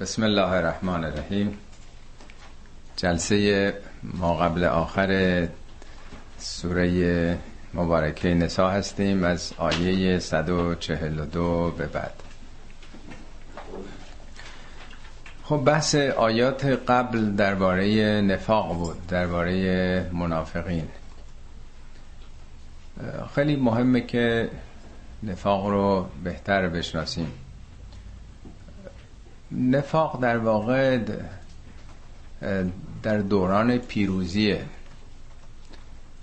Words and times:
بسم 0.00 0.22
الله 0.22 0.50
الرحمن 0.50 1.04
الرحیم. 1.04 1.58
جلسه 2.96 3.74
ما 4.02 4.36
قبل 4.36 4.64
آخر 4.64 5.48
سوره 6.38 7.38
مبارکه 7.74 8.34
نسا 8.34 8.70
هستیم 8.70 9.24
از 9.24 9.52
آیه 9.58 10.18
142 10.18 11.70
به 11.70 11.86
بعد. 11.86 12.12
خب 15.44 15.56
بحث 15.56 15.94
آیات 15.94 16.64
قبل 16.64 17.30
درباره 17.30 18.20
نفاق 18.20 18.74
بود 18.74 19.06
درباره 19.06 20.10
منافقین. 20.12 20.88
خیلی 23.34 23.56
مهمه 23.56 24.00
که 24.00 24.50
نفاق 25.22 25.66
رو 25.66 26.08
بهتر 26.24 26.68
بشناسیم. 26.68 27.32
نفاق 29.52 30.20
در 30.22 30.38
واقع 30.38 30.98
در 33.02 33.18
دوران 33.18 33.78
پیروزیه. 33.78 34.64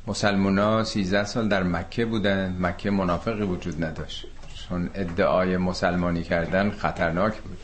مسلمان 0.07 0.59
ها 0.59 0.83
13 0.83 1.25
سال 1.25 1.47
در 1.47 1.63
مکه 1.63 2.05
بودن. 2.05 2.57
مکه 2.59 2.91
منافقی 2.91 3.43
وجود 3.43 3.83
نداشت. 3.83 4.25
چون 4.69 4.89
ادعای 4.93 5.57
مسلمانی 5.57 6.23
کردن 6.23 6.69
خطرناک 6.69 7.41
بود. 7.41 7.57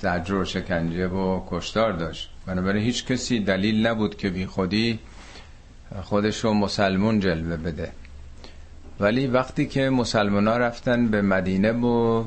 زجر 0.00 0.34
و 0.34 0.44
شکنجه 0.44 1.08
و 1.08 1.42
کشتار 1.50 1.92
داشت. 1.92 2.30
بنابراین 2.46 2.84
هیچ 2.84 3.06
کسی 3.06 3.40
دلیل 3.40 3.86
نبود 3.86 4.16
که 4.16 4.30
بی 4.30 4.46
خودی 4.46 4.98
خودش 6.02 6.44
رو 6.44 6.54
مسلمون 6.54 7.20
جلوه 7.20 7.56
بده. 7.56 7.92
ولی 9.00 9.26
وقتی 9.26 9.66
که 9.66 9.90
مسلمان 9.90 10.48
ها 10.48 10.56
رفتن 10.56 11.08
به 11.08 11.22
مدینه 11.22 11.72
و 11.72 12.24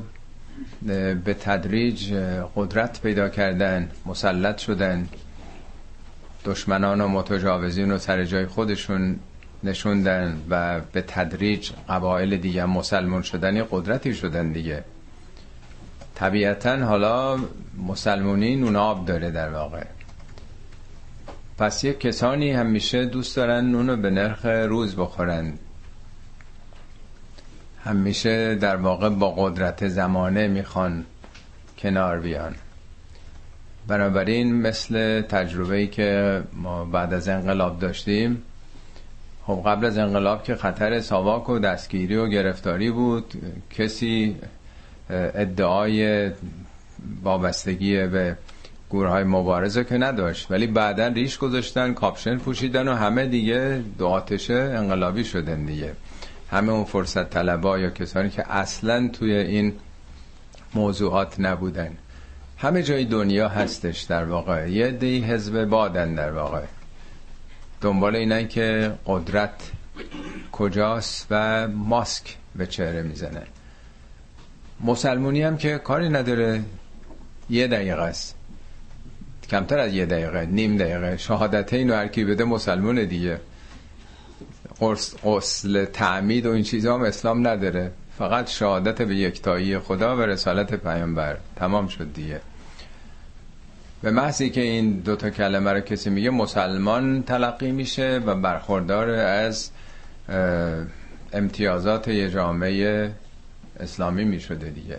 به 1.24 1.34
تدریج 1.40 2.14
قدرت 2.56 3.02
پیدا 3.02 3.28
کردن 3.28 3.90
مسلط 4.06 4.58
شدن. 4.58 5.08
دشمنان 6.44 7.00
و 7.00 7.08
متجاوزین 7.08 7.90
رو 7.90 7.98
سر 7.98 8.24
جای 8.24 8.46
خودشون 8.46 9.16
نشوندن 9.64 10.42
و 10.50 10.80
به 10.92 11.02
تدریج 11.02 11.70
قبایل 11.88 12.36
دیگه 12.36 12.64
مسلمان 12.64 13.22
شدن 13.22 13.64
قدرتی 13.70 14.14
شدن 14.14 14.52
دیگه. 14.52 14.84
طبیعتا 16.14 16.76
حالا 16.76 17.38
مسلمونی 17.86 18.56
نون 18.56 18.76
آب 18.76 19.06
داره 19.06 19.30
در 19.30 19.50
واقع. 19.50 19.84
پس 21.58 21.84
یک 21.84 22.00
کسانی 22.00 22.52
همیشه 22.52 23.06
دوست 23.06 23.36
دارن 23.36 23.64
نونو 23.64 23.96
به 23.96 24.10
نرخ 24.10 24.46
روز 24.46 24.96
بخورن. 24.96 25.52
همیشه 27.86 28.54
در 28.54 28.76
واقع 28.76 29.08
با 29.08 29.30
قدرت 29.30 29.88
زمانه 29.88 30.48
می‌خوان 30.48 31.04
کنار 31.78 32.20
بیان. 32.20 32.54
بنابراین 33.88 34.54
مثل 34.54 35.20
تجربه‌ای 35.20 35.86
که 35.86 36.42
ما 36.52 36.84
بعد 36.84 37.14
از 37.14 37.28
انقلاب 37.28 37.78
داشتیم 37.78 38.42
خب 39.46 39.62
قبل 39.66 39.84
از 39.84 39.98
انقلاب 39.98 40.44
که 40.44 40.54
خطر 40.54 41.00
ساواک 41.00 41.48
و 41.48 41.58
دستگیری 41.58 42.16
و 42.16 42.26
گرفتاری 42.26 42.90
بود 42.90 43.32
کسی 43.70 44.36
ادعای 45.10 46.30
وابستگی 47.22 48.06
به 48.06 48.36
گروه 48.90 49.08
های 49.08 49.24
مبارزه 49.24 49.84
که 49.84 49.98
نداشت 49.98 50.50
ولی 50.50 50.66
بعدا 50.66 51.06
ریش 51.06 51.38
گذاشتن 51.38 51.94
کاپشن 51.94 52.38
پوشیدن 52.38 52.88
و 52.88 52.94
همه 52.94 53.26
دیگه 53.26 53.82
دو 53.98 54.22
انقلابی 54.50 55.24
شدن 55.24 55.64
دیگه. 55.64 55.92
همه 56.50 56.72
اون 56.72 56.84
فرصت 56.84 57.30
طلبا 57.30 57.78
یا 57.78 57.90
کسانی 57.90 58.30
که 58.30 58.52
اصلا 58.52 59.08
توی 59.08 59.32
این 59.32 59.72
موضوعات 60.74 61.40
نبودن. 61.40 61.96
همه 62.58 62.82
جای 62.82 63.04
دنیا 63.04 63.48
هستش 63.48 64.02
در 64.02 64.24
واقع. 64.24 64.70
یه 64.70 64.90
دی 64.90 65.20
حزب 65.20 65.64
بادن 65.64 66.14
در 66.14 66.32
واقع. 66.32 66.62
دنبال 67.80 68.16
اینن 68.16 68.48
که 68.48 68.92
قدرت 69.06 69.70
کجاست 70.52 71.26
و 71.30 71.68
ماسک 71.68 72.36
به 72.56 72.66
چهره 72.66 73.02
می‌زنه. 73.02 73.42
مسلمونی 74.80 75.42
هم 75.42 75.56
که 75.56 75.78
کاری 75.78 76.08
نداره. 76.08 76.62
یه 77.50 77.66
دقیقه 77.66 78.02
است. 78.02 78.34
کمتر 79.50 79.78
از 79.78 79.94
یه 79.94 80.06
دقیقه 80.06 80.46
نیم 80.46 80.76
دقیقه. 80.76 81.16
شهادت 81.16 81.72
اینو 81.72 81.94
هر 81.94 82.08
کی 82.08 82.24
بده 82.24 82.44
مسلمون 82.44 83.04
دیگه. 83.04 83.40
قسل 85.24 85.84
تعمید 85.84 86.46
و 86.46 86.50
این 86.50 86.62
چیزها 86.62 86.94
هم 86.94 87.02
اسلام 87.02 87.48
نداره. 87.48 87.92
فقط 88.18 88.50
شهادت 88.50 89.02
به 89.02 89.16
یکتایی 89.16 89.78
خدا 89.78 90.16
و 90.16 90.20
رسالت 90.20 90.74
پیامبر. 90.74 91.36
تمام 91.56 91.88
شد 91.88 92.12
دیگه. 92.14 92.40
به 94.02 94.10
محضی 94.10 94.50
که 94.50 94.60
این 94.60 94.92
دوتا 94.92 95.30
کلمه 95.30 95.72
رو 95.72 95.80
کسی 95.80 96.10
میگه 96.10 96.30
مسلمان 96.30 97.22
تلقی 97.22 97.70
میشه 97.70 98.20
و 98.26 98.34
برخوردار 98.34 99.10
از 99.10 99.70
امتیازات 101.32 102.08
یه 102.08 102.30
جامعه 102.30 103.12
اسلامی 103.80 104.24
می‌شده 104.24 104.70
دیگه. 104.70 104.98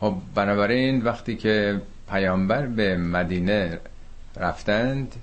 خب 0.00 0.14
بنابراین 0.34 1.02
وقتی 1.02 1.36
که 1.36 1.80
پیامبر 2.10 2.66
به 2.66 2.96
مدینه 2.96 3.78
رفتند 4.36 5.14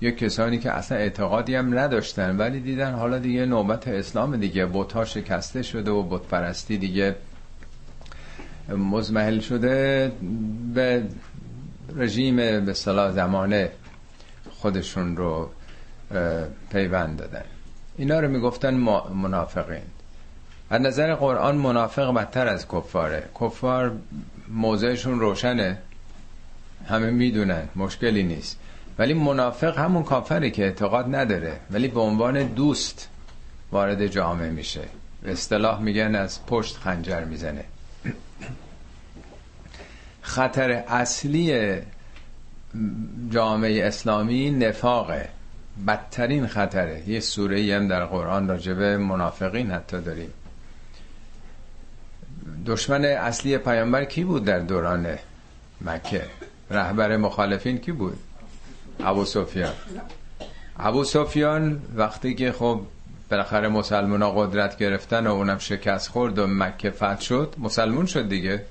یه 0.00 0.12
کسانی 0.12 0.58
که 0.58 0.70
اصلا 0.70 0.98
اعتقادی 0.98 1.54
هم 1.54 1.78
نداشتن 1.78 2.36
ولی 2.36 2.60
دیدن 2.60 2.92
حالا 2.92 3.18
دیگه 3.18 3.46
نوبت 3.46 3.88
اسلام 3.88 4.36
دیگه 4.36 4.66
بوتا 4.66 5.04
شکسته 5.04 5.62
شده 5.62 5.90
و 5.90 6.02
بت 6.02 6.22
پرستی 6.22 6.78
دیگه 6.78 7.16
مزمحل 8.68 9.40
شده 9.40 10.12
به 10.74 11.02
رژیم 11.96 12.36
به 12.36 12.74
صلاح 12.74 13.12
زمانه 13.12 13.70
خودشون 14.50 15.16
رو 15.16 15.50
پیوند 16.70 17.16
دادن. 17.18 17.44
اینا 17.96 18.20
رو 18.20 18.28
می‌گفتن 18.28 18.74
منافقین. 19.14 19.82
از 20.70 20.80
نظر 20.80 21.14
قرآن 21.14 21.56
منافق 21.56 22.14
بدتر 22.14 22.48
از 22.48 22.68
کفاره. 22.68 23.28
کفار 23.40 23.92
موضعشون 24.48 25.20
روشنه. 25.20 25.78
همه 26.88 27.10
می‌دونن. 27.10 27.68
مشکلی 27.76 28.22
نیست. 28.22 28.58
ولی 28.98 29.14
منافق 29.14 29.78
همون 29.78 30.02
کافره 30.02 30.50
که 30.50 30.64
اعتقاد 30.64 31.14
نداره 31.14 31.60
ولی 31.70 31.88
به 31.88 32.00
عنوان 32.00 32.42
دوست 32.42 33.08
وارد 33.72 34.06
جامعه 34.06 34.50
میشه. 34.50 34.80
به 35.22 35.32
اصطلاح 35.32 35.80
میگن 35.80 36.14
از 36.14 36.46
پشت 36.46 36.76
خنجر 36.76 37.24
می‌زنه. 37.24 37.64
خطر 40.22 40.70
اصلی 40.70 41.76
جامعه 43.30 43.86
اسلامی 43.86 44.50
نفاقه. 44.50 45.28
بدترین 45.86 46.46
خطره. 46.46 47.08
یه 47.08 47.20
سوره 47.20 47.76
هم 47.76 47.88
در 47.88 48.04
قرآن 48.04 48.48
راجبه 48.48 48.96
منافقین 48.96 49.70
حتی 49.70 50.00
داریم. 50.00 50.30
دشمن 52.66 53.04
اصلی 53.04 53.58
پیامبر 53.58 54.04
کی 54.04 54.24
بود 54.24 54.44
در 54.44 54.58
دوران 54.58 55.18
مکه؟ 55.80 56.24
رهبر 56.70 57.16
مخالفین 57.16 57.78
کی 57.78 57.92
بود؟ 57.92 58.18
ابو 59.00 59.24
سفیان. 59.24 59.72
ابو 60.78 61.04
سفیان 61.04 61.82
وقتی 61.94 62.34
که 62.34 62.52
خب 62.52 62.80
بالاخره 63.30 63.68
مسلمان 63.68 64.22
ها 64.22 64.30
قدرت 64.30 64.78
گرفتن 64.78 65.26
و 65.26 65.30
اونم 65.30 65.58
شکست 65.58 66.08
خورد 66.08 66.38
و 66.38 66.46
مکه 66.46 66.90
فتح 66.90 67.20
شد 67.20 67.54
مسلمون 67.58 68.06
شد 68.06 68.28
دیگه. 68.28 68.64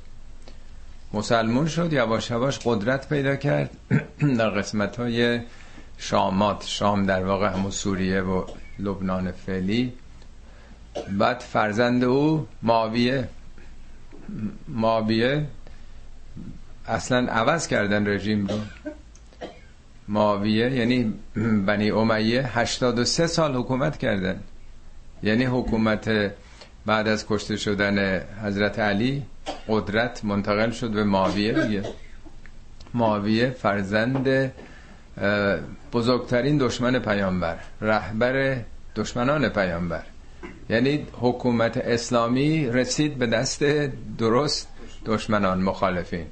مسلمون 1.14 1.68
شد 1.68 1.94
یواش 1.94 2.30
یواش 2.32 2.60
قدرت 2.66 3.10
پیدا 3.10 3.36
کرد. 3.36 3.70
در 4.40 4.50
قسمت 4.50 4.98
های 5.00 5.40
شامات 5.98 6.64
شام 6.66 7.06
در 7.06 7.26
واقع 7.26 7.48
همون 7.48 7.72
سوریه 7.72 8.22
و 8.22 8.46
لبنان 8.80 9.32
فعلی. 9.32 9.94
بعد 11.10 11.40
فرزند 11.40 12.04
او 12.04 12.48
ماویه 12.64 13.30
ماویه 14.68 15.46
اصلا 16.88 17.18
عوض 17.32 17.68
کردن 17.68 18.08
رژیم 18.08 18.48
رو. 18.48 18.60
ماویه 20.08 20.72
یعنی 20.72 21.14
بنی 21.66 21.92
امیه 21.92 22.60
83 22.60 23.28
سال 23.28 23.56
حکومت 23.56 23.98
کردن 23.98 24.40
یعنی 25.24 25.46
حکومت 25.46 26.32
بعد 26.86 27.08
از 27.08 27.26
کشته 27.28 27.58
شدن 27.58 28.22
حضرت 28.44 28.80
علی 28.80 29.24
قدرت 29.68 30.26
منتقل 30.26 30.72
شد 30.72 30.90
به 30.92 31.04
ماویه 31.04 31.54
دیگه. 31.54 31.84
ماویه 32.94 33.50
فرزند 33.50 34.52
بزرگترین 35.94 36.58
دشمن 36.58 37.00
پیامبر 37.00 37.58
رهبر 37.82 38.58
دشمنان 38.96 39.50
پیامبر. 39.50 40.04
یعنی 40.70 41.08
حکومت 41.14 41.78
اسلامی 41.78 42.68
رسید 42.68 43.18
به 43.18 43.28
دست 43.28 43.64
درست 44.18 44.68
دشمنان 45.06 45.62
مخالفین. 45.62 46.26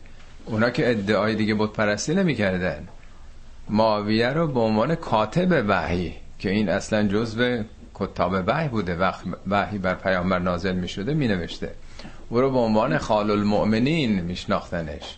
اونا 0.45 0.69
که 0.69 0.91
ادعای 0.91 1.35
دیگه 1.35 1.53
بود 1.53 1.73
پرستی 1.73 2.15
نمی 2.15 2.35
کردن 2.35 2.87
معاویه 3.69 4.29
رو 4.29 4.47
به 4.47 4.59
عنوان 4.59 4.95
کاتب 4.95 5.65
وحی 5.67 6.13
که 6.39 6.51
این 6.51 6.69
اصلا 6.69 7.07
جزو 7.07 7.63
کتاب 7.93 8.43
وحی 8.47 8.67
بوده 8.67 8.95
وقت 8.95 9.23
وحی 9.47 9.77
بر 9.77 9.95
پیامبر 9.95 10.39
نازل 10.39 10.75
می 10.75 10.87
شده 10.87 11.13
می 11.13 11.27
نوشته 11.27 11.71
او 12.29 12.41
رو 12.41 12.51
به 12.51 12.57
عنوان 12.57 12.97
خال 12.97 13.31
المؤمنین 13.31 14.21
میشناختنش. 14.21 15.17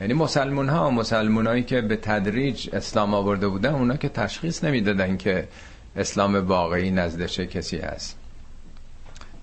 یعنی 0.00 0.14
مسلمون 0.14 0.68
ها 0.68 0.90
مسلمون 0.90 1.46
هایی 1.46 1.62
که 1.62 1.80
به 1.80 1.96
تدریج 1.96 2.68
اسلام 2.72 3.14
آورده 3.14 3.48
بودن 3.48 3.74
اونا 3.74 3.96
که 3.96 4.08
تشخیص 4.08 4.64
نمی‌دادن 4.64 5.16
که 5.16 5.48
اسلام 5.96 6.34
واقعی 6.34 6.90
نزد 6.90 7.26
کسی 7.26 7.78
هست 7.78 8.18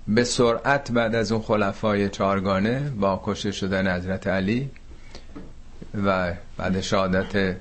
به 0.07 0.23
سرعت 0.23 0.91
بعد 0.91 1.15
از 1.15 1.31
اون 1.31 1.41
خلفای 1.41 2.09
چارگانه 2.09 2.79
با 2.99 3.21
کشته 3.25 3.51
شدن 3.51 3.95
حضرت 3.95 4.27
علی 4.27 4.69
و 6.05 6.33
بعد 6.57 6.81
شهادت 6.81 7.55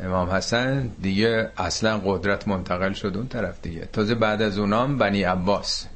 امام 0.00 0.30
حسن 0.30 0.90
دیگه 1.02 1.50
اصلا 1.56 2.00
قدرت 2.04 2.48
منتقل 2.48 2.92
شد 2.92 3.16
اون 3.16 3.28
طرف 3.28 3.60
دیگه. 3.62 3.88
تازه 3.92 4.14
بعد 4.14 4.42
از 4.42 4.58
اونام 4.58 4.98
بنی 4.98 5.22
عباس. 5.22 5.86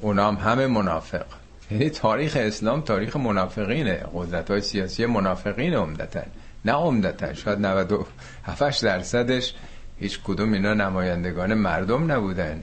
اونام 0.00 0.36
همه 0.36 0.66
منافق. 0.66 1.26
یعنی 1.70 1.90
تاریخ 1.90 2.36
اسلام 2.40 2.80
تاریخ 2.80 3.16
منافقینه. 3.16 4.04
قدرت 4.14 4.50
های 4.50 4.60
سیاسی 4.60 5.06
منافقین 5.06 5.74
عمدتا. 5.74 6.20
نه 6.64 6.72
عمدتا. 6.72 7.34
شاید 7.34 7.58
97 7.58 8.84
درصدش 8.84 9.54
هیچ 10.00 10.20
کدوم 10.24 10.52
اینا 10.52 10.74
نمایندگان 10.74 11.54
مردم 11.54 12.12
نبودن. 12.12 12.62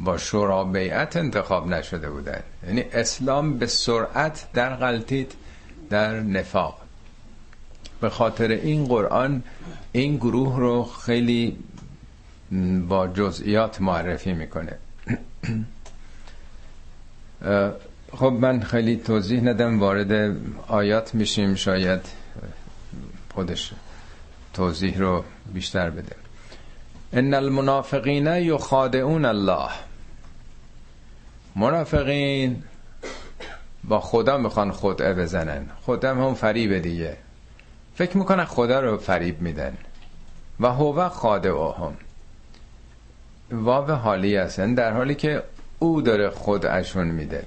با 0.00 0.18
شورا 0.18 0.64
بیعت 0.64 1.16
انتخاب 1.16 1.68
نشده 1.68 2.10
بودن. 2.10 2.40
یعنی 2.66 2.84
اسلام 2.92 3.58
به 3.58 3.66
سرعت 3.66 4.46
در 4.54 4.76
غلطید 4.76 5.32
در 5.90 6.20
نفاق. 6.20 6.87
به 8.00 8.08
خاطر 8.08 8.48
این 8.48 8.84
قرآن 8.84 9.42
این 9.92 10.16
گروه 10.16 10.58
رو 10.58 10.84
خیلی 10.84 11.56
با 12.88 13.08
جزئیات 13.08 13.80
معرفی 13.80 14.32
می‌کنه. 14.32 14.78
خب 18.16 18.32
من 18.40 18.60
خیلی 18.60 18.96
توضیح 18.96 19.40
ندم 19.40 19.80
وارد 19.80 20.36
آیات 20.68 21.14
میشیم. 21.14 21.54
شاید 21.54 22.00
خودش 23.34 23.72
توضیح 24.54 24.98
رو 24.98 25.24
بیشتر 25.54 25.90
بده. 25.90 26.16
ان 27.12 27.34
المنافقین 27.34 28.26
یخادعون 28.26 29.24
الله. 29.24 29.70
منافقین 31.56 32.62
با 33.84 34.00
خدا 34.00 34.38
می‌خوان 34.38 34.72
خدعه 34.72 35.14
بزنن. 35.14 35.66
خدا 35.82 36.14
هم 36.14 36.34
فریب 36.34 36.78
دیگه. 36.78 37.16
فکر 37.98 38.16
می‌کنن 38.16 38.44
خدا 38.44 38.80
رو 38.80 38.98
فریب 38.98 39.40
میدن. 39.40 39.76
و 40.60 40.68
هو 40.68 41.08
خادعهم. 41.08 41.94
واو 43.52 43.90
حالی 43.90 44.36
هستن 44.36 44.74
در 44.74 44.92
حالی 44.92 45.14
که 45.14 45.42
او 45.78 46.02
داره 46.02 46.30
خودشون 46.30 47.06
میده. 47.06 47.46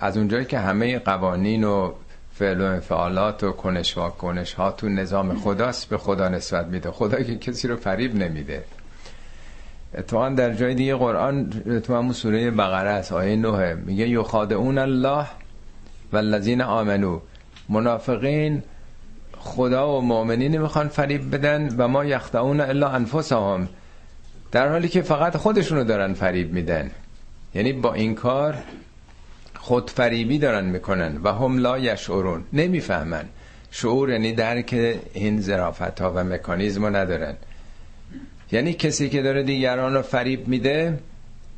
از 0.00 0.16
اونجایی 0.16 0.44
که 0.44 0.58
همه 0.58 0.98
قوانین 0.98 1.64
و 1.64 1.92
فعل 2.34 2.60
و 2.60 2.64
انفعالات 2.64 3.44
و 3.44 3.52
کنش 3.52 3.98
و 3.98 4.08
کنش 4.08 4.54
ها 4.54 4.70
تو 4.70 4.88
نظام 4.88 5.38
خداست 5.38 5.88
به 5.88 5.98
خدا 5.98 6.28
نسبت 6.28 6.66
میده. 6.66 6.90
خدا 6.90 7.22
که 7.22 7.36
کسی 7.36 7.68
رو 7.68 7.76
فریب 7.76 8.14
نمیده. 8.14 8.64
اتفاقا 9.94 10.28
در 10.28 10.54
جای 10.54 10.74
دیگه 10.74 10.96
قرآن 10.96 11.50
تو 11.84 11.94
همون 11.94 12.12
سوره 12.12 12.50
بقره 12.50 12.90
است 12.90 13.12
آیه 13.12 13.36
نوه. 13.36 13.74
میگه 13.74 14.08
یخادعون 14.08 14.78
الله 14.78 15.26
و 16.12 16.16
الذین 16.16 16.62
آمنو 16.62 17.20
منافقین 17.68 18.62
خدا 19.44 19.98
و 19.98 20.00
مؤمنین 20.00 20.58
می‌خوان 20.58 20.88
فریب 20.88 21.34
بدن 21.34 21.76
و 21.76 21.88
ما 21.88 22.04
یخدعون 22.04 22.60
الا 22.60 22.88
انفسهم. 22.88 23.68
در 24.52 24.68
حالی 24.68 24.88
که 24.88 25.02
فقط 25.02 25.36
خودشونو 25.36 25.84
دارن 25.84 26.14
فریب 26.14 26.52
میدن. 26.52 26.90
یعنی 27.54 27.72
با 27.72 27.94
این 27.94 28.14
کار 28.14 28.54
خودفریبی 29.58 30.38
دارن 30.38 30.64
می‌کنن 30.64 31.20
و 31.22 31.32
هم 31.32 31.58
لا 31.58 31.78
یشعرون. 31.78 32.44
نمی‌فهمن. 32.52 33.24
شعور 33.70 34.10
یعنی 34.10 34.32
درک 34.32 34.98
این 35.14 35.40
زرافت 35.40 36.00
ها 36.00 36.12
و 36.12 36.24
مکانیزم 36.24 36.96
ندارن. 36.96 37.34
یعنی 38.52 38.72
کسی 38.72 39.08
که 39.08 39.22
داره 39.22 39.42
دیگران 39.42 39.94
رو 39.94 40.02
فریب 40.02 40.48
میده 40.48 40.98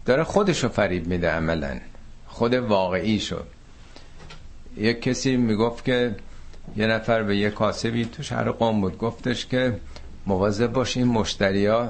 داره 0.06 0.24
خودش 0.24 0.64
رو 0.64 0.68
فریب 0.68 1.06
میده 1.06 1.30
عملا. 1.30 1.76
خود 2.26 2.54
واقعی 2.54 3.20
شد 3.20 3.46
یک 4.76 5.02
کسی 5.02 5.36
می‌گفت 5.36 5.84
که 5.84 6.14
یه 6.76 6.86
نفر 6.86 7.22
به 7.22 7.36
یه 7.36 7.50
کاسبی 7.50 8.04
تو 8.04 8.22
شهر 8.22 8.50
قوم 8.50 8.80
بود. 8.80 8.98
گفتش 8.98 9.46
که 9.46 9.76
مواظب 10.26 10.72
باش 10.72 10.96
این 10.96 11.06
مشتری 11.06 11.66
ها 11.66 11.88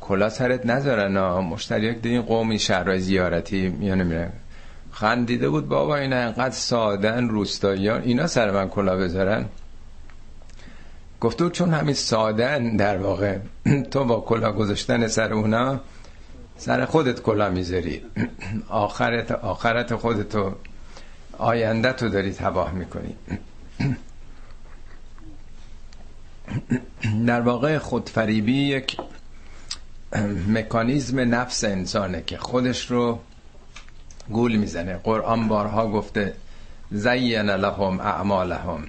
کلا 0.00 0.28
سرت 0.28 0.66
نذارن 0.66 1.18
مشتری 1.40 1.88
ها 1.88 1.94
این 2.02 2.22
قومی 2.22 2.58
شهرهای 2.58 3.00
زیارتی 3.00 3.68
میانه 3.68 4.04
میرن 4.04 4.32
خندیده 4.90 5.48
بود 5.48 5.68
بابا 5.68 5.96
اینا 5.96 6.16
انقدر 6.16 6.54
سادن 6.54 7.28
روستاییان 7.28 8.02
اینا 8.02 8.26
سر 8.26 8.50
من 8.50 8.68
کلا 8.68 8.96
بذارن. 8.96 9.44
گفتو 11.20 11.50
چون 11.50 11.74
همین 11.74 11.94
سادن 11.94 12.76
در 12.76 12.98
واقع 12.98 13.38
تو 13.90 14.04
با 14.04 14.20
کلا 14.20 14.52
گذاشتن 14.52 15.08
سر 15.08 15.32
اونا 15.32 15.80
سر 16.56 16.84
خودت 16.84 17.22
کلا 17.22 17.50
می‌ذاری. 17.50 18.02
آخرت 18.68 19.30
آخرت 19.32 19.94
خودتو 19.94 20.52
آینده 21.38 21.92
تو 21.92 22.08
داری 22.08 22.32
تباه 22.32 22.72
می‌کنی. 22.72 23.16
در 27.26 27.40
واقع 27.40 27.78
خودفریبی 27.78 28.52
یک 28.52 28.96
مکانیزم 30.48 31.34
نفس 31.34 31.64
انسانه 31.64 32.22
که 32.26 32.38
خودش 32.38 32.90
رو 32.90 33.20
گول 34.30 34.56
می‌زنه. 34.56 34.96
قرآن 34.96 35.48
بارها 35.48 35.90
گفته 35.90 36.34
زین 36.90 37.50
لهم 37.50 38.00
اعمالهم. 38.00 38.84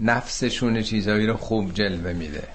نفسشون 0.00 0.82
چیزایی 0.82 1.26
رو 1.26 1.36
خوب 1.36 1.74
جلوه 1.74 2.12
میده. 2.12 2.48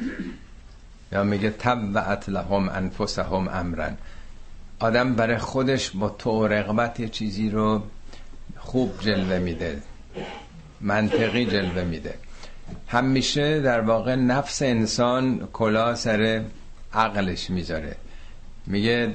یا 1.12 1.24
میگه 1.24 1.50
تبعت 1.50 2.30
لهم 2.30 2.70
انفسهم 2.70 3.48
امرن. 3.48 3.98
آدم 4.80 5.16
برای 5.16 5.38
خودش 5.38 5.92
با 5.92 6.10
تو 6.10 6.48
رغبت 6.48 7.12
چیزی 7.12 7.50
رو 7.50 7.84
خوب 8.58 9.02
جلوه 9.02 9.40
میده. 9.40 9.82
منطقی 10.82 11.46
جلوه 11.46 11.84
میده. 11.84 12.14
همیشه 12.88 13.60
در 13.60 13.82
واقع 13.82 14.16
نفس 14.16 14.62
انسان 14.62 15.48
کلا 15.54 15.96
سر 15.96 16.44
عقلش 16.94 17.50
می‌ذاره. 17.50 17.96
میگه 18.68 19.14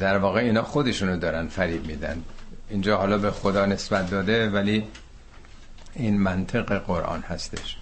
در 0.00 0.18
واقع 0.18 0.40
اینا 0.40 0.62
خودشونو 0.62 1.16
دارن 1.16 1.48
فریب 1.48 1.86
میدن. 1.86 2.22
اینجا 2.70 2.96
حالا 2.96 3.18
به 3.18 3.30
خدا 3.30 3.66
نسبت 3.66 4.10
داده 4.10 4.50
ولی 4.50 4.84
این 5.94 6.20
منطق 6.20 6.78
قرآن 6.78 7.20
هستش. 7.20 7.76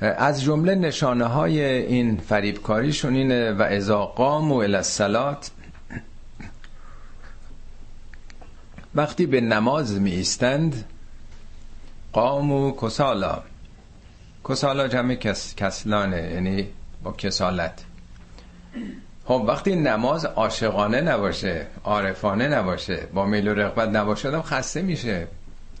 از 0.00 0.42
جمله 0.42 0.74
نشانه 0.74 1.24
های 1.24 1.60
این 1.62 2.16
فریبکاریشون 2.16 3.14
اینه 3.14 3.52
و 3.52 3.62
ازا 3.62 4.06
قام 4.06 4.52
و 4.52 4.56
الاسلات 4.56 5.50
وقتی 8.94 9.26
به 9.26 9.40
نماز 9.40 10.00
می 10.00 10.10
ایستند 10.10 10.84
قام 12.18 12.52
و 12.52 12.72
کسالا. 12.82 13.42
کسالا 14.48 14.88
جمع 14.88 15.14
کس، 15.14 15.54
کسلانه 15.54 16.30
یعنی 16.34 16.68
با 17.02 17.12
کسالت. 17.12 17.84
خب 19.24 19.44
وقتی 19.48 19.76
نماز 19.76 20.24
عاشقانه 20.24 21.00
نباشه 21.00 21.66
عارفانه 21.84 22.48
نباشه 22.48 23.06
با 23.14 23.26
میل 23.26 23.48
و 23.48 23.54
رغبت 23.54 23.88
نباشه 23.88 24.28
آدم 24.28 24.42
خسته 24.42 24.82
میشه. 24.82 25.26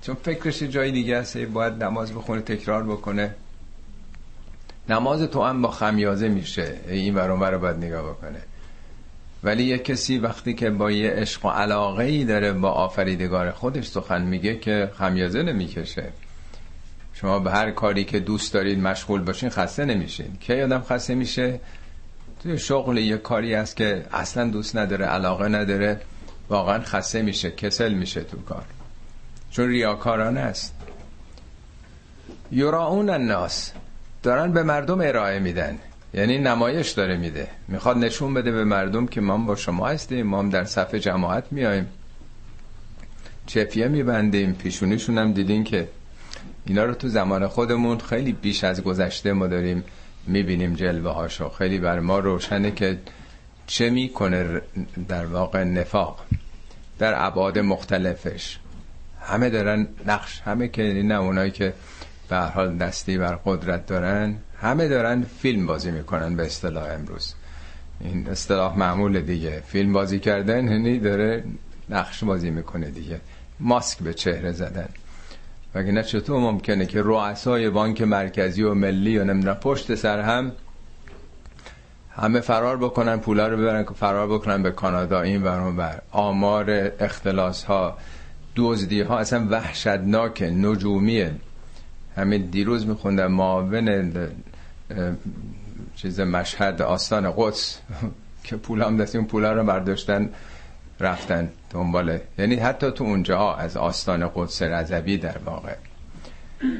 چون 0.02 0.16
فکرش 0.22 0.62
جای 0.62 0.90
دیگه 0.90 1.16
است 1.16 1.38
باید 1.38 1.84
نماز 1.84 2.12
بخونه 2.12 2.40
تکرار 2.40 2.82
بکنه. 2.82 3.34
نماز 4.88 5.22
تو 5.22 5.42
هم 5.42 5.62
با 5.62 5.70
خمیازه 5.70 6.28
میشه. 6.28 6.76
این 6.88 7.14
برون 7.14 7.40
رو 7.40 7.58
باید 7.58 7.76
نگاه 7.76 8.10
بکنه. 8.10 8.40
ولی 9.42 9.64
یه 9.64 9.78
کسی 9.78 10.18
وقتی 10.18 10.54
که 10.54 10.70
با 10.70 10.90
یه 10.90 11.10
عشق 11.10 11.44
و 11.44 11.48
علاقه 11.48 12.04
ای 12.04 12.24
داره 12.24 12.52
با 12.52 12.70
آفریدگار 12.70 13.50
خودش 13.50 13.86
سخن 13.86 14.22
میگه 14.22 14.58
که 14.58 14.90
خمیازه 14.94 15.42
نمی‌کشه. 15.42 16.12
شما 17.20 17.38
به 17.38 17.50
هر 17.50 17.70
کاری 17.70 18.04
که 18.04 18.20
دوست 18.20 18.54
دارید 18.54 18.78
مشغول 18.78 19.22
باشین 19.22 19.48
خسته 19.48 19.84
نمیشین. 19.84 20.36
که 20.40 20.64
آدم 20.64 20.82
خسته 20.82 21.14
میشه؟ 21.14 21.60
توی 22.42 22.58
شغل 22.58 22.98
یه 22.98 23.16
کاری 23.16 23.54
است 23.54 23.76
که 23.76 24.04
اصلا 24.12 24.50
دوست 24.50 24.76
نداره 24.76 25.06
علاقه 25.06 25.48
نداره 25.48 26.00
واقعا 26.48 26.82
خسته 26.82 27.22
میشه 27.22 27.50
کسل 27.50 27.94
میشه 27.94 28.20
تو 28.20 28.42
کار. 28.42 28.64
چون 29.50 29.68
ریاکارانه 29.68 30.40
است. 30.40 30.74
یراون 32.52 33.10
الناس. 33.10 33.72
دارن 34.22 34.52
به 34.52 34.62
مردم 34.62 35.00
ارائه 35.00 35.38
میدن. 35.38 35.78
یعنی 36.14 36.38
نمایش 36.38 36.90
داره 36.90 37.16
میده. 37.16 37.48
می‌خواد 37.68 37.96
نشون 37.96 38.34
بده 38.34 38.52
به 38.52 38.64
مردم 38.64 39.06
که 39.06 39.20
ما 39.20 39.36
با 39.36 39.56
شما 39.56 39.88
هستیم 39.88 40.26
ما 40.26 40.42
در 40.42 40.64
صفحه 40.64 41.00
جماعت 41.00 41.44
میایم. 41.50 41.88
چفیه 43.46 43.88
میبندیم 43.88 44.52
پیشونیشون 44.52 45.18
هم 45.18 45.32
دیدین 45.32 45.64
که 45.64 45.88
اینا 46.68 46.84
رو 46.84 46.94
تو 46.94 47.08
زمان 47.08 47.46
خودمون 47.46 47.98
خیلی 47.98 48.32
بیش 48.32 48.64
از 48.64 48.82
گذشته 48.82 49.32
ما 49.32 49.46
داریم 49.46 49.84
می‌بینیم 50.26 50.74
جلوه 50.74 51.10
هاشو. 51.10 51.48
خیلی 51.48 51.78
بر 51.78 52.00
ما 52.00 52.18
روشنه 52.18 52.70
که 52.70 52.98
چه 53.66 53.90
می‌کنه 53.90 54.60
در 55.08 55.26
واقع 55.26 55.64
نفاق 55.64 56.24
در 56.98 57.26
ابعاد 57.26 57.58
مختلفش. 57.58 58.58
همه 59.20 59.50
دارن 59.50 59.88
نقش 60.06 60.40
همه 60.40 60.68
که 60.68 60.82
نه 60.82 61.14
اونایی 61.14 61.50
که 61.50 61.74
به 62.28 62.38
حال 62.38 62.76
دستی 62.76 63.18
بر 63.18 63.38
قدرت 63.44 63.86
دارن 63.86 64.36
همه 64.60 64.88
دارن 64.88 65.22
فیلم 65.22 65.66
بازی 65.66 65.90
می‌کنن 65.90 66.36
به 66.36 66.46
اصطلاح 66.46 66.92
امروز. 66.92 67.34
این 68.00 68.28
اصطلاح 68.28 68.78
معمول 68.78 69.20
دیگه. 69.20 69.62
فیلم 69.66 69.92
بازی 69.92 70.18
کردن 70.18 70.68
یعنی 70.68 70.98
داره 70.98 71.44
نقش 71.88 72.24
بازی 72.24 72.50
می‌کنه 72.50 72.90
دیگه. 72.90 73.20
ماسک 73.60 73.98
به 73.98 74.14
چهره 74.14 74.52
زدن. 74.52 74.88
نه 75.74 76.02
چطور 76.02 76.40
ممکنه 76.40 76.86
که 76.86 77.02
رؤسای 77.04 77.70
بانک 77.70 78.02
مرکزی 78.02 78.62
و 78.62 78.74
ملی 78.74 79.18
و 79.18 79.24
نمی‌دونم 79.24 79.54
پشت 79.54 79.94
سر 79.94 80.20
هم 80.20 80.52
همه 82.10 82.40
فرار 82.40 82.76
بکنن 82.76 83.16
پولا 83.16 83.48
رو 83.48 83.56
ببرن 83.56 83.82
فرار 83.82 84.28
بکنن 84.28 84.62
به 84.62 84.70
کانادا 84.70 85.20
این 85.20 85.46
و 85.46 85.72
بر 85.72 86.02
آمار 86.10 86.92
اختلاس 87.00 87.64
ها 87.64 87.98
دزدی 88.56 89.00
ها 89.00 89.18
اصلا 89.18 89.46
وحشتناک 89.50 90.42
نجومیه. 90.42 91.34
همین 92.16 92.42
دیروز 92.42 92.86
میخوندم 92.86 93.32
معاون 93.32 94.12
چیز 95.96 96.20
مشهد 96.20 96.82
آستان 96.82 97.32
قدس 97.36 97.78
که 98.44 98.56
پول 98.56 98.82
هم 98.82 99.00
اون 99.14 99.24
پولا 99.24 99.52
رو 99.52 99.64
برداشتن. 99.64 100.30
رفتن 101.00 101.50
دنباله 101.70 102.22
یعنی 102.38 102.54
حتی 102.54 102.90
تو 102.90 103.04
اونجا 103.04 103.54
از 103.54 103.76
آستان 103.76 104.30
قدس 104.34 104.62
رضوی 104.62 105.16
در 105.16 105.38
واقع. 105.46 105.74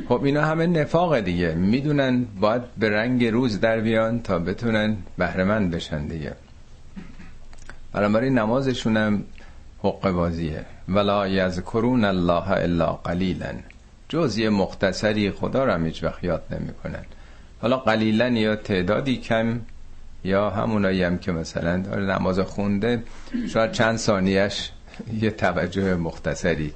خب 0.08 0.24
اینا 0.24 0.44
همه 0.44 0.66
نفاق 0.66 1.20
دیگه. 1.20 1.54
می‌دونن 1.54 2.24
باید 2.40 2.62
به 2.78 2.90
رنگ 2.90 3.24
روز 3.24 3.60
در 3.60 3.80
بیان 3.80 4.22
تا 4.22 4.38
بتونن 4.38 4.96
بهرمند 5.18 5.70
بشن 5.70 6.06
دیگه. 6.06 6.32
بنابراین 7.92 8.38
نمازشون 8.38 8.96
هم 8.96 9.24
حق 9.82 10.10
بازیه. 10.10 10.64
ولا 10.88 11.28
یذکرون 11.28 12.04
الله 12.04 12.50
الا 12.50 12.92
قلیلا. 12.92 13.52
جز 14.08 14.40
مختصری 14.40 15.30
خدا 15.30 15.64
رو 15.64 15.72
هم 15.72 15.86
هیچ 15.86 16.04
وقت 16.04 16.24
یاد 16.24 16.42
نمی‌کنن. 16.50 17.04
حالا 17.60 17.76
قلیلا 17.76 18.28
یا 18.28 18.56
تعدادی 18.56 19.16
کم 19.16 19.60
یا 20.24 20.50
همونایی 20.50 21.02
هم 21.02 21.18
که 21.18 21.32
مثلا 21.32 21.76
نماز 21.76 22.38
خونده 22.38 23.02
شاید 23.48 23.72
چند 23.72 23.96
ثانیش 23.96 24.70
یه 25.20 25.30
توجه 25.30 25.94
مختصری 25.94 26.72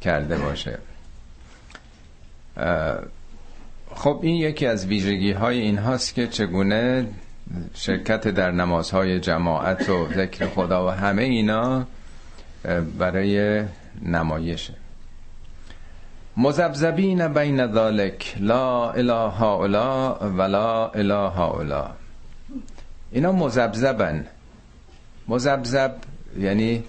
کرده 0.00 0.36
باشه. 0.36 0.78
خب 3.94 4.20
این 4.22 4.34
یکی 4.36 4.66
از 4.66 4.86
ویژگی 4.86 5.32
های 5.32 5.58
این 5.58 5.78
هاست 5.78 6.14
که 6.14 6.26
چگونه 6.26 7.06
شرکت 7.74 8.28
در 8.28 8.50
نمازهای 8.50 9.20
جماعت 9.20 9.88
و 9.88 10.08
ذکر 10.14 10.46
خدا 10.46 10.86
و 10.86 10.90
همه 10.90 11.22
اینا 11.22 11.86
برای 12.98 13.64
نمایشه. 14.02 14.74
مزبزبین 16.36 17.28
بین 17.28 17.72
ذالک 17.72 18.34
لا 18.40 18.90
اله 18.90 19.30
هاولا 19.30 20.14
ولا 20.14 20.88
اله 20.88 21.28
هاولا 21.28 21.90
اینا 23.12 23.32
مزبزبن 23.32 24.26
مزبزب 25.28 25.94
یعنی 26.38 26.84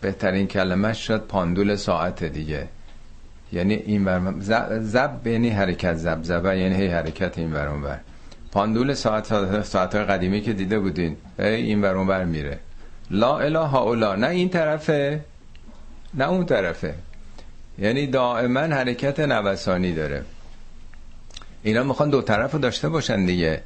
بهترین 0.00 0.46
کلمه 0.46 0.92
شد 0.92 1.20
پاندول 1.20 1.76
ساعت 1.76 2.24
دیگه. 2.24 2.68
یعنی 3.52 3.74
این 3.74 4.04
بر 4.04 4.20
زب 4.80 5.26
یعنی 5.26 5.50
حرکت 5.50 5.94
زب 5.94 6.18
زبه 6.22 6.58
یعنی 6.58 6.74
هی 6.74 6.86
حرکت 6.86 7.38
این 7.38 7.50
بر 7.50 7.68
بر 7.68 7.98
پاندول 8.52 8.94
ساعت 8.94 9.62
ساعت 9.62 9.94
قدیمی 9.94 10.40
که 10.40 10.52
دیده 10.52 10.78
بودین 10.78 11.16
هی 11.38 11.54
این 11.54 11.80
بر 11.80 12.04
بر 12.04 12.24
میره. 12.24 12.58
لا 13.10 13.38
اله 13.38 13.58
هاولا 13.58 14.14
نه 14.14 14.28
این 14.28 14.48
طرفه 14.48 15.20
نه 16.14 16.28
اون 16.28 16.46
طرفه. 16.46 16.94
یعنی 17.78 18.06
دائما 18.06 18.60
حرکت 18.60 19.20
نوسانی 19.20 19.92
داره. 19.92 20.24
اینا 21.62 21.82
می‌خوان 21.82 22.10
دو 22.10 22.22
طرف 22.22 22.52
رو 22.52 22.58
داشته 22.58 22.88
باشن 22.88 23.26
دیگه. 23.26 23.62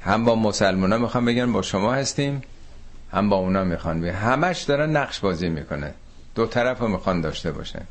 هم 0.00 0.24
با 0.24 0.34
مسلمان 0.34 0.92
ها 0.92 0.98
می‌خوان 0.98 1.24
بگن 1.24 1.52
با 1.52 1.62
شما 1.62 1.92
هستیم 1.92 2.42
هم 3.12 3.28
با 3.28 3.36
اونا 3.36 3.64
می‌خوان 3.64 4.00
بگن. 4.00 4.12
همش 4.12 4.62
دارن 4.62 4.96
نقش 4.96 5.20
بازی 5.20 5.48
می‌کنه. 5.48 5.94
دو 6.34 6.46
طرف 6.46 6.78
رو 6.78 6.88
می‌خوان 6.88 7.20
داشته 7.20 7.52
باشن. 7.52 7.82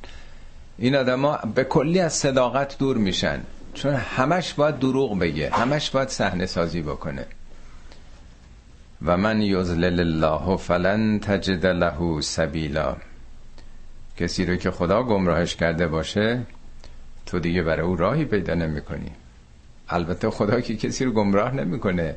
این 0.78 0.96
آدما 0.96 1.38
به 1.56 1.64
کلی 1.64 2.00
از 2.00 2.14
صداقت 2.14 2.78
دور 2.78 2.98
میشن. 2.98 3.40
چون 3.74 3.94
همش 3.94 4.54
باید 4.54 4.80
دروغ 4.80 5.20
بگه 5.20 5.50
همش 5.50 5.90
باید 5.90 6.10
صحنه 6.10 6.46
سازی 6.46 6.82
بکنه. 6.82 7.26
و 9.06 9.18
من 9.18 9.42
یزلل 9.42 10.00
الله 10.00 10.58
فلن 10.58 11.20
تجد 11.20 11.66
له 11.66 12.22
سبیلا. 12.22 12.96
کسی 14.18 14.46
رو 14.46 14.56
که 14.56 14.72
خدا 14.72 15.04
گمراهش 15.04 15.56
کرده 15.56 15.88
باشه 15.88 16.42
تو 17.26 17.40
دیگه 17.40 17.62
برای 17.62 17.86
او 17.86 17.96
راهی 17.96 18.26
پیدا 18.26 18.54
نمی 18.54 18.82
کنی 18.82 19.12
البته 19.90 20.30
خدا 20.30 20.62
که 20.62 20.76
کسی 20.76 21.06
رو 21.06 21.12
گمراه 21.12 21.56
نمی‌کنه. 21.56 22.16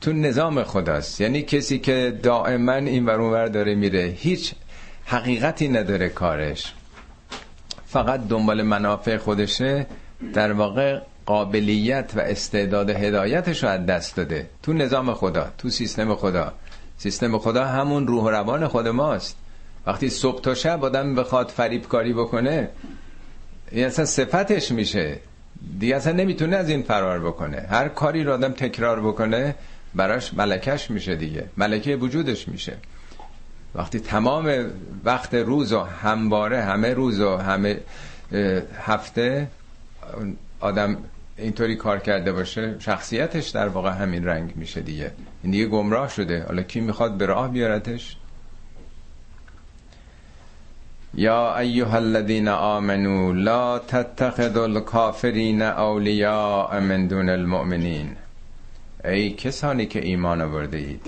تو 0.00 0.12
نظام 0.12 0.62
خداست. 0.62 1.20
یعنی 1.20 1.42
کسی 1.42 1.78
که 1.78 2.18
دائما 2.22 2.72
این 2.72 3.06
ور 3.06 3.48
داره 3.48 3.74
میره 3.74 4.14
هیچ 4.18 4.54
حقیقتی 5.04 5.68
نداره 5.68 6.08
کارش. 6.08 6.74
فقط 7.86 8.28
دنبال 8.28 8.62
منافع 8.62 9.16
خودشه 9.16 9.86
در 10.34 10.52
واقع 10.52 11.00
قابلیت 11.26 12.12
و 12.16 12.20
استعداد 12.20 12.90
هدایتش 12.90 13.64
رو 13.64 13.70
از 13.70 13.86
دست 13.86 14.16
داده. 14.16 14.46
تو 14.62 14.72
نظام 14.72 15.14
خدا 15.14 15.52
تو 15.58 15.70
سیستم 15.70 16.14
خدا. 16.14 16.52
سیستم 16.98 17.38
خدا 17.38 17.64
همون 17.64 18.06
روح 18.06 18.24
و 18.24 18.30
روان 18.30 18.68
خود 18.68 18.88
ماست. 18.88 19.36
وقتی 19.86 20.10
صبح 20.10 20.40
تا 20.40 20.54
شب 20.54 20.84
آدم 20.84 21.14
بخواد 21.14 21.48
فریب 21.48 21.88
کاری 21.88 22.12
بکنه 22.12 22.68
این 23.70 23.86
اصلا 23.86 24.04
صفتش 24.04 24.72
میشه. 24.72 25.18
دیگه 25.78 25.96
اصلا 25.96 26.12
نمی‌تونه 26.12 26.56
از 26.56 26.68
این 26.68 26.82
فرار 26.82 27.20
بکنه. 27.20 27.66
هر 27.70 27.88
کاری 27.88 28.24
رو 28.24 28.32
آدم 28.32 28.52
تکرار 28.52 29.00
بکنه 29.00 29.54
براش 29.94 30.34
ملکش 30.34 30.90
میشه 30.90 31.16
دیگه. 31.16 31.44
ملکه 31.56 31.96
وجودش 31.96 32.48
میشه. 32.48 32.76
وقتی 33.74 34.00
تمام 34.00 34.70
وقت 35.04 35.34
روز 35.34 35.72
و 35.72 35.80
همواره 35.80 36.62
همه 36.62 36.94
روز 36.94 37.20
و 37.20 37.36
همه 37.36 37.80
هفته 38.80 39.48
آدم 40.60 40.96
اینطوری 41.36 41.76
کار 41.76 41.98
کرده 41.98 42.32
باشه 42.32 42.76
شخصیتش 42.78 43.48
در 43.48 43.68
واقع 43.68 43.90
همین 43.90 44.24
رنگ 44.24 44.52
میشه 44.56 44.80
دیگه. 44.80 45.10
این 45.42 45.52
دیگه 45.52 45.66
گمراه 45.66 46.08
شده. 46.08 46.44
حالا 46.44 46.62
کی 46.62 46.80
می‌خواد 46.80 47.16
به 47.16 47.26
راه 47.26 47.52
بیارتش؟ 47.52 48.16
یا 51.14 51.58
ایها 51.58 51.96
الذین 51.96 52.48
آمنو 52.48 53.32
لا 53.32 53.78
تتخذوا 53.78 54.64
الكافرین 54.64 55.62
اولیاء 55.62 56.80
من 56.80 57.06
دون 57.06 57.28
المؤمنین. 57.28 58.16
ای 59.04 59.30
کسانی 59.30 59.86
که 59.86 60.04
ایمان 60.04 60.40
آورده 60.40 60.76
اید. 60.76 61.06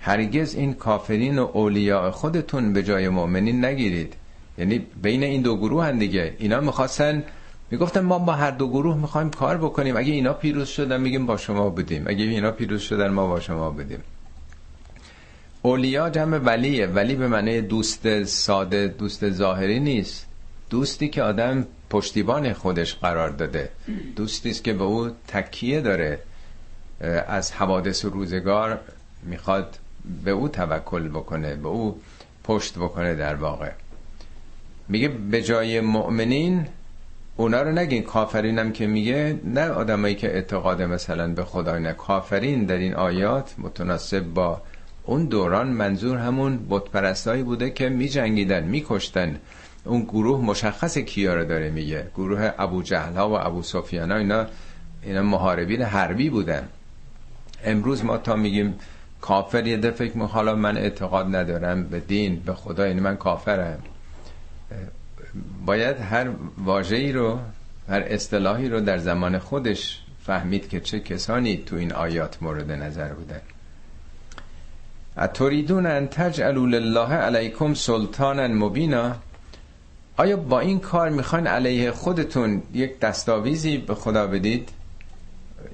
هرگز 0.00 0.54
این 0.54 0.74
کافرین 0.74 1.38
و 1.38 1.48
اولیاء 1.52 2.10
خودتون 2.10 2.72
به 2.72 2.82
جای 2.82 3.08
مؤمنین 3.08 3.64
نگیرید. 3.64 4.14
یعنی 4.58 4.86
بین 5.02 5.22
این 5.22 5.42
دو 5.42 5.56
گروه 5.56 5.84
هم 5.84 5.98
دیگه. 5.98 6.34
اینا 6.38 6.60
می‌خواستن 6.60 7.24
می‌گفتن 7.70 8.00
ما 8.00 8.18
با 8.18 8.32
هر 8.32 8.50
دو 8.50 8.68
گروه 8.68 8.96
می‌خوایم 8.96 9.30
کار 9.30 9.58
بکنیم. 9.58 9.96
اگه 9.96 10.12
اینا 10.12 10.32
پیروز 10.32 10.68
شدن 10.68 11.00
میگیم 11.00 11.26
با 11.26 11.36
شما 11.36 11.70
بودیم. 11.70 12.04
اگه 12.06 12.24
اینا 12.24 12.50
پیروز 12.50 12.80
شدن 12.80 13.08
ما 13.08 13.26
با 13.26 13.40
شما 13.40 13.70
بودیم. 13.70 14.02
اولیا 15.62 16.10
جمع 16.10 16.38
ولیه. 16.38 16.86
ولی 16.86 17.14
به 17.14 17.28
معنی 17.28 17.60
دوست 17.60 18.24
ساده 18.24 18.88
دوست 18.88 19.30
ظاهری 19.30 19.80
نیست. 19.80 20.26
دوستی 20.70 21.08
که 21.08 21.22
آدم 21.22 21.66
پشتیبان 21.90 22.52
خودش 22.52 22.94
قرار 22.94 23.30
داده. 23.30 23.70
دوستی 24.16 24.50
است 24.50 24.64
که 24.64 24.72
به 24.72 24.84
او 24.84 25.10
تکیه 25.28 25.80
داره. 25.80 26.18
از 27.28 27.52
حوادث 27.52 28.04
روزگار 28.04 28.80
می‌خواد 29.22 29.78
به 30.24 30.30
او 30.30 30.48
توکل 30.48 31.08
بکنه 31.08 31.54
به 31.54 31.68
او 31.68 32.00
پشت 32.44 32.74
بکنه 32.74 33.14
در 33.14 33.34
واقع. 33.34 33.70
میگه 34.88 35.08
به 35.08 35.42
جای 35.42 35.80
مؤمنین 35.80 36.66
اونا 37.36 37.62
رو 37.62 37.72
نگین. 37.72 38.02
کافرینم 38.02 38.72
که 38.72 38.86
میگه 38.86 39.40
نه 39.44 39.68
آدمایی 39.68 40.14
که 40.14 40.34
اعتقاد 40.34 40.82
مثلا 40.82 41.34
به 41.34 41.44
خدا 41.44 41.78
نه. 41.78 41.92
کافرین 41.92 42.64
در 42.64 42.76
این 42.76 42.94
آیات 42.94 43.54
متناسب 43.58 44.20
با 44.20 44.62
اون 45.04 45.24
دوران 45.24 45.68
منظور 45.68 46.18
همون 46.18 46.66
بتپرستایی 46.70 47.42
بوده 47.42 47.70
که 47.70 47.88
می 47.88 48.08
جنگیدن 48.08 48.64
می 48.64 48.84
کشتن 48.88 49.38
اون 49.84 50.02
گروه 50.02 50.40
مشخص 50.40 50.98
کیا 50.98 51.34
رو 51.34 51.44
داره 51.44 51.70
میگه؟ 51.70 52.06
گروه 52.14 52.52
ابو 52.58 52.82
جهل 52.82 53.16
ها 53.16 53.30
و 53.30 53.46
ابو 53.46 53.62
سفیان 53.62 54.12
اینا 54.12 54.46
اینا 55.02 55.22
محاربین 55.22 55.82
حربی 55.82 56.30
بودن. 56.30 56.68
امروز 57.64 58.04
ما 58.04 58.18
تا 58.18 58.36
میگیم 58.36 58.74
کافر 59.20 59.66
یه 59.66 59.90
فکر 59.90 60.18
حالا 60.18 60.54
من 60.54 60.76
اعتقاد 60.76 61.36
ندارم 61.36 61.84
به 61.84 62.00
دین 62.00 62.42
به 62.46 62.54
خدا 62.54 62.88
یعنی 62.88 63.00
من 63.00 63.16
کافرم. 63.16 63.82
باید 65.66 65.96
هر 66.00 66.30
واژه‌ای 66.64 67.12
رو 67.12 67.38
هر 67.88 68.00
اصطلاحی 68.00 68.68
رو 68.68 68.80
در 68.80 68.98
زمان 68.98 69.38
خودش 69.38 70.00
فهمید 70.26 70.68
که 70.68 70.80
چه 70.80 71.00
کسانی 71.00 71.56
تو 71.56 71.76
این 71.76 71.92
آیات 71.92 72.42
مورد 72.42 72.72
نظر 72.72 73.08
بودن. 73.08 73.40
اتریدون 75.16 75.86
ان 75.86 76.08
تجعلوا 76.08 76.66
لله 76.66 77.14
علیکم 77.14 77.74
سلطانا 77.74 78.48
مبینا؟ 78.48 79.16
آیا 80.16 80.36
با 80.36 80.60
این 80.60 80.78
کار 80.80 81.08
می‌خواین 81.08 81.46
علیه 81.46 81.90
خودتون 81.90 82.62
یک 82.74 83.00
دستاویزی 83.00 83.78
به 83.78 83.94
خدا 83.94 84.26
بدید؟ 84.26 84.68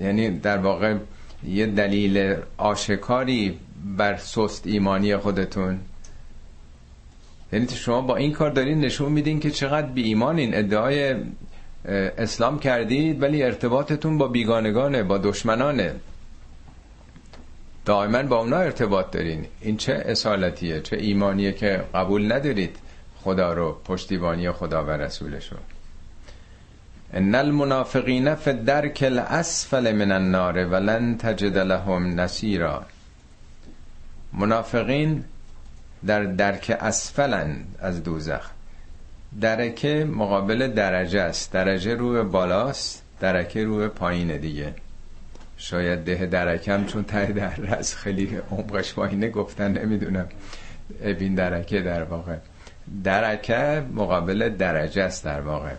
یعنی 0.01 0.31
در 0.31 0.59
واقع 0.59 0.97
یه 1.47 1.67
دلیل 1.67 2.37
آشکاری 2.57 3.59
بر 3.97 4.17
سست 4.17 4.67
ایمانی 4.67 5.17
خودتون؟ 5.17 5.79
یعنی 7.53 7.69
شما 7.69 8.01
با 8.01 8.17
این 8.17 8.33
کار 8.33 8.51
دارین 8.51 8.81
نشون 8.81 9.13
میدین 9.13 9.41
که 9.41 9.51
چقدر 9.51 9.87
بی 9.87 10.03
ایمانین. 10.03 10.55
ادعای 10.55 11.15
اسلام 12.19 12.59
کردید 12.59 13.23
ولی 13.23 13.43
ارتباطتون 13.43 14.19
با 14.19 14.29
بیگانگانه 14.29 15.03
با 15.03 15.19
دشمنانه. 15.19 15.95
دائما 17.89 18.23
با 18.23 18.37
اونا 18.37 18.57
ارتباط 18.57 19.11
دارین. 19.11 19.47
این 19.61 19.77
چه 19.77 19.93
اصالتیه 20.07 20.81
چه 20.81 20.97
ایمانیه 20.97 21.53
که 21.53 21.85
قبول 21.95 22.33
ندارید 22.33 22.77
خدا 23.25 23.53
رو 23.53 23.81
پشتیبانی 23.85 24.51
خدا 24.51 24.85
و 24.85 24.91
رسولش 24.91 25.53
رو 25.53 25.59
ان 27.13 27.35
المنافقین 27.35 28.35
فی 28.35 28.51
الدرک 28.51 29.03
الاسفل 29.07 29.93
من 29.93 30.13
النار 30.13 30.67
ولن 30.67 31.19
تجد 31.19 31.59
لهم 31.59 32.21
نصیرا. 32.21 32.87
منافقین 34.33 35.25
در 36.07 36.25
درک 36.25 36.77
اسفلن 36.81 37.57
از 37.79 38.03
دوزخ. 38.03 38.51
درکه 39.41 40.05
مقابل 40.05 40.69
درجه 40.69 41.21
است. 41.21 41.53
درجه 41.53 41.95
رو 41.95 42.25
بالاست 42.25 43.03
درکه 43.21 43.65
رو 43.65 43.89
پایین 43.89 44.37
دیگه. 44.37 44.75
شاید 45.59 46.05
ده 46.05 46.27
درکم 46.27 46.85
چون 46.87 47.05
ته 47.05 47.27
در 47.27 47.77
از 47.79 47.97
خیلی 47.97 48.39
عمقش 48.51 48.95
پایینه 48.95 49.29
گفتن 49.29 49.73
نمی‌دونم. 49.73 50.27
ابین 51.03 51.35
درکه 51.35 51.81
در 51.81 52.05
واقع. 52.05 52.37
درکه 53.05 53.85
مقابل 53.95 54.49
درجه 54.49 55.03
است 55.03 55.25
در 55.25 55.41
واقع. 55.41 55.73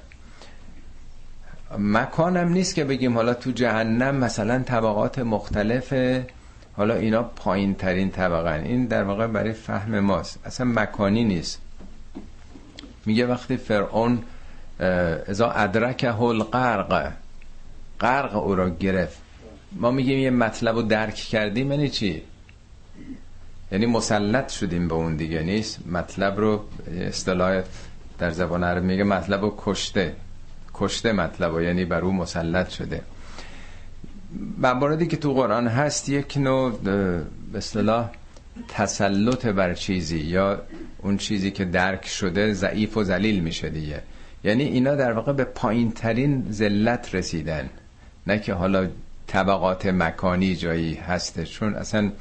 مکانم 1.78 2.50
نیست 2.50 2.76
که 2.76 2.84
بگیم 2.84 3.16
حالا 3.16 3.34
تو 3.34 3.52
جهنم 3.52 4.16
مثلا 4.16 4.60
طبقات 4.60 5.20
مختلف 5.20 5.94
حالا 6.74 6.96
اینا 6.96 7.24
پایین 7.24 7.76
ترین 7.76 8.12
طبقه 8.12 8.54
این 8.54 8.86
در 8.86 9.04
واقع 9.04 9.28
برای 9.28 9.54
فهم 9.54 10.00
ماست. 10.00 10.40
اصلا 10.46 10.68
مکانی 10.68 11.24
نیست. 11.24 11.62
میگه 13.06 13.26
وقتی 13.26 13.58
فرعون 13.58 14.24
ازا 15.28 15.50
ادرک 15.52 16.04
هل 16.04 16.44
غرق 16.44 17.12
غرق 18.00 18.36
او 18.36 18.56
را 18.56 18.70
گرفت. 18.70 19.29
ما 19.76 19.92
میگیم 19.92 20.20
یه 20.20 20.30
مطلب 20.30 20.76
رو 20.76 20.82
درک 20.82 21.16
کردیم 21.16 21.72
یعنی 21.72 21.90
چی؟ 21.90 22.22
یعنی 23.72 23.86
مسلط 23.86 24.52
شدیم 24.52 24.88
به 24.88 24.94
اون 24.94 25.16
دیگه 25.16 25.42
نیست؟ 25.42 25.80
مطلب 25.88 26.40
رو 26.40 26.66
اصطلاح 27.02 27.64
در 28.20 28.32
زبان 28.32 28.64
عربی 28.64 28.88
میگه 28.88 29.04
مطلب 29.04 29.42
رو 29.42 29.54
کشته. 29.58 30.16
کشته 30.74 31.12
مطلب 31.12 31.52
رو 31.52 31.62
یعنی 31.62 31.86
بر 31.86 32.02
او 32.02 32.14
مسلط 32.14 32.70
شده. 32.70 33.02
مواردی 34.58 35.08
که 35.08 35.18
تو 35.18 35.34
قرآن 35.34 35.68
هست 35.68 36.10
یک 36.10 36.38
نوع 36.38 36.80
به 36.84 37.22
اصطلاح 37.58 38.10
تسلط 38.68 39.46
بر 39.46 39.74
چیزی 39.74 40.20
یا 40.20 40.62
اون 40.98 41.18
چیزی 41.18 41.52
که 41.52 41.66
درک 41.66 42.08
شده 42.08 42.54
ضعیف 42.54 42.98
و 42.98 43.04
ذلیل 43.04 43.40
میشه 43.40 43.70
دیگه. 43.70 44.02
یعنی 44.44 44.64
اینا 44.64 44.96
در 44.96 45.12
واقع 45.12 45.34
به 45.34 45.44
پایین 45.44 45.92
ترین 45.92 46.46
ذلت 46.52 47.16
رسیدن. 47.16 47.70
نه 48.28 48.40
که 48.40 48.54
حالا 48.54 48.88
طبقات 49.30 49.86
مکانی 49.86 50.56
جایی 50.56 50.94
هسته 50.96 51.46
چون 51.46 51.76
اصلا 51.76 52.12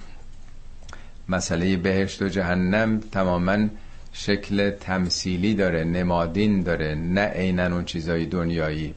مسئله 1.28 1.76
بهشت 1.76 2.22
و 2.22 2.28
جهنم 2.28 3.00
تماما 3.12 3.68
شکل 4.12 4.70
تمثیلی 4.70 5.54
داره 5.54 5.84
نمادین 5.84 6.62
داره 6.62 6.94
نه 6.94 7.20
عینا 7.20 7.66
اون 7.66 7.84
چیزای 7.84 8.26
دنیایی. 8.26 8.94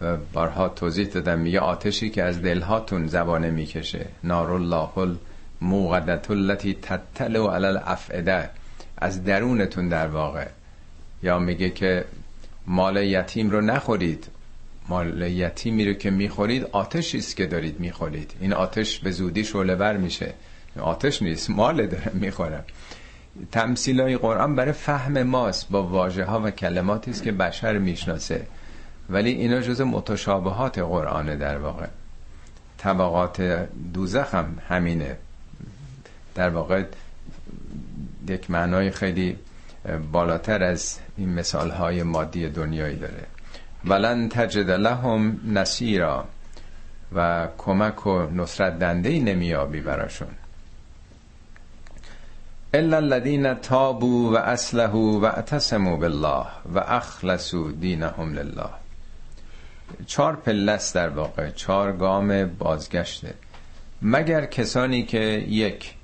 و 0.00 0.16
بارها 0.32 0.68
توضیح 0.68 1.06
دادم 1.06 1.38
میگه 1.38 1.60
آتشی 1.60 2.10
که 2.10 2.22
از 2.22 2.42
دلهاتون 2.42 3.06
زبانه 3.06 3.50
می‌کشه. 3.50 4.06
نار 4.24 4.50
الله 4.50 4.98
الموقدت 4.98 6.30
التي 6.30 6.74
تطلع 6.82 7.54
علی 7.54 7.66
الافئده. 7.66 8.50
از 8.98 9.24
درونتون 9.24 9.88
در 9.88 10.06
واقع. 10.06 10.46
یا 11.22 11.38
میگه 11.38 11.70
که 11.70 12.04
مال 12.66 12.96
یتیم 12.96 13.50
رو 13.50 13.60
نخورید. 13.60 14.26
مال 14.88 15.22
یتیمی 15.22 15.84
رو 15.84 15.92
که 15.92 16.10
می‌خورید 16.10 16.64
آتشی 16.72 17.18
است 17.18 17.36
که 17.36 17.46
دارید 17.46 17.80
می‌خورید. 17.80 18.32
این 18.40 18.52
آتش 18.52 18.98
به 18.98 19.10
زودی 19.10 19.44
شعله 19.44 19.76
بر 19.76 19.96
میشه. 19.96 20.34
آتش 20.80 21.22
نیست 21.22 21.50
مال 21.50 21.86
داره 21.86 22.10
می‌خوره. 22.14 22.64
تمثیل 23.52 24.00
های 24.00 24.16
قرآن 24.16 24.56
برای 24.56 24.72
فهم 24.72 25.22
ماست 25.22 25.70
با 25.70 25.82
واژه 25.82 26.24
ها 26.24 26.40
و 26.40 26.50
کلماتی 26.50 27.10
است 27.10 27.22
که 27.22 27.32
بشر 27.32 27.78
می‌شناسه. 27.78 28.46
ولی 29.10 29.30
اینا 29.30 29.60
جز 29.60 29.80
متشابهات 29.80 30.78
قرآنه 30.78 31.36
در 31.36 31.58
واقع. 31.58 31.86
طبقات 32.78 33.66
دوزخ 33.94 34.34
هم 34.34 34.58
همینه. 34.68 35.16
در 36.34 36.48
واقع 36.48 36.84
یک 38.28 38.50
معنای 38.50 38.90
خیلی 38.90 39.36
بالاتر 40.12 40.62
از 40.62 40.98
این 41.16 41.34
مثال 41.34 41.70
های 41.70 42.02
مادی 42.02 42.48
دنیایی 42.48 42.96
داره. 42.96 43.35
ولن 43.84 44.28
تجد 44.28 44.70
لهم 44.70 45.40
نصیرا 45.46 46.24
و 47.14 47.48
کمک 47.58 48.06
و 48.06 48.26
نصرت 48.26 48.78
دنده 48.78 49.08
ای 49.08 49.20
نمیابی 49.20 49.80
براشون. 49.80 50.28
الا 52.74 52.96
الذين 52.96 53.54
تابوا 53.54 54.32
و 54.32 54.36
اصلحوا 54.36 55.20
و 55.20 55.24
اعتصموا 55.24 55.96
بالله 55.96 56.46
و 56.74 56.78
اخلصوا 56.78 57.70
دینهم 57.70 58.34
لله. 58.34 58.70
چهار 60.06 60.36
پلس 60.36 60.92
در 60.92 61.08
واقع 61.08 61.50
چهار 61.50 61.92
گام 61.92 62.44
بازگشته 62.44 63.34
مگر 64.02 64.46
کسانی 64.46 65.02
که 65.02 65.20
یک 65.48 65.94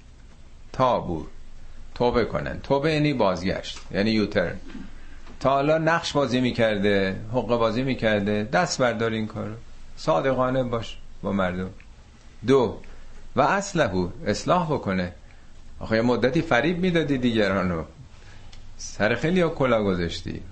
تابو 0.73 1.27
توبه 1.95 2.25
کنن. 2.25 2.61
توبه 2.61 2.93
یعنی 2.93 3.15
بازگشت 3.15 3.79
یعنی 3.91 4.11
یوتر 4.11 4.53
تا 5.43 5.51
حالا 5.51 5.79
نقش 5.79 6.13
بازی 6.13 6.41
می‌کرده 6.41 7.17
حق 7.33 7.47
بازی 7.47 7.83
می‌کرده 7.83 8.49
دست 8.53 8.79
بردار 8.79 9.11
این 9.11 9.27
کارو. 9.27 9.55
صادقانه 9.97 10.63
باش 10.63 10.97
با 11.23 11.33
مردم. 11.33 11.71
دو 12.47 12.79
و 13.37 13.41
اصلحو 13.41 14.09
اصلاح 14.27 14.73
بکنه. 14.73 15.13
آخه 15.81 15.97
یه 15.97 16.03
مدتی 16.03 16.43
فریب 16.43 16.79
می‌دادی 16.79 17.19
دیگرانو. 17.19 17.83
سر 18.77 19.15
خیلی 19.15 19.41
ها 19.41 19.49
کلا 19.49 19.85
گذاشتی. 19.85 20.43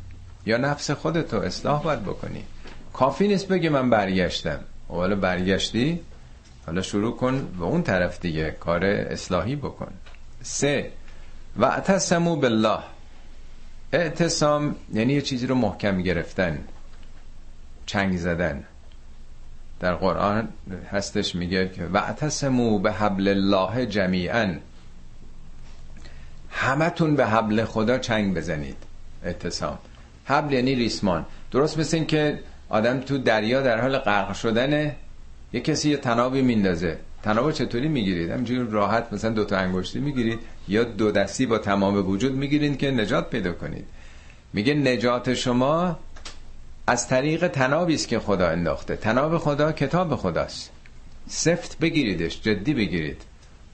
یا 0.46 0.57
نفس 0.57 0.90
خودتو 0.90 1.37
اصلاح 1.37 1.83
باید 1.83 2.03
بکنی. 2.03 2.44
کافی 2.92 3.29
نیست 3.29 3.48
بگه 3.48 3.70
من 3.70 3.90
برگشتم. 3.90 4.59
حالا 4.88 5.16
برگشتی؟ 5.16 6.00
حالا 6.66 6.83
شروع 6.83 7.16
کن 7.16 7.48
به 7.59 7.64
اون 7.64 7.83
طرف 7.83 8.20
دیگه. 8.20 8.50
کار 8.61 8.85
اصلاحی 8.85 9.57
بکن. 9.57 9.92
سه 10.42 10.90
و 11.57 11.64
اعتصمو 11.64 12.37
بالله. 12.37 12.79
اعتصام 13.92 14.76
یعنی 14.92 15.12
یه 15.12 15.20
چیزی 15.20 15.46
رو 15.46 15.55
محکم 15.55 16.03
گرفتن 16.03 16.59
چنگ 17.87 18.16
زدن. 18.16 18.64
در 19.81 19.94
قرآن 19.94 20.48
هستش 20.92 21.35
میگه 21.35 21.68
که 21.68 21.87
و 21.87 21.96
اعتصمو 21.96 22.79
به 22.79 22.92
حبل 22.92 23.29
الله 23.29 23.87
جمیعا 23.87 24.55
همتون 26.50 27.16
به 27.16 27.26
حبل 27.26 27.64
خدا 27.64 27.98
چنگ 27.98 28.35
بزنید. 28.35 28.76
اعتصام. 29.24 29.79
حبل 30.24 30.53
یعنی 30.53 30.74
ریسمان. 30.74 31.26
درست 31.50 31.79
مثل 31.79 31.96
این 31.96 32.07
که 32.07 32.38
آدم 32.68 33.00
تو 33.00 33.18
دریا 33.18 33.62
در 33.62 33.81
حال 33.81 33.98
غرق 33.98 34.33
شدنه 34.35 34.96
یه 35.53 35.61
کسی 35.61 35.90
یه 35.90 35.96
تنابی 35.96 36.42
میندازه. 36.42 36.98
تناب 37.22 37.52
چطوری 37.52 37.88
می‌گیرید؟ 37.88 38.30
همینجوری 38.30 38.70
راحت 38.70 39.12
مثلا 39.12 39.30
دو 39.30 39.44
تا 39.44 39.56
انگشتی 39.56 40.00
می‌گیرید 40.00 40.38
یا 40.68 40.85
دو 40.85 41.11
دستی 41.11 41.46
با 41.46 41.59
تمام 41.59 42.09
وجود 42.09 42.33
می‌گیرید 42.33 42.78
که 42.78 42.90
نجات 42.90 43.30
پیدا 43.30 43.52
کنید. 43.52 43.85
میگه 44.52 44.74
نجات 44.74 45.35
شما 45.35 45.98
از 46.87 47.09
طریق 47.09 47.48
تنابی 47.48 47.94
است 47.94 48.09
که 48.09 48.18
خدا 48.18 48.48
انداخته. 48.48 48.96
تناب 48.96 49.38
خدا 49.38 49.72
کتاب 49.72 50.16
خداست. 50.16 50.70
سفت 51.28 51.78
بگیریدش 51.78 52.40
جدی 52.42 52.74
بگیرید. 52.74 53.22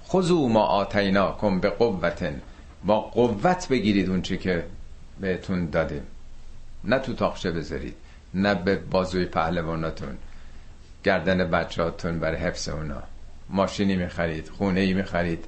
خذو 0.09 0.49
ما 0.49 0.63
آتینا 0.63 1.33
کن 1.33 1.61
به 1.61 1.71
قوتن 1.71 2.41
با 2.85 3.01
قوت 3.01 3.69
بگیرید 3.69 4.11
اون 4.11 4.23
چی 4.23 4.39
که 4.39 4.65
بهتون 5.21 5.67
دادیم. 5.67 6.03
نه 6.85 6.99
تو 6.99 7.15
تاخشه 7.15 7.51
بذارید 7.51 7.95
نه 8.35 8.55
به 8.55 8.77
بازوی 8.77 9.25
پهلواناتون. 9.25 10.17
گردن 11.05 11.51
بچهاتون 11.51 12.19
برای 12.19 12.37
حفظ 12.37 12.69
اونا. 12.69 13.03
ماشینی 13.51 13.97
می‌خرید 13.97 14.49
خونه 14.49 14.81
ای 14.81 14.95
می‌خرید 14.95 15.45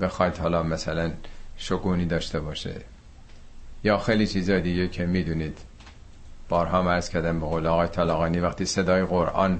بخواید 0.00 0.36
حالا 0.36 0.62
مثلا 0.62 1.12
شگونی 1.56 2.06
داشته 2.06 2.40
باشه. 2.40 2.74
یا 3.84 3.98
خیلی 3.98 4.26
چیزای 4.26 4.60
دیگه 4.60 4.88
که 4.88 5.06
می‌دونید. 5.06 5.58
بارها 6.48 6.82
مرز 6.82 7.08
کردم 7.08 7.40
به 7.40 7.46
قول 7.46 7.66
آقای 7.66 7.88
طلاقانی 7.88 8.38
وقتی 8.38 8.64
صدای 8.64 9.04
قرآن 9.04 9.58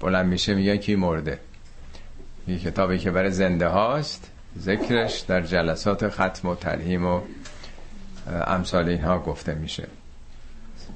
بلند 0.00 0.26
میشه 0.26 0.54
میگن 0.54 0.76
کی 0.76 0.96
مرده؟ 0.96 1.38
یه 2.48 2.58
کتابی 2.58 2.98
که 2.98 3.10
برای 3.10 3.30
زنده 3.30 3.68
هاست 3.68 4.30
ذکرش 4.58 5.20
در 5.20 5.40
جلسات 5.40 6.08
ختم 6.08 6.48
و 6.48 6.54
ترهیم 6.54 7.06
و 7.06 7.20
امثال 8.46 8.88
اینها 8.88 9.18
گفته 9.18 9.54
میشه. 9.54 9.86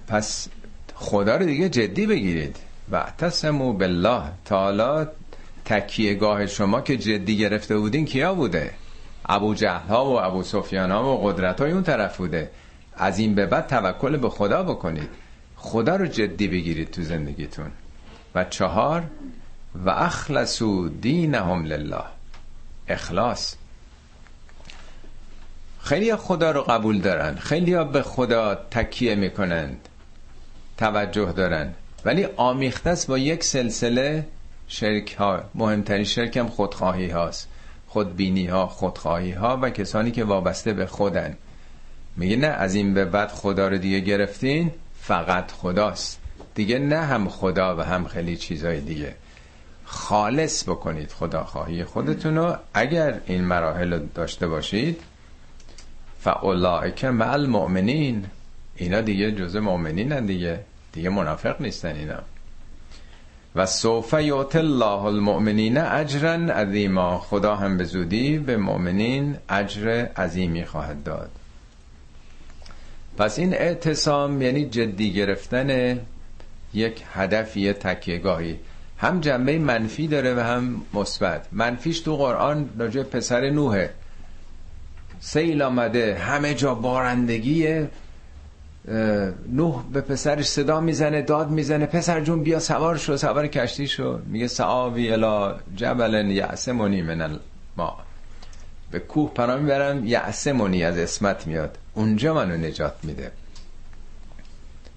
پس 0.08 0.48
خدا 0.94 1.36
رو 1.36 1.46
دیگه 1.46 1.68
جدی 1.68 2.06
بگیرید. 2.06 2.56
و 2.92 3.12
تسمو 3.18 3.72
بالله 3.72 4.22
تعالی 4.44 5.06
تکیه 5.68 6.14
گاه 6.14 6.46
شما 6.46 6.80
که 6.80 6.96
جدی 6.96 7.36
گرفته 7.36 7.78
بودین 7.78 8.04
کیا 8.04 8.34
بوده؟ 8.34 8.70
ابو 9.26 9.54
جهل 9.54 9.88
ها 9.88 10.04
و 10.04 10.20
ابو 10.20 10.42
سفیان 10.42 10.90
ها 10.90 11.14
و 11.14 11.22
قدرت 11.22 11.60
های 11.60 11.72
اون 11.72 11.82
طرف 11.82 12.16
بوده. 12.16 12.50
از 12.96 13.18
این 13.18 13.34
به 13.34 13.46
بعد 13.46 13.66
توکل 13.66 14.16
به 14.16 14.30
خدا 14.30 14.62
بکنید. 14.62 15.08
خدا 15.56 15.96
رو 15.96 16.06
جدی 16.06 16.48
بگیرید 16.48 16.90
تو 16.90 17.02
زندگیتون. 17.02 17.70
و 18.34 18.44
چهار 18.44 19.04
و 19.84 19.90
اخلصو 19.90 20.88
دینهم 20.88 21.64
لله. 21.64 22.04
اخلاص. 22.88 23.54
خیلی 25.80 26.16
خدا 26.16 26.50
رو 26.50 26.62
قبول 26.62 27.00
دارن. 27.00 27.34
خیلی 27.34 27.74
ها 27.74 27.84
به 27.84 28.02
خدا 28.02 28.54
تکیه 28.54 29.14
می‌کنند. 29.14 29.88
توجه 30.76 31.32
دارن. 31.32 31.74
ولی 32.04 32.24
آمیخته 32.36 32.90
است 32.90 33.06
با 33.06 33.18
یک 33.18 33.44
سلسله 33.44 34.26
شرک 34.68 35.14
ها 35.14 35.42
مهمترین 35.54 36.04
شرک 36.04 36.36
هم 36.36 36.48
خودخواهی 36.48 37.10
هاست 37.10 37.48
خودبینی 37.88 38.46
ها 38.46 38.66
خودخواهی 38.66 39.32
ها 39.32 39.58
و 39.62 39.70
کسانی 39.70 40.10
که 40.10 40.24
وابسته 40.24 40.72
به 40.72 40.86
خودن. 40.86 41.36
میگه 42.16 42.36
نه 42.36 42.46
از 42.46 42.74
این 42.74 42.94
به 42.94 43.04
بعد 43.04 43.28
خدا 43.28 43.68
رو 43.68 43.78
دیگه 43.78 44.00
گرفتین 44.00 44.70
فقط 45.00 45.52
خداست. 45.52 46.20
دیگه 46.54 46.78
نه 46.78 46.98
هم 46.98 47.28
خدا 47.28 47.76
و 47.76 47.80
هم 47.80 48.06
خیلی 48.06 48.36
چیزای 48.36 48.80
دیگه. 48.80 49.14
خالص 49.84 50.68
بکنید 50.68 51.12
خداخواهی 51.12 51.84
خودتون 51.84 52.36
رو. 52.36 52.56
اگر 52.74 53.20
این 53.26 53.44
مراحل 53.44 53.92
رو 53.92 54.06
داشته 54.14 54.48
باشید 54.48 55.00
فاولائک 56.20 57.04
مع 57.04 57.32
المؤمنین. 57.32 58.26
اینا 58.76 59.00
دیگه 59.00 59.32
جز 59.32 59.56
مؤمنین 59.56 60.26
دیگه. 60.26 60.60
دیگه 60.92 61.08
منافق 61.08 61.60
نیستن 61.60 61.96
اینا. 61.96 62.18
و 63.58 63.66
سوف 63.66 64.12
یعط 64.12 64.56
الله 64.56 65.04
المؤمنین 65.04 65.78
اجرا 65.78 66.32
عظیما. 66.32 67.18
خدا 67.18 67.56
هم 67.56 67.76
به 67.76 67.84
زودی 67.84 68.38
به 68.38 68.56
مؤمنین 68.56 69.36
اجر 69.48 70.06
عظیمی 70.16 70.64
خواهد 70.64 71.02
داد. 71.02 71.30
پس 73.18 73.38
این 73.38 73.54
اعتصام 73.54 74.42
یعنی 74.42 74.64
جدی 74.64 75.12
گرفتن 75.12 76.00
یک 76.74 77.02
هدفی 77.12 77.72
تکیهگاهی. 77.72 78.58
هم 78.98 79.20
جنبه 79.20 79.58
منفی 79.58 80.06
داره 80.06 80.34
و 80.34 80.40
هم 80.40 80.82
مثبت. 80.94 81.46
منفیش 81.52 82.00
تو 82.00 82.16
قرآن 82.16 82.70
راجع 82.78 83.02
پسر 83.02 83.50
نوحه. 83.50 83.90
سیل 85.20 85.62
آمده 85.62 86.18
همه 86.18 86.54
جا 86.54 86.74
بارندگی 86.74 87.86
نوح 89.48 89.84
به 89.92 90.00
پسرش 90.00 90.46
صدا 90.46 90.80
می‌زنه 90.80 91.22
داد 91.22 91.50
می‌زنه. 91.50 91.86
پسر 91.86 92.20
جون 92.20 92.42
بیا 92.42 92.60
سوار 92.60 92.96
شو 92.96 93.16
سوار 93.16 93.46
کشتی 93.46 93.86
شو. 93.86 94.18
میگه 94.26 94.48
سعاوی 94.48 95.12
الا 95.12 95.56
جبل 95.76 96.30
یعصمونی 96.30 97.02
من 97.02 97.20
الما 97.20 97.96
به 98.90 98.98
کوه 98.98 99.34
پناه 99.34 99.58
می‌برم 99.58 100.06
یعصمونی 100.06 100.84
از 100.84 100.98
اسمت 100.98 101.46
میاد. 101.46 101.78
اونجا 101.94 102.34
منو 102.34 102.56
نجات 102.56 102.94
میده. 103.02 103.30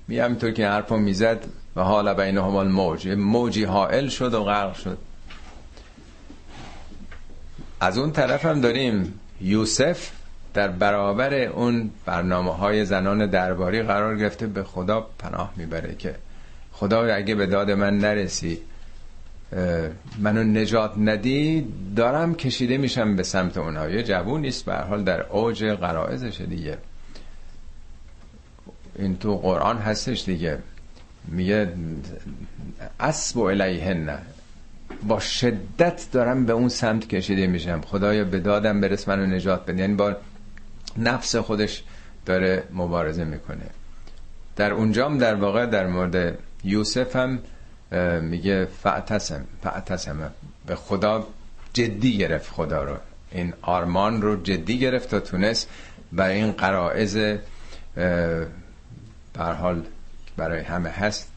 می 0.08 0.20
همینطور 0.20 0.52
که 0.52 0.68
حرفو 0.68 0.98
می‌زد 0.98 1.46
و 1.76 1.82
حال 1.82 2.14
بینهم 2.14 2.56
الموج. 2.56 3.08
موجی 3.08 3.64
حائل 3.64 4.08
شد 4.08 4.34
و 4.34 4.44
غرق 4.44 4.76
شد. 4.76 4.98
از 7.80 7.98
اون 7.98 8.12
طرف 8.12 8.46
هم 8.46 8.62
داریم 8.62 9.20
یوسف 9.42 10.12
در 10.54 10.68
برابر 10.68 11.34
اون 11.34 11.92
برنامه 12.06 12.52
های 12.52 12.86
زنان 12.86 13.26
درباری 13.26 13.84
قرار 13.84 14.18
گرفته 14.18 14.48
به 14.48 14.64
خدا 14.64 15.08
پناه 15.20 15.54
می‌بره 15.58 15.96
که 15.96 16.16
خدا 16.72 17.14
اگه 17.14 17.36
به 17.36 17.46
داد 17.46 17.72
من 17.72 17.98
نرسی 17.98 18.62
منو 20.20 20.44
نجات 20.44 20.94
ندی 20.98 21.68
دارم 21.96 22.36
کشیده 22.36 22.78
میشم 22.78 23.16
به 23.16 23.24
سمت 23.24 23.58
اونها. 23.58 23.90
یه 23.90 24.04
جوون 24.04 24.42
نیست 24.42 24.66
به 24.66 24.76
حال 24.76 25.04
در 25.04 25.22
اوج 25.22 25.64
قرائزش 25.64 26.42
دیگه. 26.42 26.78
این 28.96 29.18
تو 29.18 29.38
قرآن 29.38 29.78
هستش 29.78 30.26
دیگه. 30.26 30.58
میگه 31.28 31.74
اسب 33.00 33.38
و 33.38 33.42
الیهن 33.42 34.18
با 35.08 35.20
شدت 35.20 36.08
دارم 36.12 36.46
به 36.46 36.54
اون 36.54 36.70
سمت 36.70 37.08
کشیده 37.08 37.48
میشم. 37.48 37.82
خدایا 37.82 38.24
به 38.24 38.40
دادم 38.40 38.82
برس 38.82 39.08
منو 39.08 39.26
نجات 39.26 39.66
بده. 39.66 39.82
یعنی 39.82 39.94
با 39.94 40.16
نفس 40.98 41.36
خودش 41.36 41.84
داره 42.26 42.64
مبارزه 42.74 43.24
می‌کنه. 43.24 43.66
در 44.56 44.74
اونجام 44.74 45.18
در 45.18 45.36
واقع 45.36 45.66
در 45.66 45.88
مورد 45.88 46.38
یوسف 46.64 47.16
هم 47.16 47.40
میگه 48.22 48.66
فعتسم 48.66 49.46
فعتسم 49.64 50.32
به 50.66 50.76
خدا 50.76 51.28
جدی 51.74 52.18
گرفت 52.18 52.52
خدا 52.52 52.84
رو. 52.84 52.98
این 53.32 53.54
آرمان 53.62 54.22
رو 54.22 54.44
جدی 54.44 54.80
گرفت 54.80 55.10
تا 55.10 55.20
تونست 55.20 55.70
برای 56.12 56.36
این 56.36 56.52
قرائز 56.52 57.18
بر 59.34 59.54
حال 59.54 59.84
برای 60.38 60.62
همه 60.62 60.90
هست 60.90 61.32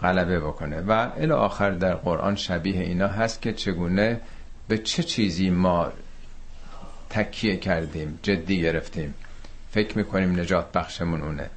غلبه 0.00 0.40
بکنه. 0.40 0.80
و 0.80 1.10
الی 1.16 1.32
آخر 1.32 1.70
در 1.70 1.94
قرآن 1.94 2.36
شبیه 2.36 2.80
اینا 2.80 3.08
هست 3.08 3.42
که 3.42 3.52
چگونه 3.52 4.20
به 4.68 4.78
چه 4.78 5.02
چیزی 5.02 5.50
ما 5.50 5.92
تکیه 7.16 7.56
کردیم 7.56 8.18
جدی 8.22 8.62
گرفتیم. 8.62 9.14
فکر 9.70 9.98
می‌کنیم 9.98 10.40
نجات 10.40 10.72
بخشمون 10.72 11.22
اونه. 11.22 11.50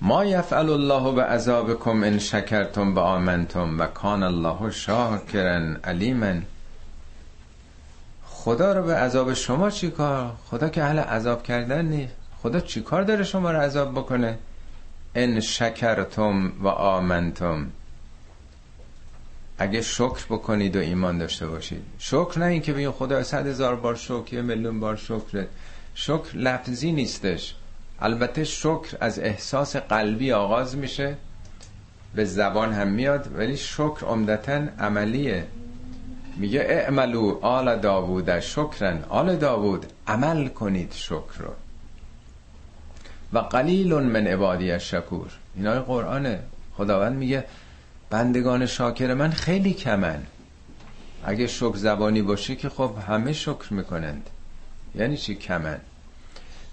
ما 0.00 0.24
یفعل 0.24 0.70
الله 0.70 1.14
به 1.14 1.22
عذابکم 1.22 2.02
ان 2.02 2.18
شکرتم 2.18 2.94
و 2.94 2.98
آمنتم 2.98 3.80
و 3.80 3.86
کان 3.86 4.22
الله 4.22 4.70
شاکرا 4.70 5.76
علیما 5.84 6.34
خدا 8.24 8.72
رو 8.72 8.82
به 8.82 8.94
عذاب 8.94 9.34
شما 9.34 9.70
چیکار 9.70 10.32
خدا 10.46 10.68
که 10.68 10.82
اهل 10.84 10.98
عذاب 10.98 11.42
کردن 11.42 11.84
نیست. 11.84 12.14
خدا 12.42 12.60
چیکار 12.60 13.02
داره 13.02 13.24
شما 13.24 13.50
رو 13.50 13.60
عذاب 13.60 13.92
بکنه؟ 13.92 14.38
ان 15.14 15.40
شکرتم 15.40 16.52
و 16.62 16.68
آمنتم. 16.68 17.66
اگه 19.62 19.82
شکر 19.82 20.24
بکنید 20.30 20.76
و 20.76 20.78
ایمان 20.78 21.18
داشته 21.18 21.46
باشید. 21.46 21.82
شکر 21.98 22.38
نه 22.38 22.44
اینکه 22.44 22.72
بگید 22.72 22.90
خدا 22.90 23.22
صد 23.22 23.46
هزار 23.46 23.76
بار 23.76 23.94
شکر 23.94 24.34
یه 24.34 24.42
میلیون 24.42 24.80
بار 24.80 24.96
شکر 24.96 25.46
شکر 25.94 26.36
لفظی 26.36 26.92
نیستش. 26.92 27.54
البته 28.00 28.44
شکر 28.44 28.96
از 29.00 29.18
احساس 29.18 29.76
قلبی 29.76 30.32
آغاز 30.32 30.76
میشه. 30.76 31.16
به 32.14 32.24
زبان 32.24 32.72
هم 32.72 32.88
میاد 32.88 33.38
ولی 33.38 33.56
شکر 33.56 34.06
عمدتا 34.06 34.62
عملیه. 34.78 35.46
میگه 36.36 36.60
اعملو 36.60 37.38
آل 37.42 37.78
داوود 37.78 38.40
شکرن 38.40 39.04
آل 39.08 39.36
داوود 39.36 39.86
عمل 40.06 40.48
کنید 40.48 40.92
شکر 40.92 41.38
رو. 41.38 41.50
و 43.32 43.38
قلیل 43.38 43.94
من 43.94 44.26
عبادی 44.26 44.80
شکور 44.80 45.30
اینا 45.56 45.82
قرآنه. 45.82 46.40
خداوند 46.76 47.16
میگه 47.16 47.44
بندگان 48.10 48.66
شاکر 48.66 49.14
من 49.14 49.30
خیلی 49.30 49.72
کمن. 49.72 50.22
اگه 51.24 51.46
شکر 51.46 51.76
زبانی 51.76 52.22
باشه 52.22 52.56
که 52.56 52.68
خب 52.68 52.94
همه 53.08 53.32
شکر 53.32 53.72
می‌کنند. 53.72 54.30
یعنی 54.94 55.16
چی 55.16 55.34
کمن؟ 55.34 55.80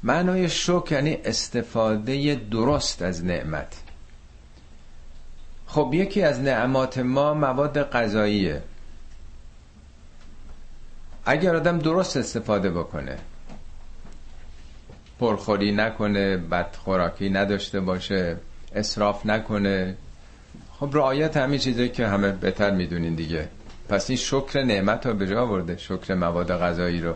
معنای 0.04 0.50
شکر 0.50 0.92
یعنی 0.92 1.18
استفاده 1.26 2.36
درست 2.36 3.02
از 3.02 3.26
نعمت. 3.26 3.74
خب 5.68 5.92
یکی 5.94 6.22
از 6.22 6.40
نعمات 6.40 6.98
ما 6.98 7.34
مواد 7.34 7.90
غذاییه. 7.92 8.64
اگر 11.26 11.56
آدم 11.56 11.80
درست 11.80 12.18
استفاده 12.18 12.70
بکنه 12.70 13.18
پرخوری 15.20 15.72
نکنه 15.72 16.38
بدخوراکی 16.38 17.30
نداشته 17.30 17.80
باشه 17.80 18.38
اصراف 18.76 19.26
نکنه 19.26 19.98
خب 20.80 20.90
رعایت 20.94 21.38
همین 21.38 21.60
چیزی 21.60 21.90
که 21.90 22.08
همه 22.08 22.32
بهتر 22.32 22.72
می‌دونین 22.72 23.16
دیگه. 23.16 23.48
پس 23.90 24.10
این 24.10 24.18
شکر 24.18 24.64
نعمت 24.64 25.06
رو 25.06 25.14
به 25.14 25.28
جا 25.28 25.46
برده 25.46 25.78
شکر 25.78 26.14
مواد 26.14 26.52
غذایی 26.52 27.02
رو. 27.02 27.14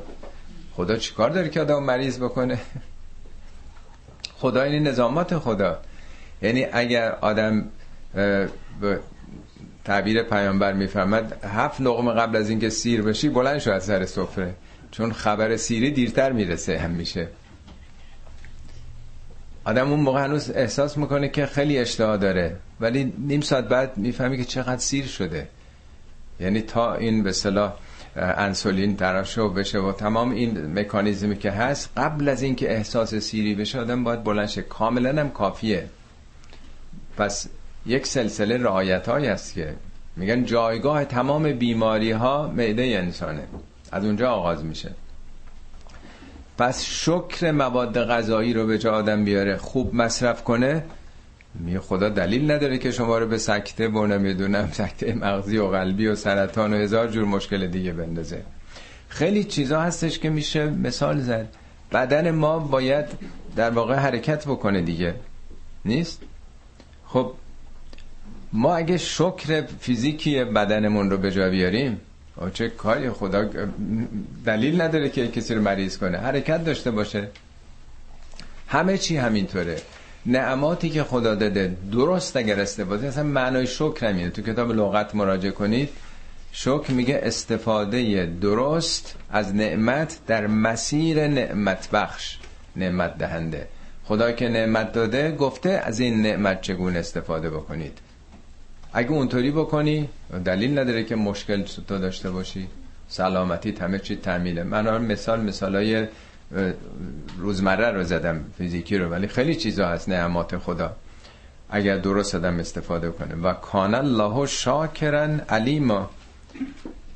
خدا 0.75 0.95
چیکار 0.95 1.29
داره 1.29 1.49
که 1.49 1.61
آدم 1.61 1.83
مریض 1.83 2.19
بکنه؟ 2.19 2.59
خدا 4.37 4.61
این 4.61 4.87
نظامات 4.87 5.37
خدا. 5.37 5.79
یعنی 6.41 6.65
اگر 6.71 7.11
آدم 7.11 7.65
به 8.81 8.99
تعبیر 9.85 10.23
پیامبر 10.23 10.73
می‌فهمد 10.73 11.45
هفت 11.45 11.81
لقمه 11.81 12.13
قبل 12.13 12.35
از 12.35 12.49
اینکه 12.49 12.69
سیر 12.69 13.01
بشی 13.01 13.29
بلند 13.29 13.59
شو 13.59 13.71
از 13.71 13.83
سر 13.83 14.05
سفره. 14.05 14.53
چون 14.91 15.13
خبر 15.13 15.57
سیری 15.57 15.91
دیرتر 15.91 16.31
می‌رسه 16.31 16.77
هم 16.77 16.91
میشه 16.91 17.27
آدم 19.63 19.89
اون 19.89 19.99
موقع 19.99 20.23
هنوز 20.23 20.51
احساس 20.51 20.97
می‌کنه 20.97 21.29
که 21.29 21.45
خیلی 21.45 21.77
اشتها 21.77 22.17
داره. 22.17 22.55
ولی 22.79 23.13
نیم 23.17 23.41
ساعت 23.41 23.67
بعد 23.67 23.97
می‌فهمی 23.97 24.37
که 24.37 24.45
چقدر 24.45 24.77
سیر 24.77 25.05
شده. 25.05 25.47
یعنی 26.39 26.61
تا 26.61 26.95
این 26.95 27.23
به 27.23 27.31
صلاح 27.31 27.73
انسولین 28.15 28.95
ترشح 28.95 29.47
بشه 29.47 29.79
و 29.79 29.91
تمام 29.91 30.31
این 30.31 30.79
مکانیزمی 30.79 31.37
که 31.37 31.51
هست 31.51 31.89
قبل 31.97 32.29
از 32.29 32.41
اینکه 32.41 32.71
احساس 32.71 33.15
سیری 33.15 33.55
بشه 33.55 33.79
آدم 33.79 34.03
باید 34.03 34.23
بلند 34.23 34.59
کاملا 34.59 35.21
هم 35.21 35.29
کافیه. 35.29 35.89
پس 37.17 37.47
یک 37.85 38.07
سلسله 38.07 38.57
رعایت 38.57 39.09
هست 39.09 39.53
که 39.53 39.73
میگن 40.15 40.45
جایگاه 40.45 41.05
تمام 41.05 41.53
بیماری 41.53 42.11
ها 42.11 42.47
معده 42.47 42.83
انسانه. 42.83 43.43
از 43.91 44.05
اونجا 44.05 44.31
آغاز 44.31 44.65
میشه. 44.65 44.91
پس 46.61 46.83
شکر 46.83 47.51
مواد 47.51 48.05
غذایی 48.05 48.53
رو 48.53 48.65
به 48.65 48.77
جا 48.77 48.93
آدم 48.93 49.23
بیاره 49.23 49.57
خوب 49.57 49.95
مصرف 49.95 50.43
کنه 50.43 50.83
می 51.55 51.79
خدا 51.79 52.09
دلیل 52.09 52.51
نداره 52.51 52.77
که 52.77 52.91
شما 52.91 53.17
رو 53.17 53.27
به 53.27 53.37
سکته 53.37 53.87
و 53.87 54.07
نمی‌دونم 54.07 54.69
سکته 54.71 55.13
مغزی 55.13 55.57
و 55.57 55.67
قلبی 55.67 56.07
و 56.07 56.15
سرطان 56.15 56.73
و 56.73 56.77
هزار 56.77 57.07
جور 57.07 57.25
مشکل 57.25 57.67
دیگه 57.67 57.91
بندازه. 57.91 58.43
خیلی 59.09 59.43
چیزا 59.43 59.81
هستش 59.81 60.19
که 60.19 60.29
میشه 60.29 60.69
مثال 60.69 61.19
زد. 61.19 61.47
بدن 61.93 62.31
ما 62.31 62.59
باید 62.59 63.05
در 63.55 63.69
واقع 63.69 63.95
حرکت 63.95 64.45
بکنه 64.45 64.81
دیگه. 64.81 65.15
نیست؟ 65.85 66.21
خب 67.05 67.33
ما 68.53 68.75
اگه 68.75 68.97
شکر 68.97 69.61
فیزیکی 69.79 70.43
بدنمون 70.43 71.11
رو 71.11 71.17
به 71.17 71.31
جا 71.31 71.49
بیاریم 71.49 72.01
چه 72.49 72.69
کاری؟ 72.69 73.09
خدا 73.09 73.49
دلیل 74.45 74.81
نداره 74.81 75.09
که 75.09 75.27
کسی 75.27 75.55
رو 75.55 75.61
مریض 75.61 75.97
کنه. 75.97 76.17
حرکت 76.17 76.65
داشته 76.65 76.91
باشه. 76.91 77.27
همه 78.67 78.97
چی 78.97 79.17
همینطوره. 79.17 79.81
نعماتی 80.25 80.89
که 80.89 81.03
خدا 81.03 81.35
داده 81.35 81.75
درست 81.91 82.37
اگر 82.37 82.59
استفاده 82.59 83.07
اصلا 83.07 83.23
معنای 83.23 83.67
شکر 83.67 84.05
همینه 84.05 84.29
تو 84.29 84.41
کتاب 84.41 84.71
لغت 84.71 85.15
مراجعه 85.15 85.51
کنید 85.51 85.89
شکر 86.51 86.91
میگه 86.91 87.19
استفاده 87.23 88.25
درست 88.41 89.15
از 89.29 89.55
نعمت 89.55 90.19
در 90.27 90.47
مسیر 90.47 91.27
نعمت 91.27 91.89
بخش 91.91 92.37
نعمت 92.75 93.17
دهنده. 93.17 93.67
خدا 94.03 94.31
که 94.31 94.49
نعمت 94.49 94.91
داده 94.91 95.31
گفته 95.31 95.69
از 95.69 95.99
این 95.99 96.21
نعمت 96.21 96.61
چگونه 96.61 96.99
استفاده 96.99 97.49
بکنید. 97.49 97.97
اگه 98.93 99.11
اونطوری 99.11 99.51
بکنی 99.51 100.09
دلیل 100.45 100.79
نداره 100.79 101.03
که 101.03 101.15
مشکل 101.15 101.63
تو 101.63 101.97
داشته 101.97 102.31
باشی. 102.31 102.67
سلامتی 103.07 103.71
همه 103.81 103.99
چی 103.99 104.15
تامینه 104.15 104.63
من 104.63 105.05
مثال 105.05 105.41
مثالای 105.41 106.07
روزمره 107.37 107.91
رو 107.91 108.03
زدم 108.03 108.43
فیزیکی 108.57 108.97
رو 108.97 109.09
ولی 109.09 109.27
خیلی 109.27 109.55
چیزا 109.55 109.87
هست 109.87 110.09
نعمات 110.09 110.57
خدا. 110.57 110.95
اگر 111.69 111.97
درست 111.97 112.35
آدم 112.35 112.59
استفاده 112.59 113.11
کنه. 113.11 113.35
و 113.35 113.53
کان 113.53 113.95
الله 113.95 114.45
شاکرن 114.45 115.39
علیما. 115.39 116.09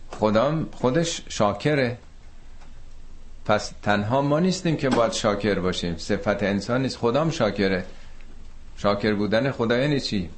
خدا 0.09 0.65
خودش 0.71 1.21
شاکره. 1.29 1.97
پس 3.45 3.71
تنها 3.83 4.21
ما 4.21 4.39
نیستیم 4.39 4.77
که 4.77 4.89
باید 4.89 5.11
شاکر 5.11 5.59
باشیم. 5.59 5.97
صفت 5.97 6.43
انسان 6.43 6.81
نیست. 6.81 6.97
خدام 6.97 7.31
شاکره. 7.31 7.85
شاکر 8.77 9.13
بودن 9.13 9.51
خدا 9.51 9.77
یعنی 9.77 9.99
چی؟ 9.99 10.29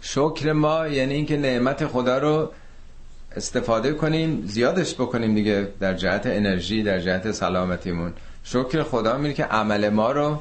شکر 0.00 0.52
ما 0.52 0.88
یعنی 0.88 1.14
اینکه 1.14 1.36
نعمت 1.36 1.86
خدا 1.86 2.18
رو 2.18 2.52
استفاده 3.36 3.92
کنیم 3.92 4.46
زیادش 4.46 4.94
بکنیم 4.94 5.34
دیگه 5.34 5.68
در 5.80 5.94
جهت 5.94 6.22
انرژی 6.26 6.82
در 6.82 7.00
جهت 7.00 7.32
سلامتیمون. 7.32 8.12
شکر 8.44 8.82
خدا 8.82 9.16
میره 9.18 9.34
که 9.34 9.44
عمل 9.44 9.88
ما 9.88 10.12
رو 10.12 10.40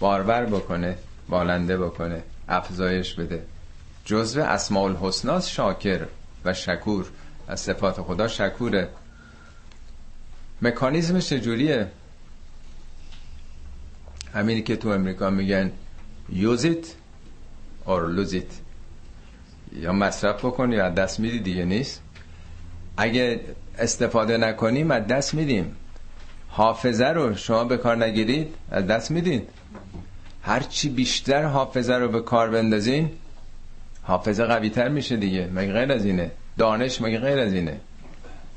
بارور 0.00 0.44
بکنه 0.44 0.96
بالنده 1.28 1.78
بکنه 1.78 2.22
افزایش 2.48 3.14
بده. 3.14 3.42
جزو 4.04 4.40
اسماء 4.42 4.84
الحسنا 4.84 5.40
شاکر 5.40 6.06
و 6.44 6.54
شکور. 6.54 7.06
از 7.48 7.60
صفات 7.60 8.02
خدا 8.02 8.28
شکوره. 8.28 8.88
مکانیزمش 10.62 11.28
چجوریه؟ 11.28 11.86
همینی 14.34 14.62
که 14.62 14.76
تو 14.76 14.88
امریکا 14.88 15.30
میگن 15.30 15.70
use 16.32 16.64
it 16.64 16.86
or 17.86 18.00
lose 18.16 18.32
it 18.32 18.67
یا 19.76 19.92
مصرف 19.92 20.44
بکن 20.44 20.72
یا 20.72 20.88
دست 20.88 21.20
میدی 21.20 21.38
دیگه 21.38 21.64
نیست. 21.64 22.02
اگه 22.96 23.40
استفاده 23.78 24.36
نکنیم 24.36 24.90
از 24.90 25.06
دست 25.06 25.34
میدیم. 25.34 25.76
حافظه 26.48 27.06
رو 27.06 27.34
شما 27.34 27.64
به 27.64 27.76
کار 27.76 28.04
نگیرید 28.04 28.54
از 28.70 28.86
دست 28.86 29.10
میدین 29.10 29.42
هرچی 30.42 30.88
بیشتر 30.88 31.42
حافظه 31.42 31.94
رو 31.94 32.08
به 32.08 32.20
کار 32.20 32.50
بندازین 32.50 33.10
حافظه 34.02 34.44
قوی 34.44 34.70
تر 34.70 34.88
میشه 34.88 35.16
دیگه. 35.16 35.48
مگه 35.54 35.72
غیر 35.72 35.92
از 35.92 36.04
اینه؟ 36.04 36.30
دانش 36.58 37.00
مگه 37.00 37.18
غیر 37.18 37.38
از 37.38 37.52
اینه؟ 37.52 37.80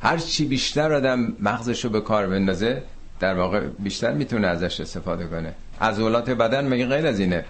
هرچی 0.01 0.45
بیشتر 0.45 0.93
آدم 0.93 1.33
مغزش 1.39 1.83
رو 1.85 1.89
به 1.89 2.01
کار 2.01 2.27
بندازه 2.27 2.83
در 3.19 3.33
واقع 3.33 3.59
بیشتر 3.79 4.13
می‌تونه 4.13 4.47
ازش 4.47 4.79
استفاده 4.79 5.27
کنه. 5.27 5.53
عضلات 5.81 6.29
بدن 6.29 6.67
مگه 6.67 6.85
غیر 6.85 7.07
از 7.07 7.19
اینه؟ 7.19 7.45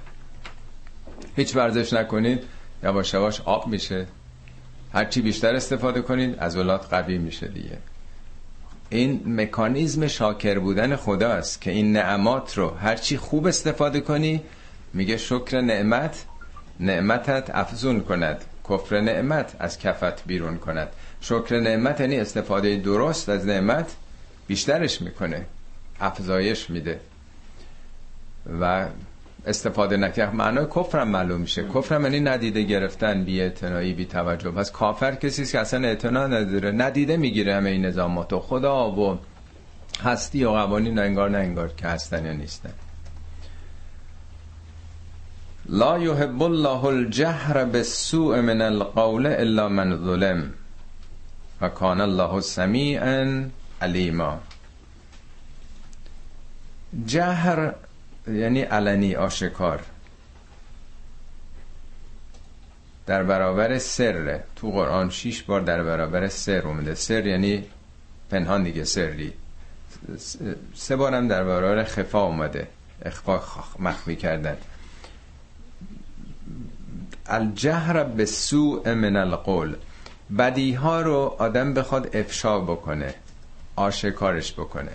هیچ 1.35 1.55
ورزش 1.55 1.93
نکنید. 1.93 2.43
یواش 2.83 3.13
یواش 3.13 3.41
آب 3.41 3.67
میشه. 3.67 4.07
هرچی 4.93 5.21
بیشتر 5.21 5.55
استفاده 5.55 6.01
کنید 6.01 6.39
عضلات 6.39 6.93
قوی 6.93 7.17
میشه 7.17 7.47
دیگه. 7.47 7.77
این 8.89 9.41
مکانیزم 9.41 10.07
شاکر 10.07 10.59
بودن 10.59 10.95
خداست 10.95 11.61
که 11.61 11.71
این 11.71 11.93
نعمات 11.93 12.57
رو 12.57 12.69
هرچی 12.69 13.17
خوب 13.17 13.47
استفاده 13.47 14.01
کنی 14.01 14.41
میگه 14.93 15.17
شکر 15.17 15.61
نعمت 15.61 16.25
نعمتت 16.79 17.49
افزون 17.53 18.01
کند. 18.01 18.45
کفر 18.69 18.99
نعمت 19.01 19.55
از 19.59 19.79
کفت 19.79 20.25
بیرون 20.25 20.57
کند. 20.57 20.87
شکر 21.21 21.59
نعمت 21.59 21.99
یعنی 21.99 22.19
استفاده 22.19 22.75
درست 22.75 23.29
از 23.29 23.45
نعمت 23.45 23.95
بیشترش 24.47 25.01
می‌کنه. 25.01 25.45
افزایش 25.99 26.69
میده. 26.69 26.99
و 28.61 28.85
استفاده 29.45 29.97
نکرد. 29.97 30.35
معنای 30.35 30.65
کفرم 30.65 31.07
معلوم 31.07 31.41
میشه. 31.41 31.63
کفرم 31.63 32.03
یعنی 32.03 32.19
ندیده 32.19 32.63
گرفتن 32.63 33.23
بی 33.23 33.41
اعتنایی 33.41 33.93
بی 33.93 34.05
توجه. 34.05 34.51
پس 34.51 34.71
کافر 34.71 35.15
کسی 35.15 35.45
که 35.45 35.59
اصلا 35.59 35.87
اعتنا 35.87 36.27
نداره. 36.27 36.71
ندیده 36.71 37.17
می‌گیره 37.17 37.55
همه 37.55 37.69
این 37.69 37.85
نظامات 37.85 38.33
و 38.33 38.39
خدا 38.39 38.91
و 38.91 39.19
هستی 40.03 40.43
و 40.43 40.49
قوانین 40.49 40.99
انگار 40.99 41.29
نه 41.29 41.37
انگار 41.37 41.67
که 41.77 41.87
هستن 41.87 42.25
یا 42.25 42.33
نیستن. 42.33 42.73
لا 45.65 45.97
يحب 45.97 46.43
الله 46.43 46.85
الجهر 46.85 47.65
بالسوء 47.65 48.41
من 48.41 48.61
القول 48.61 49.25
الا 49.25 49.69
من 49.69 49.97
ظلم 49.97 50.53
و 51.61 51.69
کان 51.69 52.01
الله 52.01 52.41
سمیعا 52.41 53.45
علیما. 53.81 54.39
جهر 57.05 57.73
یعنی 58.27 58.61
علنی 58.61 59.15
آشکار. 59.15 59.83
در 63.05 63.23
برابر 63.23 63.77
سر 63.77 64.39
تو 64.55 64.71
قرآن 64.71 65.09
شیش 65.09 65.43
بار 65.43 65.61
در 65.61 65.83
برابر 65.83 66.27
سر 66.27 66.67
اومده. 66.67 66.95
سر 66.95 67.25
یعنی 67.25 67.63
پنهان 68.29 68.63
دیگه 68.63 68.83
سری. 68.83 69.33
سه 70.73 70.95
بارم 70.95 71.27
در 71.27 71.43
برابر 71.43 71.83
خفا 71.83 72.23
اومده. 72.23 72.67
اخفا 73.05 73.41
مخفی 73.79 74.15
کردن. 74.15 74.57
الجهر 77.25 78.03
به 78.03 78.25
سوء 78.25 78.93
من 78.93 79.15
القول. 79.15 79.75
بدی 80.37 80.73
ها 80.73 81.01
رو 81.01 81.35
آدم 81.39 81.73
بخواد 81.73 82.15
افشا 82.15 82.59
بکنه 82.59 83.13
آشکارش 83.75 84.53
بکنه. 84.53 84.91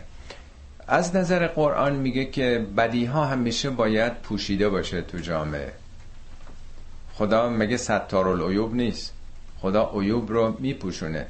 از 0.88 1.16
نظر 1.16 1.46
قرآن 1.46 1.96
میگه 1.96 2.24
که 2.24 2.66
بدی 2.76 3.04
ها 3.04 3.26
همیشه 3.26 3.70
باید 3.70 4.14
پوشیده 4.14 4.68
باشه 4.68 5.02
تو 5.02 5.18
جامعه. 5.18 5.72
خدا 7.14 7.48
مگه 7.48 7.76
ستار 7.76 8.28
العیوب 8.28 8.74
نیست؟ 8.74 9.12
خدا 9.58 9.90
عیوب 9.94 10.32
رو 10.32 10.56
میپوشونه. 10.58 11.26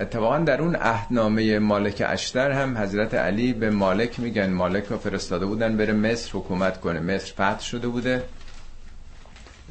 اتفاقا 0.00 0.38
در 0.38 0.60
اون 0.60 0.74
عهدنامه 0.76 1.58
مالک 1.58 2.02
اشتر 2.06 2.50
هم 2.50 2.78
حضرت 2.78 3.14
علی 3.14 3.52
به 3.52 3.70
مالک 3.70 4.20
میگن. 4.20 4.50
مالک 4.50 4.84
رو 4.84 4.98
فرستاده 4.98 5.46
بودن 5.46 5.76
بره 5.76 5.92
مصر 5.92 6.30
حکومت 6.32 6.80
کنه. 6.80 7.00
مصر 7.00 7.32
فتح 7.32 7.60
شده 7.60 7.88
بوده. 7.88 8.22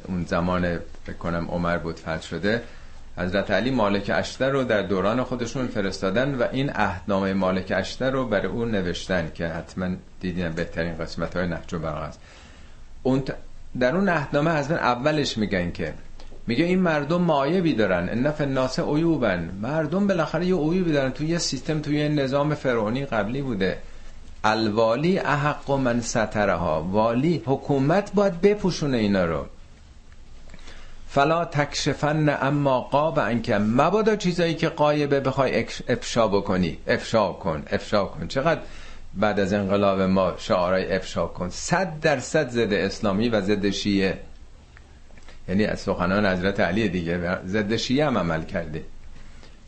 اون 0.04 0.24
زمان 0.24 0.78
بکنم 1.08 1.46
عمر 1.50 1.78
بود 1.78 1.98
فتح 1.98 2.22
شده. 2.22 2.62
حضرت 3.16 3.50
علی 3.50 3.70
مالک 3.70 4.10
اشتر 4.14 4.50
رو 4.50 4.64
در 4.64 4.82
دوران 4.82 5.22
خودشون 5.22 5.66
فرستادن 5.66 6.34
و 6.34 6.46
این 6.52 6.70
عهدنامه 6.70 7.34
مالک 7.34 7.72
اشتر 7.76 8.10
رو 8.10 8.26
برای 8.26 8.46
اون 8.46 8.70
نوشتن 8.70 9.30
که 9.34 9.46
حتما 9.46 9.88
دیدین 10.20 10.48
بهترین 10.48 10.96
قسمت 10.96 11.36
های 11.36 11.46
نهج 11.46 11.74
و 11.74 11.86
است. 11.86 12.20
اون 13.02 13.22
در 13.80 13.96
اون 13.96 14.08
عهدنامه 14.08 14.58
حضرت 14.58 14.80
اولش 14.80 15.38
میگن 15.38 15.70
که 15.70 15.94
میگه 16.46 16.64
این 16.64 16.78
مردم 16.78 17.22
معایبی 17.22 17.74
دارن. 17.74 18.08
ان 18.08 18.30
فی 18.30 18.44
الناس 18.44 18.78
عیوبن 18.78 19.50
مردم 19.62 20.06
بالاخره 20.06 20.46
یه 20.46 20.54
عیوبی 20.54 20.92
دارن. 20.92 21.10
توی 21.10 21.26
یه 21.26 21.38
سیستم 21.38 21.80
توی 21.80 21.98
یه 21.98 22.08
نظام 22.08 22.54
فرعونی 22.54 23.06
قبلی 23.06 23.42
بوده. 23.42 23.78
الوالی 24.44 25.18
احق 25.18 25.70
من 25.70 26.00
سترها. 26.00 26.82
والی 26.82 27.42
حکومت 27.46 28.12
باید 28.14 28.40
بپوشونه 28.40 28.96
اینا 28.96 29.24
رو. 29.24 29.46
فلا 31.14 31.44
تکشفن 31.44 32.38
اما 32.42 32.80
قاب 32.80 33.18
انکه 33.18 33.58
مبادا 33.58 34.16
چیزایی 34.16 34.54
که 34.54 34.68
قایبه 34.68 35.20
بخوای 35.20 35.66
افشا 35.88 36.28
بکنی. 36.28 36.78
افشا 36.86 37.32
کن 37.32 37.62
افشا 37.70 38.04
کن. 38.04 38.26
چقدر 38.26 38.60
بعد 39.14 39.40
از 39.40 39.52
انقلاب 39.52 40.00
ما 40.00 40.34
شعارای 40.38 40.96
افشا 40.96 41.26
کن. 41.26 41.48
صد 41.48 42.00
درصد 42.00 42.48
ضد 42.48 42.72
اسلامی 42.72 43.28
و 43.28 43.40
ضد 43.40 43.70
شیعه. 43.70 44.18
یعنی 45.48 45.64
از 45.64 45.80
سخنان 45.80 46.26
حضرت 46.26 46.60
علی 46.60 46.88
دیگه. 46.88 47.38
ضد 47.46 47.76
شیعه 47.76 48.06
هم 48.06 48.18
عمل 48.18 48.44
کرده. 48.44 48.84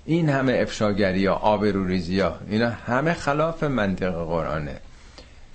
این 0.05 0.29
همه 0.29 0.59
افشاگری 0.63 1.27
ها 1.27 1.35
آبروریزی 1.35 2.21
ها 2.21 2.37
اینا 2.49 2.71
همه 2.71 3.13
خلاف 3.13 3.63
منطق 3.63 4.13
قرآنه. 4.13 4.77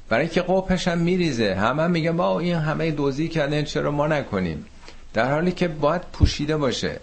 برای 0.09 0.25
اینکه 0.25 0.41
قوپش 0.41 0.87
هم 0.87 0.97
میریزه. 0.97 1.55
همه 1.55 1.83
هم 1.83 1.91
میگه 1.91 2.11
ما 2.11 2.39
این 2.39 2.55
همه 2.55 2.91
دوزی 2.91 3.27
کردن 3.27 3.63
چرا 3.63 3.91
ما 3.91 4.07
نکنیم؟ 4.07 4.65
در 5.13 5.31
حالی 5.31 5.51
که 5.51 5.67
باید 5.67 6.01
پوشیده 6.01 6.57
باشه. 6.57 6.99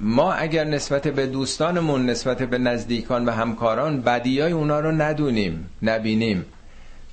ما 0.00 0.32
اگر 0.32 0.64
نسبت 0.64 1.08
به 1.08 1.26
دوستانمون 1.26 2.10
نسبت 2.10 2.42
به 2.42 2.58
نزدیکان 2.58 3.26
و 3.26 3.30
همکاران 3.30 4.00
بدی 4.00 4.40
های 4.40 4.52
اونا 4.52 4.80
رو 4.80 4.92
ندونیم 4.92 5.70
نبینیم 5.82 6.44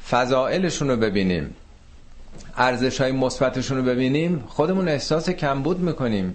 فضائلشون 0.10 0.90
رو 0.90 0.98
ببینیم 0.98 1.56
ارزش 2.58 3.02
های 3.02 3.12
مثبتشون 3.12 3.78
رو 3.78 3.84
ببینیم 3.84 4.44
خودمون 4.48 4.88
احساس 4.88 5.30
کمبود 5.30 5.80
می‌کنیم. 5.80 6.34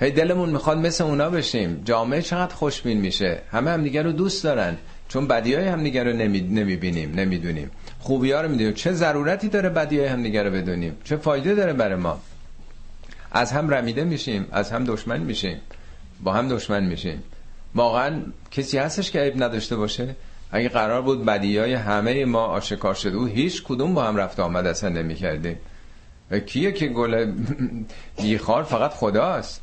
هی 0.00 0.10
دلمون 0.10 0.50
می‌خواد 0.50 0.78
مثل 0.78 1.04
اونا 1.04 1.30
بشیم. 1.30 1.82
جامعه 1.84 2.22
چقدر 2.22 2.54
خوشبین 2.54 3.00
میشه. 3.00 3.38
همه 3.52 3.70
همدیگه 3.70 4.02
رو 4.02 4.12
دوست 4.12 4.44
دارن. 4.44 4.76
چون 5.08 5.26
بدی 5.26 5.54
های 5.54 5.68
همدیگه 5.68 6.04
رو 6.04 6.12
نمی‌بینیم 6.12 7.14
نمی‌دونیم. 7.14 7.70
خوبی 8.00 8.32
ها 8.32 8.40
رو 8.40 8.48
می‌دونیم. 8.48 8.74
چه 8.74 8.92
ضرورتی 8.92 9.48
داره 9.48 9.68
بدی 9.68 9.98
های 9.98 10.06
همدیگه 10.06 10.42
رو 10.42 10.50
بدونیم؟ 10.50 10.96
چه 11.04 11.16
فایده 11.16 11.54
داره 11.54 11.72
برای 11.72 11.94
ما؟ 11.94 12.20
از 13.32 13.52
هم 13.52 13.74
رمیده 13.74 14.04
میشیم 14.04 14.48
از 14.52 14.70
هم 14.70 14.84
دشمن 14.84 15.20
میشیم 15.20 15.60
با 16.24 16.32
هم 16.32 16.48
دشمن 16.48 16.84
میشیم. 16.84 17.22
واقعا 17.74 18.22
کسی 18.50 18.78
هستش 18.78 19.10
که 19.10 19.20
عیب 19.20 19.42
نداشته 19.42 19.76
باشه؟ 19.76 20.16
اگه 20.50 20.68
قرار 20.68 21.02
بود 21.02 21.24
بدی 21.24 21.58
های 21.58 21.74
همه 21.74 22.24
ما 22.24 22.44
آشکار 22.44 22.94
شده 22.94 23.18
و 23.18 23.26
هیچ 23.26 23.62
کدوم 23.62 23.94
با 23.94 24.04
هم 24.04 24.16
رفت 24.16 24.40
آمد 24.40 24.66
اصلا 24.66 24.90
نمی 24.90 25.14
کردیم 25.14 25.56
کیه 26.46 26.72
که 26.72 26.86
گل 26.86 27.32
بیخار 28.22 28.62
فقط 28.62 28.90
خداست؟ 28.90 29.62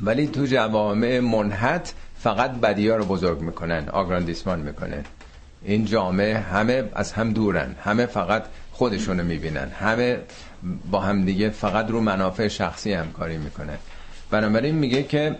ولی 0.00 0.26
تو 0.26 0.46
جوامع 0.46 1.20
منحت 1.20 1.94
فقط 2.18 2.50
بدی 2.50 2.88
ها 2.88 2.96
رو 2.96 3.04
بزرگ 3.04 3.40
می‌کنن 3.40 3.88
آگراندیسمان 3.88 4.60
می‌کنن. 4.60 5.04
این 5.62 5.84
جامعه 5.84 6.38
همه 6.38 6.88
از 6.94 7.12
هم 7.12 7.32
دورن 7.32 7.76
همه 7.84 8.06
فقط 8.06 8.44
خودشونو 8.72 9.24
می‌بینن 9.24 9.68
همه 9.68 10.18
با 10.90 11.00
هم 11.00 11.24
دیگه 11.24 11.50
فقط 11.50 11.90
رو 11.90 12.00
منافع 12.00 12.48
شخصی 12.48 12.92
همکاری 12.92 13.38
می‌کنن 13.38 13.78
بنابراین 14.30 14.74
میگه 14.74 15.02
که 15.02 15.36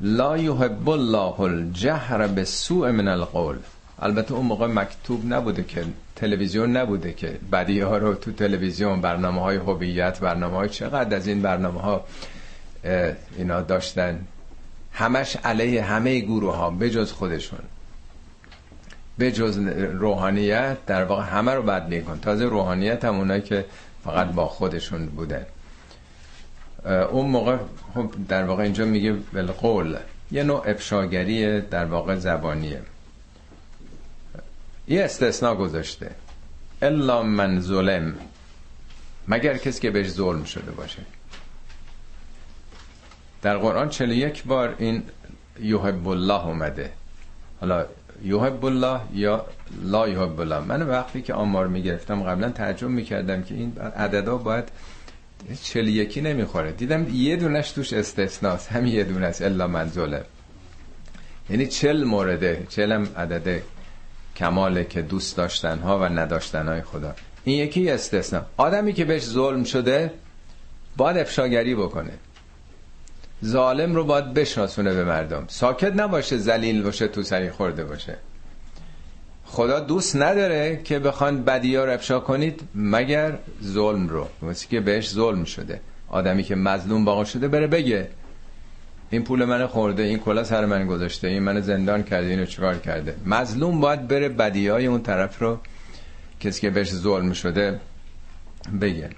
لا 0.00 0.38
یحب 0.38 0.88
الله 0.88 1.40
الجهر 1.40 2.26
به 2.26 2.44
سوء 2.44 2.92
من 2.92 3.08
القول. 3.08 3.56
البته 3.98 4.34
اون 4.34 4.46
موقع 4.46 4.66
مکتوب 4.66 5.32
نبوده 5.32 5.64
که 5.64 5.84
تلویزیون 6.16 6.76
نبوده 6.76 7.12
که 7.12 7.38
بدی 7.52 7.80
ها 7.80 7.98
رو 7.98 8.14
تو 8.14 8.32
تلویزیون 8.32 9.00
برنامه 9.00 9.40
های 9.40 9.56
هویت 9.56 10.20
برنامه 10.20 10.56
های 10.56 10.68
چقدر 10.68 11.16
از 11.16 11.26
این 11.26 11.42
برنامه 11.42 11.80
ها 11.80 12.04
اینا 13.36 13.60
داشتن. 13.60 14.20
همش 14.92 15.36
علیه 15.36 15.82
همه 15.82 16.20
گروه 16.20 16.56
ها 16.56 16.70
بجز 16.70 17.12
خودشون. 17.12 17.58
بجز 19.20 19.58
روحانیت 19.98 20.76
در 20.86 21.04
واقع 21.04 21.22
همه 21.22 21.54
رو 21.54 21.62
بد 21.62 21.88
میکن 21.88 22.18
تازه 22.20 22.44
روحانیت 22.44 23.04
هم 23.04 23.14
اونایی 23.14 23.42
که 23.42 23.64
فقط 24.04 24.26
با 24.26 24.48
خودشون 24.48 25.06
بودن. 25.06 25.46
اون 27.10 27.30
موقع 27.30 27.56
خب 27.94 28.10
در 28.28 28.44
واقع 28.44 28.62
اینجا 28.62 28.84
میگه 28.84 29.12
بالقول. 29.12 29.96
یه 30.30 30.42
نوع 30.42 30.62
افشاگری 30.66 31.60
در 31.60 31.84
واقع 31.84 32.14
زبانیه. 32.16 32.82
یه 34.88 35.04
استثناء 35.04 35.54
گذاشته. 35.54 36.10
الا 36.82 37.22
من 37.22 37.60
ظلم. 37.60 38.14
مگر 39.28 39.56
کسی 39.56 39.80
که 39.80 39.90
بهش 39.90 40.08
ظلم 40.08 40.44
شده 40.44 40.70
باشه. 40.70 41.02
در 43.42 43.58
قرآن 43.58 43.88
41 43.88 44.44
بار 44.44 44.74
این 44.78 45.02
یحب 45.60 46.08
الله 46.08 46.46
اومده. 46.46 46.92
حالا 47.60 47.86
یحب 48.24 48.64
الله 48.64 49.00
یا 49.14 49.46
لا 49.82 50.08
یحب 50.08 50.40
الله 50.40 50.60
من 50.60 50.82
وقتی 50.82 51.22
که 51.22 51.34
آمار 51.34 51.66
می‌گرفتم 51.66 52.22
قبلا 52.22 52.50
تعجب 52.50 52.88
می‌کردم 52.88 53.42
که 53.42 53.54
این 53.54 53.78
عددا 53.96 54.36
باید 54.36 54.64
چل 55.62 55.88
یکی 55.88 56.20
نمی‌خوره. 56.20 56.72
دیدم 56.72 57.06
یه 57.14 57.36
دونش 57.36 57.70
توش 57.72 57.92
استثناست 57.92 58.72
هم 58.72 58.86
یه 58.86 59.04
دونه 59.04 59.26
است 59.26 59.42
الا 59.42 59.66
من 59.66 59.88
ظلم. 59.88 60.24
یعنی 61.50 61.66
چل 61.66 62.04
مورده 62.04 62.66
چلم 62.68 63.08
عدد 63.16 63.62
کماله 64.36 64.84
که 64.84 65.02
دوست 65.02 65.36
داشتن 65.36 65.78
ها 65.78 65.98
و 65.98 66.04
نداشتن 66.04 66.68
های 66.68 66.82
خدا. 66.82 67.14
این 67.44 67.58
یکی 67.58 67.90
استثنا. 67.90 68.42
آدمی 68.56 68.92
که 68.92 69.04
بهش 69.04 69.22
ظلم 69.22 69.64
شده 69.64 70.10
باید 70.96 71.18
افشاگری 71.18 71.74
بکنه. 71.74 72.12
ظالم 73.44 73.94
رو 73.94 74.04
باید 74.04 74.34
بشناسونه 74.34 74.94
به 74.94 75.04
مردم. 75.04 75.44
ساکت 75.48 75.92
نباشه 75.96 76.36
زلیل 76.38 76.82
باشه 76.82 77.08
تو 77.08 77.22
سری 77.22 77.50
خورده 77.50 77.84
باشه. 77.84 78.16
خدا 79.44 79.80
دوست 79.80 80.16
نداره 80.16 80.80
که 80.84 80.98
بخوان 80.98 81.44
بدی 81.44 81.76
ها 81.76 81.84
افشا 81.84 82.20
کنید 82.20 82.60
مگر 82.74 83.38
ظلم 83.64 84.08
رو. 84.08 84.28
مثل 84.42 84.68
که 84.68 84.80
بهش 84.80 85.10
ظلم 85.10 85.44
شده. 85.44 85.80
آدمی 86.08 86.42
که 86.42 86.54
مظلوم 86.54 87.04
واقع 87.04 87.24
شده 87.24 87.48
بره 87.48 87.66
بگه 87.66 88.08
این 89.10 89.24
پول 89.24 89.44
من 89.44 89.66
خورده 89.66 90.02
این 90.02 90.18
کلا 90.18 90.44
سر 90.44 90.66
من 90.66 90.86
گذاشته 90.86 91.28
این 91.28 91.42
من 91.42 91.60
زندان 91.60 92.02
کرده 92.02 92.26
اینو 92.26 92.44
چیکار 92.46 92.78
کرده؟ 92.78 93.16
مظلوم 93.26 93.80
باید 93.80 94.08
بره 94.08 94.28
بدی 94.28 94.68
های 94.68 94.86
اون 94.86 95.02
طرف 95.02 95.42
رو 95.42 95.58
کسی 96.40 96.60
که 96.60 96.70
بهش 96.70 96.92
ظلم 96.92 97.32
شده 97.32 97.80
بگه. 98.80 99.10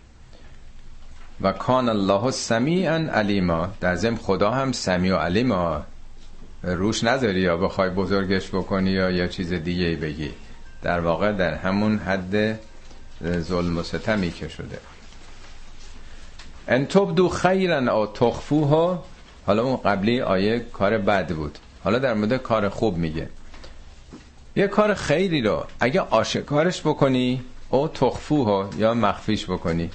و 1.40 1.52
کان 1.52 1.88
الله 1.88 2.30
سمیعا 2.30 3.08
علیما. 3.12 3.68
در 3.80 3.94
ضمن 3.94 4.16
خدا 4.16 4.50
هم 4.50 4.72
سمیع 4.72 5.14
و 5.14 5.16
علیما. 5.16 5.82
روش 6.62 7.04
نذاری 7.04 7.40
یا 7.40 7.56
بخوای 7.56 7.90
بزرگش 7.90 8.48
بکنی 8.48 8.90
یا 8.90 9.10
یا 9.10 9.26
چیز 9.26 9.52
دیگه 9.52 9.96
بگی. 9.96 10.30
در 10.82 11.00
واقع 11.00 11.32
در 11.32 11.54
همون 11.54 11.98
حد 11.98 12.58
ظلم 13.24 13.78
و 13.78 13.82
ستمی 13.82 14.30
که 14.30 14.48
شده. 14.48 14.78
ان 16.68 16.86
تبدو 16.86 17.28
خیرا 17.28 17.94
او 17.94 18.06
تخفوها. 18.06 19.04
حالا 19.46 19.62
اون 19.62 19.76
قبلی 19.76 20.20
آیه 20.20 20.58
کار 20.72 20.98
بد 20.98 21.32
بود. 21.32 21.58
حالا 21.84 21.98
در 21.98 22.14
مورد 22.14 22.36
کار 22.36 22.68
خوب 22.68 22.96
میگه. 22.96 23.28
یه 24.56 24.66
کار 24.66 24.94
خیری 24.94 25.42
رو 25.42 25.64
اگه 25.80 26.00
آشکارش 26.00 26.80
بکنی 26.80 27.44
او 27.70 27.88
تخفوها 27.88 28.70
یا 28.78 28.94
مخفیش 28.94 29.44
بکنی. 29.44 29.90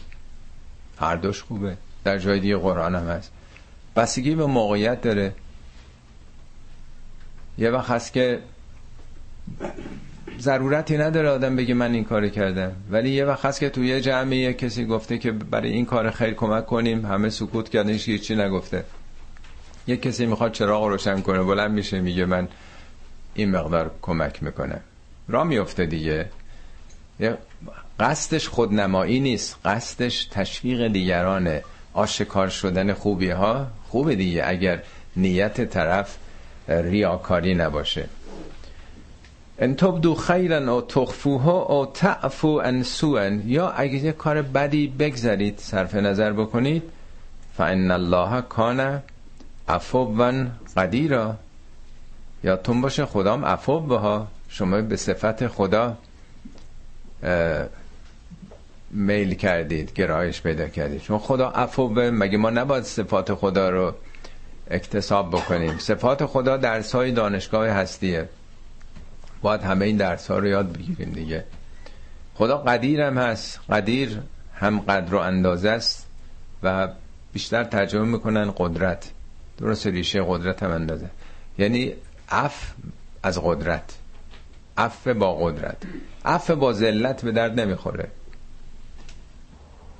هر 1.01 1.15
دوش 1.15 1.43
خوبه. 1.43 1.77
در 2.03 2.17
جای 2.17 2.39
دیگه 2.39 2.57
قرآن 2.57 2.95
هم 2.95 3.07
هست. 3.07 3.31
بسیگی 3.95 4.35
به 4.35 4.45
موقعیت 4.45 5.01
داره. 5.01 5.33
یه 7.57 7.69
وقت 7.69 7.89
هست 7.89 8.13
که 8.13 8.39
ضرورتی 10.39 10.97
نداره 10.97 11.29
آدم 11.29 11.55
بگه 11.55 11.73
من 11.73 11.93
این 11.93 12.03
کار 12.03 12.29
کردم. 12.29 12.71
ولی 12.91 13.09
یه 13.09 13.25
وقت 13.25 13.45
هست 13.45 13.59
که 13.59 13.69
توی 13.69 13.87
یه 13.87 14.01
جمعه 14.01 14.53
کسی 14.53 14.85
گفته 14.85 15.17
که 15.17 15.31
برای 15.31 15.71
این 15.71 15.85
کار 15.85 16.11
خیر 16.11 16.33
کمک 16.33 16.65
کنیم. 16.65 17.05
همه 17.05 17.29
سکوت 17.29 17.69
کردن 17.69 17.89
هیچ 17.89 18.21
چی 18.21 18.35
نگفته. 18.35 18.83
یه 19.87 19.97
کسی 19.97 20.25
می‌خواد 20.25 20.51
چراغ 20.51 20.83
روشن 20.83 21.21
کنه 21.21 21.43
بلند 21.43 21.71
میشه 21.71 21.99
میگه 21.99 22.25
من 22.25 22.47
این 23.33 23.51
مقدار 23.51 23.91
کمک 24.01 24.43
می‌کنم. 24.43 24.81
را 25.27 25.43
میفته 25.43 25.85
دیگه. 25.85 26.29
قصدش 28.01 28.47
خودنمایی 28.47 29.19
نیست. 29.19 29.57
قصدش 29.65 30.25
تشویق 30.25 30.87
دیگرانه 30.87 31.63
آشکار 31.93 32.49
شدن 32.49 32.93
خوبی 32.93 33.29
ها 33.29 33.67
خوبه 33.89 34.15
دیگه 34.15 34.43
اگر 34.45 34.81
نیت 35.15 35.69
طرف 35.69 36.17
ریاکاری 36.67 37.55
نباشه. 37.55 38.05
ان 39.59 39.75
تبدو 39.75 40.15
خیرا 40.15 40.73
او 40.73 40.81
تخفوها 40.81 41.61
او 41.61 41.85
تعفو 41.85 42.61
ان 42.63 42.83
سوئن. 42.83 43.43
یا 43.45 43.69
اگه 43.69 43.93
یه 43.93 44.11
کار 44.11 44.41
بدی 44.41 44.87
بگذارید 44.87 45.59
صرف 45.59 45.95
نظر 45.95 46.33
بکنید 46.33 46.83
فان 47.57 47.91
الله 47.91 48.41
کان 48.41 49.01
عفوا 49.69 50.05
قدیرا. 50.77 51.35
یا 52.43 52.55
تون 52.55 52.81
باشه 52.81 53.05
خدام 53.05 53.45
عفو 53.45 53.79
بها. 53.79 54.27
شما 54.49 54.81
به 54.81 54.95
صفت 54.95 55.47
خدا 55.47 55.97
میل 58.93 59.33
کردید 59.33 59.93
گرایش 59.93 60.41
پیدا 60.41 60.67
کردید. 60.67 61.01
چون 61.01 61.19
خدا 61.19 61.49
عفو 61.49 61.87
مگه 61.89 62.37
ما 62.37 62.49
نباید 62.49 62.83
صفات 62.83 63.33
خدا 63.33 63.69
رو 63.69 63.93
اکتساب 64.69 65.29
بکنیم؟ 65.29 65.77
صفات 65.77 66.25
خدا 66.25 66.57
درس 66.57 66.95
های 66.95 67.11
دانشگاه 67.11 67.67
هستیه. 67.67 68.29
باید 69.41 69.61
همه 69.61 69.85
این 69.85 69.97
درس 69.97 70.31
ها 70.31 70.39
رو 70.39 70.47
یاد 70.47 70.77
بگیریم 70.77 71.11
دیگه. 71.13 71.43
خدا 72.35 72.57
قدیر 72.57 73.01
هم 73.01 73.17
هست. 73.17 73.59
قدیر 73.69 74.19
هم 74.53 74.79
قدر 74.79 75.15
و 75.15 75.17
اندازه 75.17 75.69
است 75.69 76.07
و 76.63 76.87
بیشتر 77.33 77.63
ترجمه 77.63 78.05
می‌کنن 78.05 78.53
قدرت. 78.57 79.11
درست 79.57 79.87
ریشه 79.87 80.21
قدرت 80.27 80.63
هم 80.63 80.71
اندازه. 80.71 81.09
یعنی 81.57 81.93
عفو 82.29 82.73
از 83.23 83.39
قدرت. 83.43 83.97
عفو 84.77 85.07
با 85.07 85.35
قدرت. 85.35 85.77
عفو 86.25 86.51
با 86.51 86.73
ذلت 86.73 87.25
به 87.25 87.31
درد 87.31 87.59
نمی‌خوره. 87.59 88.07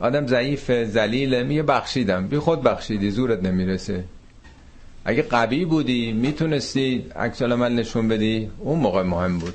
آدم 0.01 0.27
ضعیف 0.27 0.71
ذلیله 0.83 1.43
میگه 1.43 1.63
بخشیدم. 1.63 2.27
بی 2.27 2.37
خود 2.37 2.63
بخشیدی 2.63 3.11
زورت 3.11 3.43
نمی‌رسه. 3.43 4.03
اگه 5.05 5.21
قوی 5.21 5.65
بودی 5.65 6.11
می‌تونستی 6.11 7.05
عکس 7.15 7.41
من 7.41 7.75
نشون 7.75 8.07
بدی. 8.07 8.49
اون 8.59 8.79
موقع 8.79 9.03
مهم 9.03 9.39
بود. 9.39 9.53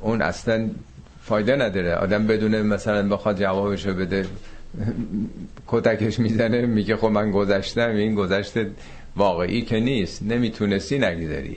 اون 0.00 0.22
اصلا 0.22 0.70
فایده 1.22 1.56
نداره. 1.56 1.94
آدم 1.94 2.26
بدونه 2.26 2.62
مثلا 2.62 3.08
بخواد 3.08 3.40
جوابشو 3.40 3.94
بده. 3.94 4.26
کتکش 5.66 6.18
می‌زنه 6.18 6.66
میگه 6.66 6.96
خب 6.96 7.06
من 7.06 7.30
گذشتم. 7.30 7.90
این 7.90 8.14
گذشت 8.14 8.52
واقعی 9.16 9.62
که 9.62 9.80
نیست. 9.80 10.22
نمی‌تونستی 10.22 10.98
نگذاری 10.98 11.56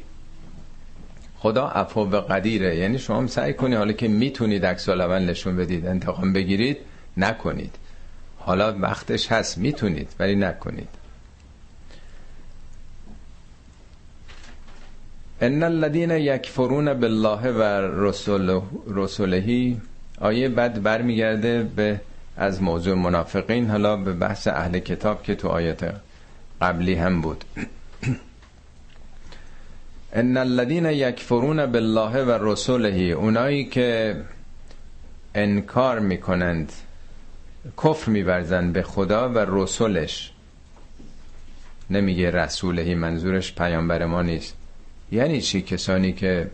خدا 1.40 1.68
عفو 1.68 2.06
به 2.06 2.22
قدیره. 2.22 2.78
یعنی 2.78 3.00
شما 3.00 3.18
هم 3.18 3.28
سعی 3.28 3.54
کنید 3.54 3.78
حالا 3.78 3.92
که 3.92 4.08
می‌تونید 4.08 4.66
عکس 4.66 4.90
نشون 4.90 5.56
بدید 5.56 5.88
انتقام 5.88 6.34
بگیرید. 6.34 6.78
نکنید. 7.18 7.76
حالا 8.40 8.76
وقتش 8.80 9.32
هست 9.32 9.58
می‌تونید 9.58 10.10
ولی 10.20 10.36
نکنید. 10.36 10.90
ان 15.42 15.64
الذين 15.64 16.12
یکفرون 16.12 16.94
بالله 16.94 17.52
و 17.52 17.64
رسولهی. 18.88 19.82
آیه 20.22 20.50
بعد 20.50 20.84
برمیگرده 20.84 21.64
به 21.64 22.02
از 22.38 22.62
موضوع 22.62 22.96
منافقین. 22.96 23.70
حالا 23.70 23.98
به 23.98 24.14
بحث 24.14 24.48
اهل 24.48 24.80
کتاب 24.80 25.24
که 25.24 25.36
تو 25.36 25.48
آیت 25.48 25.94
قبلی 26.62 26.96
هم 26.96 27.22
بود. 27.22 27.44
ان 30.14 30.38
الذين 30.38 30.86
یکفرون 30.86 31.66
بالله 31.66 32.24
و 32.24 32.38
رسوله 32.42 32.90
اونایی 32.90 33.66
که 33.66 34.16
انکار 35.36 36.00
می‌کنند 36.00 36.72
کفر 37.84 38.12
میورزند 38.12 38.74
به 38.74 38.84
خدا 38.84 39.30
و 39.30 39.38
رسولش. 39.38 40.32
نمیگه 41.90 42.32
رسولهی 42.32 42.96
منظورش 42.96 43.56
پیامبر 43.56 44.06
ما 44.06 44.22
نیست. 44.22 44.56
یعنی 45.12 45.42
چی؟ 45.42 45.62
کسانی 45.62 46.14
که 46.14 46.50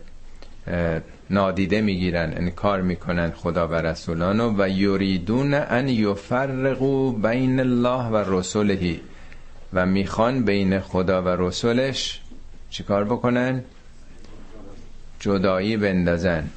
نادیده 1.30 1.80
می‌گیرن 1.80 2.32
انکار 2.36 2.80
می‌کنن 2.80 3.30
خدا 3.30 3.68
و 3.68 3.74
رسولانو 3.74 4.54
و 4.58 4.68
یریدون 4.68 5.54
ان 5.54 5.88
یفرقو 5.88 7.12
بین 7.12 7.60
الله 7.60 8.06
و 8.06 8.38
رسولهی. 8.38 9.00
و 9.72 9.86
می‌خوان 9.86 10.44
بین 10.44 10.80
خدا 10.80 11.22
و 11.22 11.28
رسولش 11.28 12.20
چیکار 12.70 13.04
بکنن؟ 13.04 13.64
جدایی 15.20 15.76
بندازن. 15.76 16.50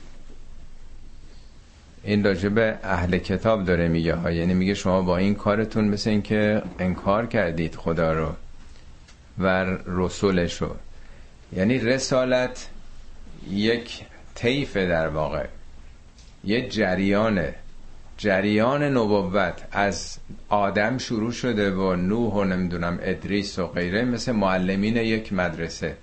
این 2.04 2.24
راجب 2.24 2.80
اهل 2.84 3.18
کتاب 3.18 3.66
داره 3.66 3.88
میگه 3.88 4.16
ها. 4.16 4.32
یعنی 4.32 4.54
میگه 4.54 4.74
شما 4.74 5.02
با 5.02 5.18
این 5.18 5.36
کارتون 5.36 5.86
مثل 5.86 6.10
این 6.10 6.22
که 6.22 6.62
انکار 6.80 7.26
کردید 7.26 7.76
خدا 7.76 8.14
رو 8.14 8.34
و 9.40 9.66
رسولش 9.88 10.62
رو. 10.62 10.76
یعنی 11.54 11.80
رسالت 11.80 12.70
یک 13.50 14.02
طیف 14.36 14.78
در 14.78 15.08
واقع. 15.08 15.46
یه 16.44 16.70
جریانه. 16.70 17.56
جریان 18.18 18.84
نبوت. 18.84 19.62
از 19.72 20.18
آدم 20.50 20.98
شروع 20.98 21.32
شده 21.32 21.72
و 21.72 21.96
نوح 21.96 22.34
و 22.34 22.44
نمی‌دونم 22.44 23.00
ادریس 23.02 23.60
و 23.60 23.68
غیره 23.68 24.06
مثل 24.06 24.32
معلمین 24.32 24.98
یک 24.98 25.34
مدرسه. 25.34 25.96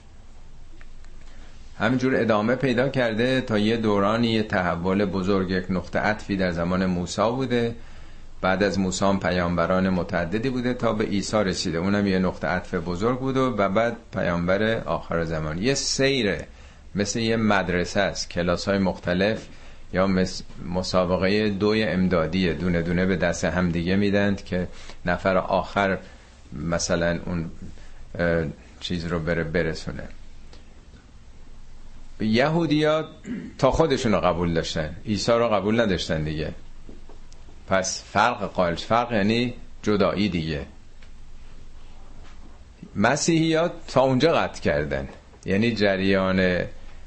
همینجور 1.80 2.16
ادامه 2.16 2.54
پیدا 2.54 2.88
کرده 2.88 3.40
تا 3.40 3.58
یه 3.58 3.76
دورانی 3.76 4.28
یه 4.28 4.42
تحول 4.42 5.04
بزرگ 5.04 5.50
یک 5.50 5.64
نقطه 5.70 5.98
عطفی 5.98 6.36
در 6.36 6.50
زمان 6.50 6.86
موسی 6.86 7.30
بوده. 7.30 7.74
بعد 8.40 8.62
از 8.62 8.78
موسی 8.78 9.04
هم 9.04 9.20
پیامبران 9.20 9.88
متعددی 9.88 10.50
بوده 10.50 10.74
تا 10.74 10.92
به 10.92 11.04
عیسی 11.04 11.36
رسیده. 11.36 11.78
اونم 11.78 12.06
یه 12.06 12.18
نقطه 12.18 12.48
عطف 12.48 12.74
بزرگ 12.74 13.18
بوده 13.18 13.40
و 13.40 13.68
بعد 13.68 13.96
پیامبر 14.12 14.82
آخر 14.84 15.24
زمان. 15.24 15.62
یه 15.62 15.74
سیره 15.74 16.46
مثل 16.94 17.18
یه 17.18 17.36
مدرسه 17.36 18.00
است 18.00 18.30
کلاس 18.30 18.68
های 18.68 18.78
مختلف 18.78 19.46
یا 19.92 20.10
مسابقه 20.74 21.50
دوی 21.50 21.84
امدادیه 21.84 22.52
دونه 22.52 22.82
دونه 22.82 23.06
به 23.06 23.16
دست 23.16 23.44
همدیگه 23.44 23.96
میدند 23.96 24.44
که 24.44 24.68
نفر 25.06 25.36
آخر 25.36 25.98
مثلا 26.52 27.18
اون 27.26 27.50
چیز 28.80 29.06
رو 29.06 29.18
بره 29.18 29.44
برسونه. 29.44 30.08
یهودیا 32.20 33.08
تا 33.58 33.70
خودشون 33.70 34.12
رو 34.12 34.20
قبول 34.20 34.54
داشتن. 34.54 34.96
عیسی 35.06 35.32
رو 35.32 35.48
قبول 35.48 35.80
نداشتن 35.80 36.24
دیگه. 36.24 36.54
پس 37.68 38.04
فرق 38.12 38.52
قائل 38.52 38.74
فرق 38.74 39.12
یعنی 39.12 39.54
جدایی 39.82 40.28
دیگه. 40.28 40.66
مسیحیات 42.96 43.72
تا 43.88 44.00
اونجا 44.00 44.32
قطع 44.32 44.60
کردن. 44.60 45.08
یعنی 45.44 45.74
جریان 45.74 46.58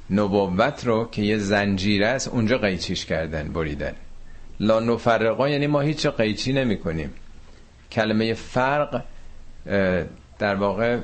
نبوت 0.10 0.86
رو 0.86 1.10
که 1.12 1.22
یه 1.22 1.38
زنجیره 1.38 2.08
است 2.08 2.28
اونجا 2.28 2.58
قیچیش 2.58 3.06
کردن 3.06 3.54
بریدن. 3.54 3.94
لا 4.60 4.80
نفرقا 4.80 5.50
یعنی 5.50 5.68
ما 5.68 5.82
هیچ 5.82 6.08
قیچی 6.08 6.54
نمی 6.54 6.78
کنیم 6.78 7.14
کلمه 7.92 8.34
فرق 8.34 9.04
در 10.40 10.56
واقع 10.56 11.00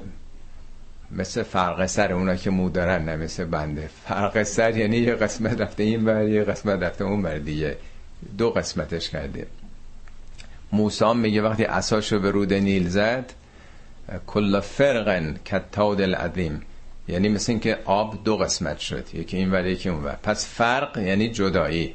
مثل 1.11 1.43
فرق 1.43 1.85
سر 1.85 2.13
اونا 2.13 2.35
که 2.35 2.49
مو 2.49 2.69
دارن 2.69 3.05
نه 3.05 3.15
مثل 3.15 3.45
بنده. 3.45 3.89
فرق 4.07 4.43
سر 4.43 4.77
یعنی 4.77 4.97
یه 4.97 5.15
قسمت 5.15 5.61
رفته 5.61 5.83
این 5.83 6.05
بر 6.05 6.27
یه 6.27 6.43
قسمت 6.43 6.83
رفته 6.83 7.03
اون 7.03 7.21
بر 7.21 7.37
دیگه. 7.37 7.77
دو 8.37 8.49
قسمتش 8.51 9.09
کرده 9.09 9.47
موسی 10.71 11.13
میگه 11.13 11.41
وقتی 11.41 11.63
اساشو 11.63 12.19
به 12.19 12.31
رود 12.31 12.53
نیل 12.53 12.87
زد 12.87 13.33
کل 14.27 14.59
فرقن 14.59 15.35
کتاد 15.45 16.01
العظیم. 16.01 16.61
یعنی 17.07 17.29
مثل 17.29 17.51
اینکه 17.51 17.77
آب 17.85 18.23
دو 18.23 18.37
قسمت 18.37 18.79
شد 18.79 19.15
یکی 19.15 19.37
این 19.37 19.51
ور 19.51 19.65
یکی 19.65 19.89
اون 19.89 20.03
ور. 20.03 20.17
پس 20.23 20.47
فرق 20.47 20.97
یعنی 20.97 21.29
جدایی. 21.29 21.93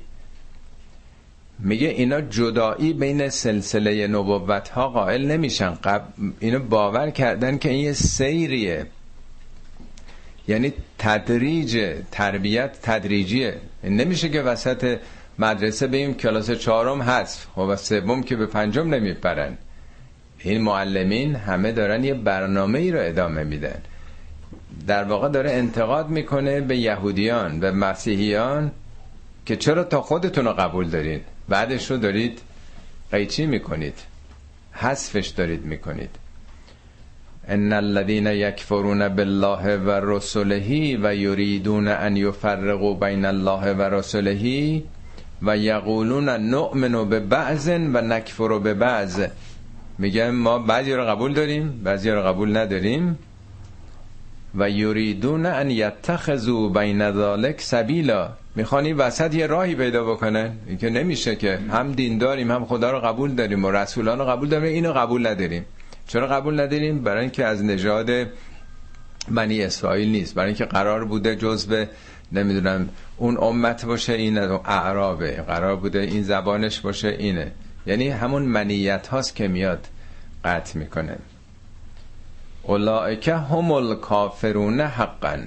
میگه 1.58 1.88
اینا 1.88 2.20
جدایی 2.20 2.92
بین 2.92 3.28
سلسله 3.28 4.06
نبوت 4.06 4.68
ها 4.68 4.88
قائل 4.88 5.26
نمیشن. 5.26 5.70
قبل 5.70 6.04
اینو 6.40 6.58
باور 6.58 7.10
کردن 7.10 7.58
که 7.58 7.68
این 7.68 7.84
یه 7.84 7.92
سیریه. 7.92 8.86
یعنی 10.48 10.72
تدریج 10.98 11.94
تربیت 12.10 12.78
تدریجیه. 12.82 13.54
نمیشه 13.84 14.28
که 14.28 14.42
وسط 14.42 14.98
مدرسه 15.38 15.86
بیم 15.86 16.14
کلاس 16.14 16.50
چهارم 16.50 17.02
هست. 17.02 17.48
خب 17.54 17.60
و 17.60 17.76
سوم 17.76 18.22
که 18.22 18.36
به 18.36 18.46
پنجم 18.46 18.94
نمیپرن. 18.94 19.58
این 20.38 20.60
معلمین 20.60 21.34
همه 21.34 21.72
دارن 21.72 22.04
یه 22.04 22.14
برنامه 22.14 22.78
ای 22.78 22.90
رو 22.90 22.98
ادامه 23.00 23.44
میدن. 23.44 23.82
در 24.86 25.04
واقع 25.04 25.28
داره 25.28 25.50
انتقاد 25.50 26.08
می‌کنه 26.08 26.60
به 26.60 26.76
یهودیان 26.76 27.60
به 27.60 27.70
مسیحیان 27.70 28.70
که 29.46 29.56
چرا 29.56 29.84
تا 29.84 30.00
خودتون 30.00 30.44
رو 30.44 30.52
قبول 30.52 30.88
دارین 30.88 31.20
بعدش 31.48 31.90
رو 31.90 31.96
دارید 31.96 32.40
قیچی 33.12 33.46
می‌کنید. 33.46 33.98
حذفش 34.72 35.26
دارید 35.26 35.64
می‌کنید. 35.64 36.10
ان 37.48 37.72
الذين 37.72 38.26
يكفرون 38.26 39.08
بالله 39.08 39.76
و 39.76 39.90
رسله 39.90 40.98
و 41.02 41.14
یریدون 41.14 41.88
ان 41.88 42.16
یفرقوا 42.16 42.94
بین 42.94 43.24
الله 43.24 43.74
و 43.74 43.82
رسله 43.82 44.82
و 45.42 45.56
یقولون 45.56 46.28
نؤمن 46.28 47.08
به 47.08 47.20
بعض 47.20 47.68
و 47.68 48.00
نکفر 48.00 48.58
به 48.58 48.74
بعض 48.74 49.26
میگن 49.98 50.30
ما 50.30 50.58
بعضی 50.58 50.92
رو 50.92 51.04
قبول 51.04 51.34
داریم 51.34 51.80
بعضی 51.84 52.10
رو 52.10 52.22
قبول 52.22 52.56
نداریم. 52.56 53.18
و 54.54 54.70
یریدون 54.70 55.46
ان 55.46 55.70
یتخذوا 55.70 56.68
بین 56.68 57.12
ذلک 57.12 57.60
سبیلا. 57.60 58.30
می‌خوان 58.56 58.84
این 58.84 58.96
وسط 58.96 59.34
یه 59.34 59.46
راهی 59.46 59.74
پیدا 59.74 60.04
بکنن؟ 60.04 60.52
این 60.66 60.78
که 60.78 60.90
نمیشه 60.90 61.36
که 61.36 61.58
هم 61.70 61.92
دین 61.92 62.18
داریم 62.18 62.50
هم 62.50 62.64
خدا 62.64 62.90
رو 62.90 63.00
قبول 63.00 63.34
داریم 63.34 63.64
و 63.64 63.70
رسولان 63.70 64.18
رو 64.18 64.24
قبول 64.24 64.48
داریم 64.48 64.72
اینو 64.72 64.92
قبول 64.92 65.26
نداریم. 65.26 65.64
چرا 66.06 66.26
قبول 66.26 66.60
نداریم؟ 66.60 67.02
برای 67.02 67.20
اینکه 67.20 67.44
از 67.44 67.64
نژاد 67.64 68.10
بنی 69.28 69.62
اسرائیل 69.62 70.08
نیست. 70.08 70.34
برای 70.34 70.48
اینکه 70.48 70.64
قرار 70.64 71.04
بوده 71.04 71.36
جزء 71.36 71.84
نمی‌دونم 72.32 72.88
اون 73.16 73.36
امت 73.40 73.84
باشه 73.84 74.12
این 74.12 74.38
اعرابه. 74.38 75.32
قرار 75.32 75.76
بوده 75.76 75.98
این 75.98 76.22
زبانش 76.22 76.80
باشه 76.80 77.08
اینه. 77.08 77.52
یعنی 77.86 78.08
همون 78.08 78.42
منیت 78.42 79.06
هاست 79.06 79.36
که 79.36 79.48
میاد 79.48 79.86
قطع 80.44 80.78
می‌کنه. 80.78 81.18
اولائکه 82.62 83.36
هم 83.36 83.72
الکافرون 83.72 84.80
حقا. 84.80 85.38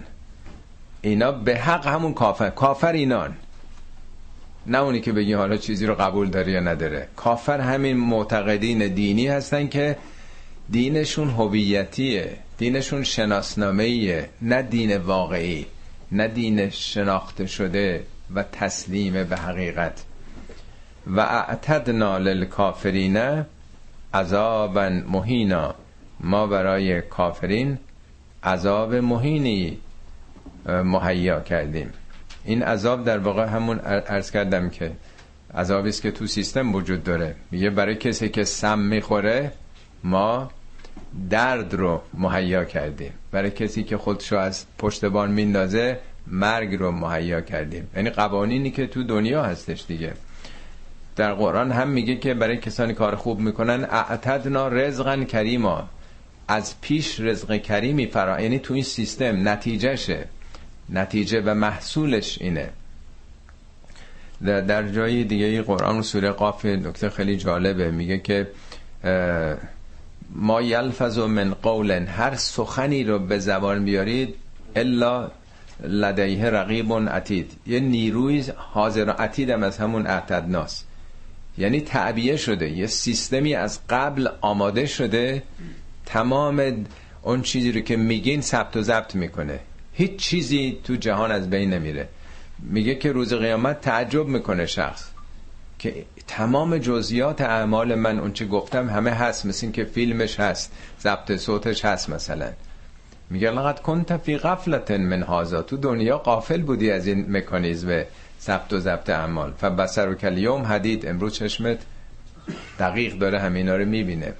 اینا 1.01 1.31
به 1.31 1.55
حق 1.57 1.87
همون 1.87 2.13
کافر. 2.13 2.49
کافر 2.49 2.91
اینان. 2.91 3.33
نه 4.67 4.77
اونی 4.77 5.01
که 5.01 5.11
بگی 5.11 5.33
حالا 5.33 5.57
چیزی 5.57 5.85
رو 5.85 5.95
قبول 5.95 6.29
داره 6.29 6.51
یا 6.51 6.59
نداره. 6.59 7.07
کافر 7.15 7.59
همین 7.59 7.97
معتقدین 7.97 8.87
دینی 8.87 9.27
هستن 9.27 9.67
که 9.67 9.97
دینشون 10.69 11.29
هویتیه 11.29 12.37
دینشون 12.57 13.03
شناسنامه‌ایه 13.03 14.29
نه 14.41 14.61
دین 14.61 14.97
واقعی 14.97 15.65
نه 16.11 16.27
دین 16.27 16.69
شناخته 16.69 17.45
شده 17.45 18.03
و 18.35 18.43
تسلیم 18.43 19.23
به 19.23 19.37
حقیقت. 19.37 20.03
و 21.07 21.19
اعتدنا 21.19 22.17
للکافرین 22.17 23.45
عذابا 24.13 24.89
مهینا. 24.89 25.75
ما 26.19 26.47
برای 26.47 27.01
کافرین 27.01 27.77
عذاب 28.43 28.95
مهینی 28.95 29.77
مهیا 30.65 31.39
کردیم. 31.39 31.93
این 32.45 32.63
عذاب 32.63 33.03
در 33.03 33.17
واقع 33.17 33.45
همون 33.45 33.79
ارز 33.83 34.31
کردم 34.31 34.69
که 34.69 34.91
عذابی 35.55 35.89
است 35.89 36.01
که 36.01 36.11
تو 36.11 36.27
سیستم 36.27 36.75
وجود 36.75 37.03
داره. 37.03 37.35
میگه 37.51 37.69
برای 37.69 37.95
کسی 37.95 38.29
که 38.29 38.43
سم 38.43 38.79
می‌خوره 38.79 39.51
ما 40.03 40.51
درد 41.29 41.73
رو 41.73 42.01
مهیا 42.13 42.65
کردیم. 42.65 43.13
برای 43.31 43.51
کسی 43.51 43.83
که 43.83 43.97
خودشو 43.97 44.35
از 44.35 44.65
پشتبان 44.77 45.31
میندازه 45.31 45.99
مرگ 46.27 46.75
رو 46.75 46.91
مهیا 46.91 47.41
کردیم. 47.41 47.87
یعنی 47.95 48.09
قوانینی 48.09 48.71
که 48.71 48.87
تو 48.87 49.03
دنیا 49.03 49.43
هستش 49.43 49.85
دیگه. 49.87 50.13
در 51.15 51.33
قرآن 51.33 51.71
هم 51.71 51.89
میگه 51.89 52.15
که 52.15 52.33
برای 52.33 52.57
کسانی 52.57 52.93
کار 52.93 53.15
خوب 53.15 53.39
می‌کنن 53.39 53.83
اعتدنا 53.83 54.67
رزقا 54.67 55.15
کریما. 55.17 55.89
از 56.47 56.81
پیش 56.81 57.19
رزق 57.19 57.55
کریمی 57.55 58.05
فرا 58.05 58.41
یعنی 58.41 58.59
تو 58.59 58.73
این 58.73 58.83
سیستم 58.83 59.49
نتیجهشه. 59.49 60.25
نتیجه 60.89 61.41
و 61.41 61.53
محصولش 61.53 62.41
اینه. 62.41 62.69
در 64.41 64.89
جای 64.89 65.23
دیگه 65.23 65.61
قرآن 65.61 66.01
سوره 66.01 66.31
قاف 66.31 66.65
نکته 66.65 67.09
خیلی 67.09 67.37
جالبه. 67.37 67.91
میگه 67.91 68.17
که 68.17 68.47
ما 70.35 70.61
یلفظ 70.61 71.19
من 71.19 71.53
قول 71.53 71.91
هر 71.91 72.35
سخنی 72.35 73.03
رو 73.03 73.19
به 73.19 73.39
زبان 73.39 73.85
بیارید 73.85 74.35
الا 74.75 75.31
لدیه 75.83 76.45
رقیب 76.45 77.09
عتید. 77.09 77.51
یه 77.67 77.79
نیروی 77.79 78.43
حاضر 78.55 79.09
عتید 79.09 79.49
هم 79.49 79.63
از 79.63 79.77
همون 79.77 80.07
اعتدناس. 80.07 80.83
یعنی 81.57 81.81
تعبیه 81.81 82.37
شده 82.37 82.69
یه 82.69 82.87
سیستمی 82.87 83.55
از 83.55 83.79
قبل 83.89 84.27
آماده 84.41 84.85
شده 84.85 85.43
تمام 86.05 86.85
اون 87.21 87.41
چیزی 87.41 87.71
رو 87.71 87.81
که 87.81 87.97
میگین 87.97 88.41
ثبت 88.41 88.77
و 88.77 88.81
ضبط 88.81 89.15
می‌کنه. 89.15 89.59
هیچ 89.93 90.15
چیزی 90.15 90.79
تو 90.83 90.95
جهان 90.95 91.31
از 91.31 91.49
بین 91.49 91.73
نمیره. 91.73 92.07
میگه 92.59 92.95
که 92.95 93.11
روز 93.11 93.33
قیامت 93.33 93.81
تعجب 93.81 94.27
می‌کنه 94.27 94.65
شخص. 94.65 95.09
که 95.79 96.05
تمام 96.27 96.77
جزئیات 96.77 97.41
اعمال 97.41 97.95
من 97.95 98.19
اون 98.19 98.33
چه 98.33 98.45
گفتم 98.45 98.89
همه 98.89 99.11
هست 99.11 99.45
مثل 99.45 99.71
که 99.71 99.83
فیلمش 99.83 100.39
هست 100.39 100.71
ضبط 101.01 101.35
صوتش 101.35 101.85
هست 101.85 102.09
مثلا. 102.09 102.49
میگه 103.29 103.51
لقد 103.51 103.79
کنت 103.79 104.17
فی 104.17 104.37
غفلت 104.37 104.91
من 104.91 105.21
هازا 105.23 105.61
تو 105.61 105.77
دنیا 105.77 106.17
قافل 106.17 106.61
بودی 106.61 106.91
از 106.91 107.07
این 107.07 107.37
مکانیزم 107.37 108.03
ضبط 108.41 108.73
و 108.73 108.79
ضبط 108.79 109.09
اعمال. 109.09 109.53
فبصر 109.57 110.09
و 110.09 110.15
کلیوم 110.15 110.61
حدید 110.61 111.07
امروز 111.07 111.33
چشمت 111.33 111.79
دقیق 112.79 113.13
داره 113.17 113.39
همینا 113.39 113.75
رو 113.75 113.85
می‌بینه. 113.85 114.33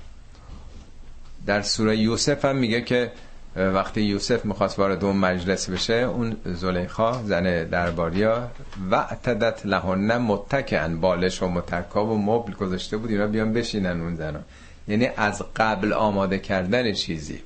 در 1.45 1.61
سوره 1.61 1.97
یوسف 1.97 2.45
هم 2.45 2.55
میگه 2.55 2.81
که 2.81 3.11
وقتی 3.57 4.01
یوسف 4.01 4.45
می‌خواست 4.45 4.79
وارد 4.79 5.03
اون 5.03 5.15
مجلس 5.15 5.69
بشه 5.69 5.93
اون 5.93 6.35
زلیخا 6.45 7.23
زن 7.23 7.63
درباریا 7.63 8.47
و 8.91 8.95
اعتدت 8.95 9.65
لهن 9.65 10.17
متکن 10.17 11.01
بالش 11.01 11.43
و 11.43 11.47
متکاب 11.47 12.09
و 12.09 12.17
مبل 12.17 12.53
گذاشته 12.53 12.97
بود 12.97 13.09
اینا 13.09 13.27
بیان 13.27 13.53
بشینن 13.53 14.01
اون 14.01 14.15
زنا 14.15 14.39
یعنی 14.87 15.09
از 15.17 15.43
قبل 15.55 15.93
آماده 15.93 16.39
کردن 16.39 16.93
چیزی. 16.93 17.39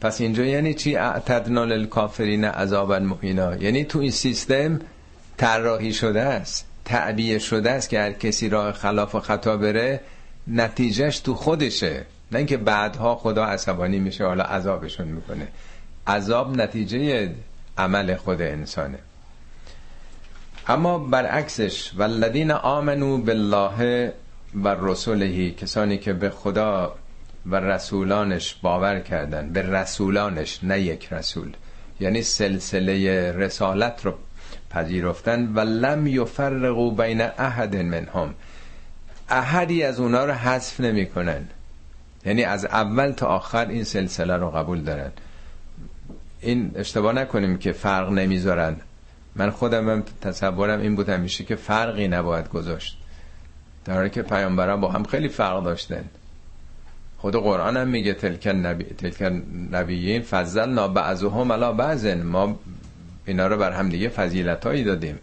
پس 0.00 0.20
اینجا 0.20 0.44
یعنی 0.44 0.74
چی؟ 0.74 0.96
اعتدنا 0.96 1.64
للکافرین 1.64 2.44
عذابا 2.44 2.98
مهینا. 2.98 3.56
یعنی 3.56 3.84
تو 3.84 3.98
این 3.98 4.10
سیستم 4.10 4.80
طراحی 5.36 5.92
شده 5.92 6.22
است 6.22 6.66
تعبیه 6.84 7.38
شده 7.38 7.70
است 7.70 7.88
که 7.88 8.00
هر 8.00 8.12
کسی 8.12 8.48
راه 8.48 8.72
خلاف 8.72 9.14
و 9.14 9.20
خطا 9.20 9.56
بره 9.56 10.00
نتیجهش 10.46 11.20
تو 11.20 11.34
خودشه. 11.34 12.06
نه 12.32 12.38
اینکه 12.38 12.56
بعدها 12.56 13.14
خدا 13.14 13.44
عصبانی 13.44 13.98
میشه 13.98 14.26
حالا 14.26 14.44
عذابشون 14.44 15.08
می‌کنه. 15.08 15.48
عذاب 16.06 16.56
نتیجه 16.56 17.30
عمل 17.78 18.16
خود 18.16 18.42
انسانه. 18.42 18.98
اما 20.68 20.98
برعکسش 20.98 21.92
والذین 21.96 22.50
آمنو 22.50 23.18
بالله 23.18 24.12
و 24.54 24.68
رسولهی 24.68 25.50
کسانی 25.50 25.98
که 25.98 26.12
به 26.12 26.30
خدا 26.30 26.94
و 27.46 27.56
رسولانش 27.56 28.54
باور 28.62 29.00
کردن 29.00 29.50
به 29.52 29.62
رسولانش 29.62 30.60
نه 30.62 30.80
یک 30.80 31.12
رسول. 31.12 31.52
یعنی 32.00 32.22
سلسله 32.22 33.32
رسالت 33.32 34.06
رو 34.06 34.14
پذیرفتن. 34.70 35.52
و 35.54 35.60
لم 35.60 36.06
یفرقوا 36.06 36.90
بین 36.90 37.20
احد 37.20 37.76
منهم. 37.76 38.34
احدی 39.28 39.82
از 39.82 40.00
اونا 40.00 40.24
رو 40.24 40.32
حذف 40.32 40.80
نمی‌کنن. 40.80 41.48
یعنی 42.26 42.44
از 42.44 42.64
اول 42.64 43.10
تا 43.10 43.26
آخر 43.26 43.68
این 43.68 43.84
سلسله 43.84 44.36
رو 44.36 44.50
قبول 44.50 44.80
دارن. 44.80 45.10
این 46.40 46.72
اشتباه 46.74 47.12
نکنیم 47.12 47.58
که 47.58 47.72
فرق 47.72 48.12
نمی‌ذارن. 48.12 48.76
من 49.36 49.50
خودم 49.50 49.88
هم 49.88 50.04
تصورم 50.20 50.80
این 50.80 50.96
بود 50.96 51.08
همیشه 51.08 51.44
که 51.44 51.56
فرقی 51.56 52.08
نباید 52.08 52.48
گذاشت. 52.48 52.98
در 53.84 53.94
حالی 53.94 54.10
که 54.10 54.22
پیامبران 54.22 54.80
با 54.80 54.90
هم 54.90 55.04
خیلی 55.04 55.28
فرق 55.28 55.64
داشتن. 55.64 56.04
خود 57.18 57.36
قرآن 57.36 57.76
هم 57.76 57.88
میگه 57.88 58.14
تلکن 58.14 58.50
نبی 58.50 58.84
تلکن 58.84 59.42
نبیین 59.72 60.22
فضلنا 60.22 60.88
بعضهم 60.88 61.52
علی 61.52 61.76
بعض. 61.76 62.06
ما 62.06 62.58
اینا 63.26 63.46
رو 63.46 63.56
بر 63.56 63.72
هم 63.72 63.88
دیگه 63.88 64.08
فضیلتایی 64.08 64.84
دادیم. 64.84 65.18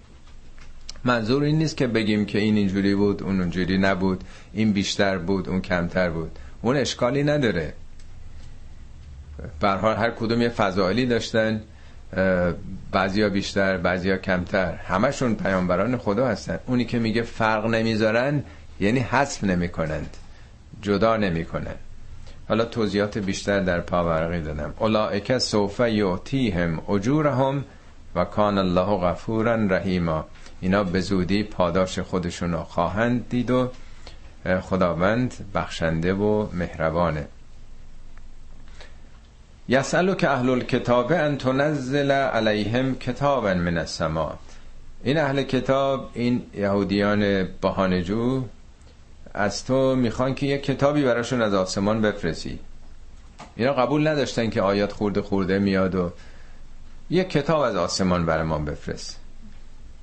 منظور 1.04 1.44
این 1.44 1.58
نیست 1.58 1.78
که 1.78 1.88
بگیم 1.88 2.26
که 2.26 2.40
این 2.40 2.58
اینجوری 2.58 2.96
بود 2.96 3.24
اون 3.24 3.40
اونجوری 3.42 3.78
نبود 3.78 4.24
این 4.54 4.74
بیشتر 4.74 5.18
بود 5.18 5.50
اون 5.50 5.62
کمتر 5.62 6.10
بود. 6.10 6.32
اون 6.66 6.78
اشکالی 6.78 7.24
نداره. 7.24 7.74
حال 9.62 9.96
هر 9.96 10.12
کدوم 10.12 10.42
یه 10.42 10.50
فضائلی 10.50 11.06
داشتن 11.06 11.62
بعضیا 12.92 13.30
بیشتر 13.30 13.78
بعضیا 13.78 14.18
کمتر. 14.18 14.76
همشون 14.76 15.36
پیامبران 15.36 15.98
خدا 15.98 16.28
هستن. 16.28 16.60
اونی 16.66 16.86
که 16.86 17.00
میگه 17.00 17.22
فرق 17.22 17.66
نمی‌ذارن 17.66 18.44
یعنی 18.80 19.00
حذف 19.00 19.44
نمی‌کنند 19.44 20.18
جدا 20.82 21.18
نمی‌کنن 21.18 21.76
حالا 22.48 22.66
توضیحات 22.66 23.18
بیشتر 23.18 23.60
در 23.60 23.80
پاورقی 23.80 24.42
دادم. 24.42 24.74
اولائک 24.80 25.38
سوف 25.38 25.80
یعطیهم 25.80 26.82
اجورهم 26.90 27.66
و 28.16 28.26
کان 28.26 28.58
الله 28.58 28.98
غفورا 28.98 29.56
رحیما. 29.56 30.26
اینا 30.62 30.84
به 30.84 31.00
زودی 31.02 31.44
پاداش 31.44 32.00
خودشون 32.00 32.52
رو 32.52 32.64
خواهند 32.64 33.30
دید 33.30 33.52
و 33.52 33.72
خداوند 34.46 35.52
بخشنده 35.56 36.14
و 36.14 36.48
مهربانه. 36.54 37.28
یسالو 39.70 40.16
که 40.16 40.30
اهل 40.30 40.50
الکتاب 40.50 41.12
ان 41.12 41.38
تنزل 41.38 42.12
علیهم 42.12 42.96
کتابا 42.96 43.54
من 43.54 43.78
السماء 43.78 44.34
این 45.04 45.18
اهل 45.18 45.44
کتاب 45.44 46.10
این 46.14 46.44
یهودیان 46.54 47.44
بهانجو 47.44 48.44
از 49.34 49.66
تو 49.66 49.96
می‌خوان 49.96 50.36
که 50.36 50.46
یک 50.46 50.64
کتابی 50.64 51.04
براشون 51.04 51.42
از 51.42 51.54
آسمان 51.54 52.02
بفرستی. 52.02 52.60
اینا 53.56 53.74
قبول 53.74 54.08
نداشتن 54.08 54.50
که 54.50 54.62
آیات 54.62 54.92
خورده 54.92 55.22
خورده 55.22 55.60
میاد 55.60 55.96
و 55.96 56.12
یک 57.10 57.30
کتاب 57.30 57.62
از 57.62 57.76
آسمان 57.76 58.26
برای 58.26 58.44
ما 58.44 58.58
بفرست. 58.58 59.20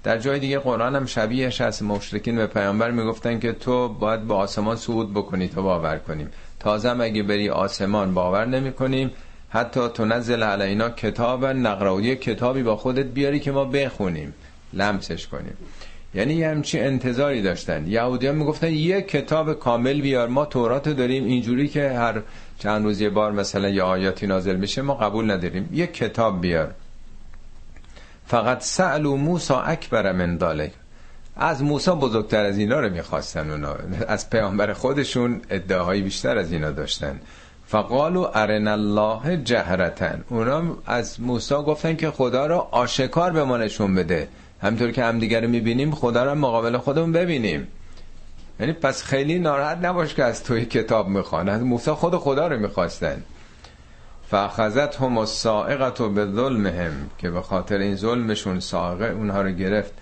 در 0.03 0.19
جای 0.19 0.39
دیگه 0.39 0.59
قرآن 0.59 0.97
هم 0.97 1.07
شبیهش 1.07 1.61
از 1.61 1.83
مشرکین 1.83 2.37
به 2.37 2.47
پیامبر 2.47 2.91
می‌گفتن 2.91 3.39
که 3.39 3.53
تو 3.53 3.89
باید 3.89 4.21
به 4.29 4.35
آسمان 4.35 4.77
صعود 4.77 5.15
بکنی 5.15 5.49
تا 5.49 5.63
باور 5.63 5.99
کنیم. 5.99 6.29
تازه 6.61 7.01
اگه 7.01 7.23
بری 7.23 7.49
آسمان 7.49 8.15
باور 8.15 8.45
نمی 8.47 8.73
کنیم 8.73 9.11
حتی 9.49 9.89
تو 9.95 10.05
نزل 10.05 10.43
علینا 10.43 10.91
کتاب 10.91 11.47
نقراودی 11.47 12.17
کتابی 12.17 12.63
با 12.63 12.77
خودت 12.77 13.07
بیاری 13.07 13.41
که 13.41 13.53
ما 13.53 13.65
بخونیم 13.65 14.35
لمسش 14.73 15.27
کنیم. 15.27 15.57
یعنی 16.15 16.35
یه 16.35 16.49
همچی 16.49 16.81
انتظاری 16.81 17.43
داشتن. 17.43 17.87
یهودی 17.87 18.27
ها 18.27 18.33
می‌گفتن 18.33 18.73
یه 18.73 19.03
کتاب 19.03 19.53
کامل 19.53 20.01
بیار. 20.01 20.29
ما 20.29 20.45
تورات 20.45 20.89
داریم. 20.89 21.25
اینجوری 21.25 21.69
که 21.69 21.89
هر 21.91 22.23
چند 22.59 22.85
روز 22.85 23.01
یه 23.01 23.11
بار 23.11 23.33
مثلا 23.33 23.69
یه 23.69 23.83
آیاتی 23.83 24.27
نازل 24.27 24.57
میشه 24.57 24.83
ما 24.83 24.95
قبول 24.95 25.31
نداریم. 25.31 25.69
یه 25.73 25.87
کتاب 25.87 26.41
بیار. 26.41 26.75
فقط 28.33 28.61
سألو 28.63 29.17
موسا 29.17 29.61
اکبر 29.61 30.13
من 30.13 30.37
دالک. 30.37 30.73
از 31.37 31.63
موسا 31.63 31.95
بزرگتر 31.95 32.45
از 32.45 32.59
اینا 32.59 32.81
رو 32.81 32.91
می‌خواستن 32.91 33.51
اونا. 33.51 33.75
از 34.09 34.31
پیامبر 34.31 34.73
خودشون 34.73 35.41
ادعاهای 35.51 36.01
بیشتر 36.01 36.39
از 36.39 36.53
اینا 36.53 36.71
داشتن. 36.71 37.21
فقالو 37.67 38.31
ارن 38.35 38.69
الله 38.69 39.37
جهرتن. 39.37 40.25
اونا 40.29 40.63
از 40.87 41.21
موسا 41.21 41.63
گفتن 41.63 41.97
که 41.97 42.11
خدا 42.11 42.47
رو 42.47 42.57
آشکار 42.71 43.33
به 43.33 43.45
ما 43.45 43.57
نشون 43.57 43.95
بده. 43.95 44.29
همطور 44.63 44.91
که 44.91 45.05
همدیگه 45.05 45.41
رو 45.41 45.49
می‌بینیم 45.49 45.91
خدا 45.91 46.25
رو 46.25 46.35
مقابل 46.35 46.79
خودمون 46.79 47.13
ببینیم. 47.13 47.69
یعنی 48.61 48.73
پس 48.73 49.03
خیلی 49.03 49.39
ناراحت 49.39 49.79
نباش 49.83 50.15
که 50.15 50.25
از 50.25 50.45
توی 50.45 50.65
کتاب 50.65 51.09
می‌خوان. 51.09 51.49
از 51.49 51.63
موسی 51.63 51.91
خود 51.91 52.17
خدا 52.17 52.47
رو 52.47 52.59
می‌خواستن. 52.59 53.23
فاخذت 54.33 54.97
هم 54.97 55.19
السائقت 55.19 56.01
و 56.01 56.09
به 56.09 56.27
ظلمهم 56.27 56.93
که 57.19 57.31
به 57.31 57.43
خاطر 57.43 57.79
این 57.79 57.97
ظلمشون 57.97 58.61
سائقه 58.61 59.05
اونها 59.05 59.43
رو 59.43 59.51
گرفت. 59.51 59.93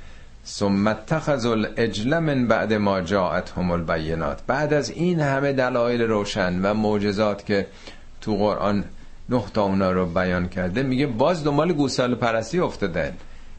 ثم 0.47 0.87
اتخذ 0.87 1.47
الاجل 1.47 2.19
من 2.19 2.47
بعد 2.47 2.73
ما 2.73 3.01
جاءتهم 3.01 3.71
البینات. 3.71 4.41
بعد 4.47 4.75
از 4.75 4.91
این 4.91 5.21
همه 5.21 5.53
دلایل 5.53 6.03
روشن 6.03 6.61
و 6.63 6.75
معجزات 6.75 7.47
که 7.47 7.67
تو 8.21 8.37
قرآن 8.37 8.85
نه 9.29 9.43
تا 9.55 9.63
اونا 9.63 9.93
رو 9.93 10.07
بیان 10.07 10.49
کرده 10.49 10.83
میگه 10.83 11.07
باز 11.07 11.45
دنبال 11.45 11.73
گوساله 11.73 12.15
پرستی 12.15 12.61
افتادن. 12.61 13.13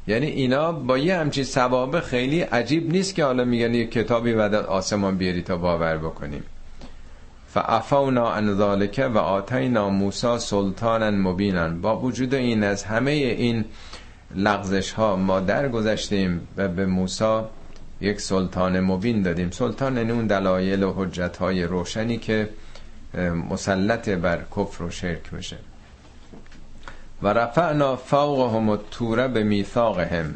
یعنی 0.08 0.28
اینا 0.28 0.72
با 0.72 0.98
یه 0.98 1.18
همچین 1.18 1.44
ثوابه 1.44 2.02
خیلی 2.02 2.42
عجیب 2.42 2.92
نیست 2.92 3.16
که 3.16 3.24
حالا 3.24 3.46
میگن 3.46 3.74
یه 3.74 3.88
کتابی 3.88 4.34
بعد 4.34 4.56
آسمان 4.56 5.18
بیاری 5.18 5.42
تا 5.42 5.58
باور 5.58 5.98
بکنیم. 5.98 6.44
فعفونا 7.54 8.34
عن 8.34 8.54
ذالک 8.54 9.10
و 9.14 9.18
آتینا 9.18 9.90
موسی 9.90 10.40
سلطانا 10.40 11.12
مبینا. 11.12 11.70
با 11.70 12.00
وجود 12.00 12.34
این 12.34 12.64
از 12.64 12.84
همه 12.84 13.12
این 13.12 13.66
لغزش 14.36 14.92
ها 14.92 15.16
ما 15.16 15.40
درگذشتیم 15.40 16.48
و 16.58 16.68
به 16.68 16.86
موسی 16.86 17.40
یک 18.02 18.22
سلطان 18.22 18.80
مبین 18.80 19.22
دادیم. 19.22 19.52
سلطان 19.52 19.98
یعنی 19.98 20.12
اون 20.12 20.28
دلایل 20.28 20.84
و 20.84 20.94
حجت 20.98 21.38
های 21.38 21.64
روشنی 21.64 22.18
که 22.18 22.50
مسلط 23.50 24.10
بر 24.10 24.42
کفر 24.58 24.84
و 24.84 24.90
شرک 24.90 25.32
بشه. 25.32 25.58
و 27.22 27.28
رفعنا 27.28 27.96
فوقهم 27.96 28.70
التور 28.70 29.28
به 29.28 29.44
میثاقهم 29.44 30.34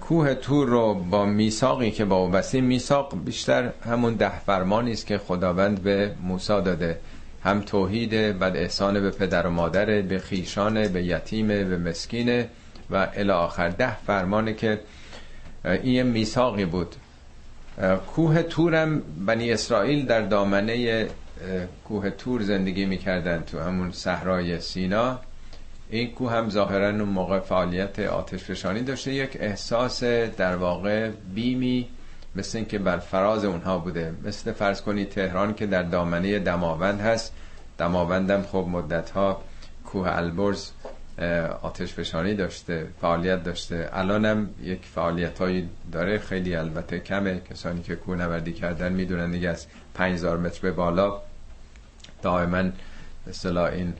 کوه 0.00 0.34
تور 0.34 0.68
رو 0.68 0.94
با 0.94 1.24
میثاقی 1.24 1.90
که 1.90 2.04
با 2.04 2.16
او 2.16 2.28
بستیم 2.28 2.64
میثاق 2.64 3.24
بیشتر 3.24 3.72
همون 3.84 4.14
ده 4.14 4.38
فرمانی 4.38 4.92
است 4.92 5.06
که 5.06 5.18
خداوند 5.18 5.82
به 5.82 6.14
موسی 6.22 6.62
داده. 6.62 6.98
هم 7.44 7.60
توحید 7.60 8.38
بعد 8.38 8.56
احسان 8.56 9.00
به 9.00 9.10
پدر 9.10 9.46
و 9.46 9.50
مادر 9.50 10.02
به 10.02 10.18
خیشان 10.18 10.88
به 10.88 11.02
یتیم 11.02 11.48
به 11.48 11.78
مسکینه 11.78 12.48
و 12.90 13.08
الی 13.14 13.30
آخر. 13.30 13.68
ده 13.68 13.96
فرمانه 13.96 14.54
که 14.54 14.80
این 15.64 16.02
میثاقی 16.02 16.64
بود. 16.64 16.96
کوه 18.14 18.42
تورم 18.42 19.02
بنی 19.26 19.52
اسرائیل 19.52 20.06
در 20.06 20.20
دامنه 20.20 21.06
کوه 21.84 22.10
تور 22.10 22.42
زندگی 22.42 22.84
می‌کردن 22.84 23.42
تو 23.42 23.60
همون 23.60 23.92
صحرای 23.92 24.60
سینا. 24.60 25.20
این 25.90 26.10
کوه 26.14 26.32
هم 26.32 26.50
ظاهرا 26.50 26.88
اون 26.88 27.00
موقع 27.00 27.40
فعالیت 27.40 27.98
آتش 27.98 28.44
فشانی 28.44 28.82
داشته 28.82 29.12
یک 29.12 29.36
احساس 29.40 30.04
در 30.04 30.56
واقع 30.56 31.10
بیمی 31.34 31.88
مثل 32.36 32.58
اینکه 32.58 32.78
بر 32.78 32.98
فراز 32.98 33.44
اونها 33.44 33.78
بوده. 33.78 34.14
مثل 34.24 34.52
فرض 34.52 34.82
کنی 34.82 35.04
تهران 35.04 35.54
که 35.54 35.66
در 35.66 35.82
دامنه 35.82 36.38
دماوند 36.38 37.00
هست. 37.00 37.32
دماوندم 37.78 38.42
خب 38.42 38.66
مدت 38.70 39.10
ها 39.10 39.42
کوه 39.84 40.16
البرز 40.16 40.70
آتش 41.62 41.92
فشانی 41.92 42.34
داشته 42.34 42.86
فعالیت 43.00 43.44
داشته. 43.44 43.88
الانم 43.92 44.50
یک 44.62 44.80
فعالیت 44.94 45.38
هایی 45.38 45.68
داره. 45.92 46.18
خیلی 46.18 46.56
البته 46.56 47.00
کمه. 47.00 47.40
کسانی 47.50 47.82
که 47.82 47.96
کوه 47.96 48.16
نوردی 48.16 48.52
کردن 48.52 48.92
می‌دونن 48.92 49.30
دیگه 49.30 49.48
از 49.48 49.66
5000 49.94 50.38
متر 50.38 50.60
به 50.60 50.72
بالا. 50.72 51.20
دائما 52.22 52.64
مثلا 53.26 53.68
این 53.68 53.94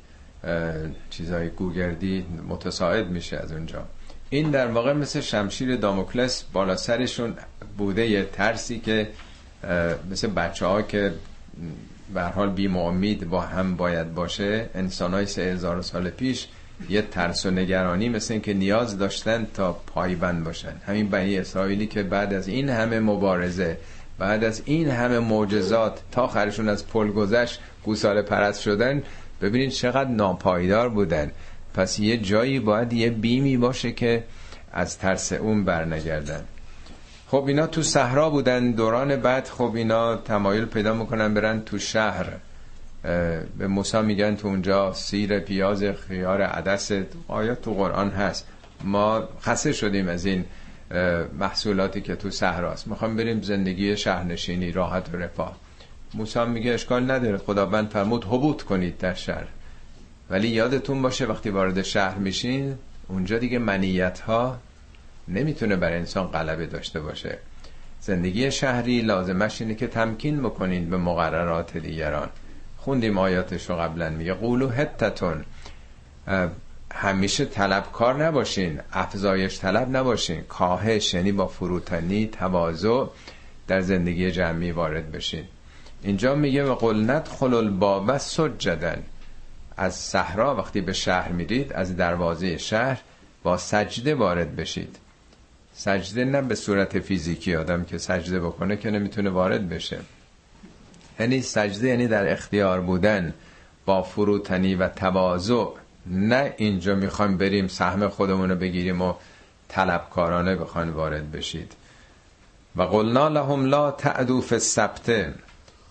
چیزای 1.10 1.48
گوگردی 1.48 2.24
متساعد 2.48 3.06
میشه 3.06 3.36
از 3.36 3.52
اونجا. 3.52 3.84
این 4.30 4.50
در 4.50 4.66
واقع 4.66 4.92
مثل 4.92 5.20
شمشیر 5.20 5.76
داموکلس 5.76 6.44
بالا 6.52 6.76
سرشون 6.76 7.34
بوده 7.78 8.06
یه 8.06 8.24
ترسی 8.32 8.78
که 8.78 9.08
مثل 10.10 10.28
بچه 10.28 10.66
ها 10.66 10.82
که 10.82 11.12
به 12.14 12.22
حال 12.22 12.50
بی 12.50 12.68
با 13.30 13.40
هم 13.40 13.76
باید 13.76 14.14
باشه. 14.14 14.70
انسان 14.74 15.14
های 15.14 15.26
سه 15.26 15.42
هزار 15.42 15.82
سال 15.82 16.10
پیش 16.10 16.46
یه 16.88 17.02
ترس 17.02 17.46
و 17.46 17.50
نگرانی 17.50 18.08
مثل 18.08 18.32
این 18.34 18.42
که 18.42 18.54
نیاز 18.54 18.98
داشتن 18.98 19.46
تا 19.54 19.72
پایبند 19.72 20.44
باشن. 20.44 20.72
همین 20.86 21.08
بنی 21.08 21.38
اسرائیلی 21.38 21.86
که 21.86 22.02
بعد 22.02 22.34
از 22.34 22.48
این 22.48 22.68
همه 22.68 23.00
مبارزه 23.00 23.78
بعد 24.18 24.44
از 24.44 24.62
این 24.64 24.90
همه 24.90 25.18
معجزات 25.18 26.00
تا 26.12 26.22
آخرشون 26.22 26.68
از 26.68 26.86
پل 26.86 27.08
گذشت 27.08 27.60
گوساله 27.84 28.22
پرست 28.22 28.60
شدن 28.60 29.02
ببینید 29.42 29.70
چقدر 29.70 30.10
ناپایدار 30.10 30.88
بودن. 30.88 31.30
پس 31.74 31.98
یه 31.98 32.16
جایی 32.16 32.60
باید 32.60 32.92
یه 32.92 33.10
بیمی 33.10 33.56
باشه 33.56 33.92
که 33.92 34.24
از 34.72 34.98
ترس 34.98 35.32
اون 35.32 35.64
برنگردن. 35.64 36.44
خب 37.26 37.44
اینا 37.46 37.66
تو 37.66 37.82
صحرا 37.82 38.30
بودن. 38.30 38.70
دوران 38.70 39.16
بعد 39.16 39.48
خب 39.48 39.72
اینا 39.74 40.16
تمایل 40.16 40.64
پیدا 40.64 40.94
می‌کنن 40.94 41.34
برن 41.34 41.60
تو 41.60 41.78
شهر. 41.78 42.26
به 43.58 43.66
موسی 43.68 44.02
میگن 44.02 44.36
تو 44.36 44.48
اونجا 44.48 44.92
سیر 44.92 45.38
پیاز 45.38 45.84
خیار 45.84 46.42
عدس. 46.42 46.92
آیات 47.28 47.62
تو 47.62 47.74
قرآن 47.74 48.10
هست؟ 48.10 48.46
ما 48.84 49.28
خسته 49.42 49.72
شدیم 49.72 50.08
از 50.08 50.26
این 50.26 50.44
محصولاتی 51.38 52.00
که 52.00 52.16
تو 52.16 52.30
صحراست. 52.30 52.88
می‌خوام 52.88 53.16
بریم 53.16 53.42
زندگی 53.42 53.96
شهرنشینی 53.96 54.72
راحت 54.72 55.14
و 55.14 55.16
رفاه. 55.16 55.56
موسی 56.14 56.44
میگه 56.44 56.72
اشکال 56.72 57.10
نداره. 57.10 57.38
خداوند 57.38 57.88
فرمود 57.88 58.24
حبوط 58.24 58.62
کنید 58.62 58.98
در 58.98 59.14
شهر. 59.14 59.46
ولی 60.30 60.48
یادتون 60.48 61.02
باشه 61.02 61.26
وقتی 61.26 61.50
وارد 61.50 61.82
شهر 61.82 62.18
میشین 62.18 62.74
اونجا 63.08 63.38
دیگه 63.38 63.58
منیت 63.58 64.20
ها 64.20 64.58
نمی‌تونه 65.28 65.76
بر 65.76 65.92
انسان 65.92 66.26
غلبه 66.26 66.66
داشته 66.66 67.00
باشه. 67.00 67.38
زندگی 68.00 68.50
شهری 68.50 69.00
لازمش 69.00 69.60
اینه 69.60 69.74
که 69.74 69.86
تمکین 69.86 70.42
بکنین 70.42 70.90
به 70.90 70.96
مقررات 70.96 71.76
دیگران. 71.76 72.28
خوندیم 72.78 73.18
آیاتش 73.18 73.70
رو 73.70 73.76
قبلا. 73.76 74.10
میگه 74.10 74.34
قولو 74.34 74.68
حتتون. 74.68 75.44
همیشه 76.94 77.44
طلبکار 77.44 78.24
نباشین. 78.24 78.80
افزایش 78.92 79.58
طلب 79.58 79.96
نباشین. 79.96 80.40
کاهش 80.40 81.14
یعنی 81.14 81.32
با 81.32 81.46
فروتنی 81.46 82.26
تواضع 82.26 83.04
در 83.66 83.80
زندگی 83.80 84.30
جمعی 84.30 84.72
وارد 84.72 85.12
بشین. 85.12 85.44
اینجا 86.02 86.34
میگه 86.34 86.64
و 86.64 86.74
قلنت 86.74 87.28
خلل 87.28 87.70
باب 87.70 88.18
سجدن 88.18 89.02
از 89.76 89.94
صحرا 89.94 90.56
وقتی 90.56 90.80
به 90.80 90.92
شهر 90.92 91.32
میرید 91.32 91.72
از 91.72 91.96
دروازه 91.96 92.58
شهر 92.58 93.00
با 93.42 93.56
سجده 93.56 94.14
وارد 94.14 94.56
بشید. 94.56 94.96
سجده 95.74 96.24
نه 96.24 96.42
به 96.42 96.54
صورت 96.54 96.98
فیزیکی 96.98 97.56
آدم 97.56 97.84
که 97.84 97.98
سجده 97.98 98.40
بکنه 98.40 98.76
که 98.76 98.90
نمی‌تونه 98.90 99.30
وارد 99.30 99.68
بشه. 99.68 99.98
یعنی 101.20 101.42
سجده 101.42 101.88
یعنی 101.88 102.08
در 102.08 102.32
اختیار 102.32 102.80
بودن 102.80 103.34
با 103.86 104.02
فروتنی 104.02 104.74
و 104.74 104.88
تواضع. 104.88 105.66
نه 106.06 106.54
اینجا 106.56 106.94
می‌خوایم 106.94 107.36
بریم 107.36 107.68
سهم 107.68 108.08
خودمون 108.08 108.50
رو 108.50 108.56
بگیریم 108.56 109.02
و 109.02 109.14
طلبکارانه 109.68 110.56
بخواین 110.56 110.90
وارد 110.90 111.32
بشید. 111.32 111.72
و 112.76 112.82
قلنا 112.82 113.28
لهم 113.28 113.64
لا 113.64 113.90
تعدو 113.90 114.40
فی 114.40 114.58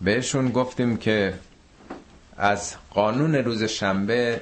بهشون 0.01 0.49
گفتیم 0.49 0.97
که 0.97 1.33
از 2.37 2.75
قانون 2.89 3.35
روز 3.35 3.63
شنبه 3.63 4.41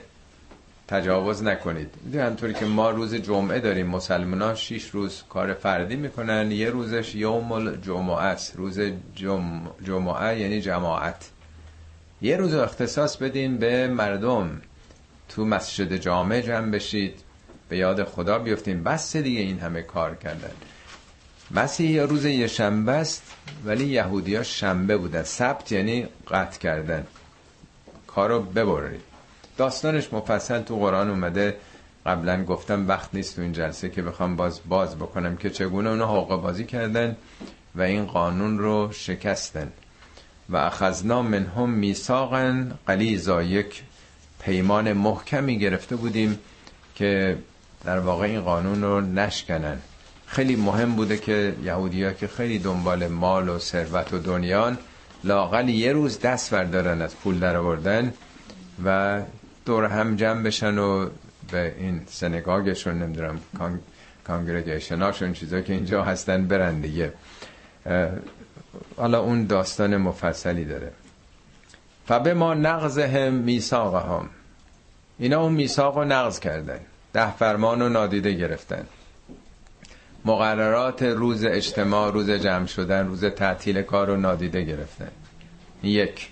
تجاوز 0.87 1.43
نکنید. 1.43 1.89
همطوری 2.15 2.53
که 2.53 2.65
ما 2.65 2.89
روز 2.89 3.15
جمعه 3.15 3.59
داریم 3.59 3.87
مسلمان 3.87 4.41
ها 4.41 4.55
شیش 4.55 4.89
روز 4.89 5.23
کار 5.29 5.53
فردی 5.53 5.95
می‌کنن 5.95 6.51
یه 6.51 6.69
روزش 6.69 7.15
یوم 7.15 7.51
الجمعه 7.51 8.17
است. 8.17 8.55
روز 8.55 8.79
جمع... 9.15 9.61
جمعه 9.83 10.39
یعنی 10.39 10.61
جماعت. 10.61 11.29
یه 12.21 12.37
روز 12.37 12.53
اختصاص 12.53 13.17
بدین 13.17 13.57
به 13.57 13.87
مردم. 13.87 14.61
تو 15.29 15.45
مسجد 15.45 15.95
جامع 15.95 16.41
جمع 16.41 16.71
بشید 16.71 17.19
به 17.69 17.77
یاد 17.77 18.03
خدا 18.03 18.39
بیفتین 18.39 18.83
بس 18.83 19.15
دیگه 19.15 19.39
این 19.39 19.59
همه 19.59 19.81
کار 19.81 20.15
کردن. 20.15 20.51
مسیح 21.51 22.01
روز 22.01 22.25
یه 22.25 22.47
شنبه 22.47 22.91
است 22.91 23.23
ولی 23.65 23.85
یهودی 23.85 24.35
ها 24.35 24.43
شنبه 24.43 24.97
بودن. 24.97 25.23
سبت 25.23 25.71
یعنی 25.71 26.07
قطع 26.27 26.59
کردن. 26.59 27.07
کارو 28.07 28.41
ببرید. 28.41 29.01
داستانش 29.57 30.13
مفصل 30.13 30.61
تو 30.61 30.75
قرآن 30.75 31.09
اومده. 31.09 31.57
قبلا 32.05 32.43
گفتم 32.43 32.87
وقت 32.87 33.09
نیست 33.13 33.35
تو 33.35 33.41
این 33.41 33.53
جلسه 33.53 33.89
که 33.89 34.01
بخوام 34.01 34.35
باز 34.35 34.59
باز 34.69 34.95
بکنم 34.95 35.37
که 35.37 35.49
چگونه 35.49 35.89
اونا 35.89 36.07
حقوق 36.07 36.41
بازی 36.41 36.65
کردن 36.65 37.15
و 37.75 37.81
این 37.81 38.05
قانون 38.05 38.59
رو 38.59 38.91
شکستن. 38.91 39.71
و 40.49 40.57
اخذنا 40.57 41.21
منهم 41.21 41.69
میثاقا 41.69 42.65
قلیزا 42.87 43.43
یک 43.43 43.83
پیمان 44.39 44.93
محکمی 44.93 45.59
گرفته 45.59 45.95
بودیم 45.95 46.39
که 46.95 47.37
در 47.83 47.99
واقع 47.99 48.25
این 48.25 48.41
قانون 48.41 48.81
رو 48.81 49.01
نشکنن. 49.01 49.77
خیلی 50.35 50.55
مهم 50.55 50.95
بوده 50.95 51.17
که 51.17 51.55
یهودی 51.63 52.13
که 52.13 52.27
خیلی 52.27 52.59
دنبال 52.59 53.07
مال 53.07 53.49
و 53.49 53.59
ثروت 53.59 54.13
و 54.13 54.19
دنیان 54.19 54.77
لاقل 55.23 55.69
یه 55.69 55.93
روز 55.93 56.19
دست 56.19 56.53
بردارن 56.53 57.01
از 57.01 57.15
پول 57.15 57.39
در 57.39 57.55
آوردن 57.55 58.13
و 58.85 59.21
دور 59.65 59.85
هم 59.85 60.15
جمع 60.15 60.43
بشن 60.43 60.77
و 60.77 61.09
به 61.51 61.75
این 61.77 62.01
سنگاگشون 62.07 63.01
نمی‌دونم 63.01 63.39
کانگریگیشن 64.27 65.01
هاشون 65.01 65.33
چیزا 65.33 65.61
که 65.61 65.73
اینجا 65.73 66.03
هستن 66.03 66.47
برن 66.47 66.81
دیگه. 66.81 67.13
حالا 68.97 69.21
اون 69.21 69.45
داستان 69.45 69.97
مفصلی 69.97 70.65
داره. 70.65 70.91
فبه 72.07 72.33
ما 72.33 72.53
نقض 72.53 72.99
هم 72.99 73.33
میساق 73.33 73.95
هم 73.95 74.29
اینا 75.19 75.41
اون 75.41 75.53
میساق 75.53 75.97
رو 75.97 76.05
نقض 76.05 76.39
کردن 76.39 76.79
ده 77.13 77.35
فرمان 77.35 77.81
رو 77.81 77.89
نادیده 77.89 78.31
گرفتن. 78.31 78.85
مقررات 80.25 81.03
روز 81.03 81.45
اجتماع 81.45 82.11
روز 82.11 82.29
جمع 82.29 82.65
شدن 82.65 83.07
روز 83.07 83.25
تعطیل 83.25 83.81
کار 83.81 84.07
رو 84.07 84.17
نادیده 84.17 84.61
گرفتن. 84.61 85.11
یک. 85.83 86.29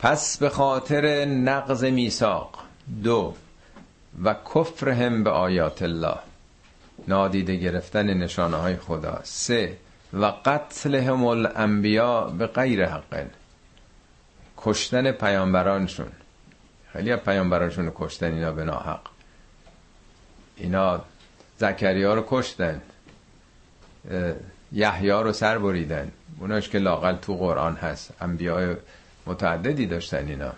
پس 0.00 0.38
به 0.38 0.48
خاطر 0.48 1.24
نقض 1.24 1.84
میساق 1.84 2.58
دو. 3.02 3.34
و 4.24 4.34
کفرهم 4.54 5.24
به 5.24 5.30
آیات 5.30 5.82
الله. 5.82 6.18
نادیده 7.08 7.56
گرفتن 7.56 8.06
نشانه 8.06 8.56
های 8.56 8.76
خدا. 8.76 9.20
سه. 9.22 9.76
و 10.12 10.32
قتلهم 10.44 11.24
الانبیا 11.24 12.20
به 12.20 12.46
غیر 12.46 12.86
حق 12.86 13.26
کشتن 14.56 15.12
پیامبرانشون. 15.12 16.12
خیلی 16.92 17.16
پیامبرانشون 17.16 17.86
رو 17.86 17.92
کشتن 17.94 18.32
اینا 18.32 18.52
به 18.52 18.64
ناحق. 18.64 19.00
اینا 20.56 21.00
زکریا 21.60 22.14
رو 22.14 22.24
کشتن. 22.28 22.80
یحیی 24.72 25.10
رو 25.10 25.32
سر 25.32 25.58
بریدن. 25.58 26.12
اوناش 26.40 26.68
که 26.68 26.78
لاقل 26.78 27.16
تو 27.16 27.36
قرآن 27.36 27.76
هست. 27.76 28.10
انبیاء 28.20 28.74
متعددی 29.26 29.86
داشتن 29.86 30.26
اینا. 30.26 30.52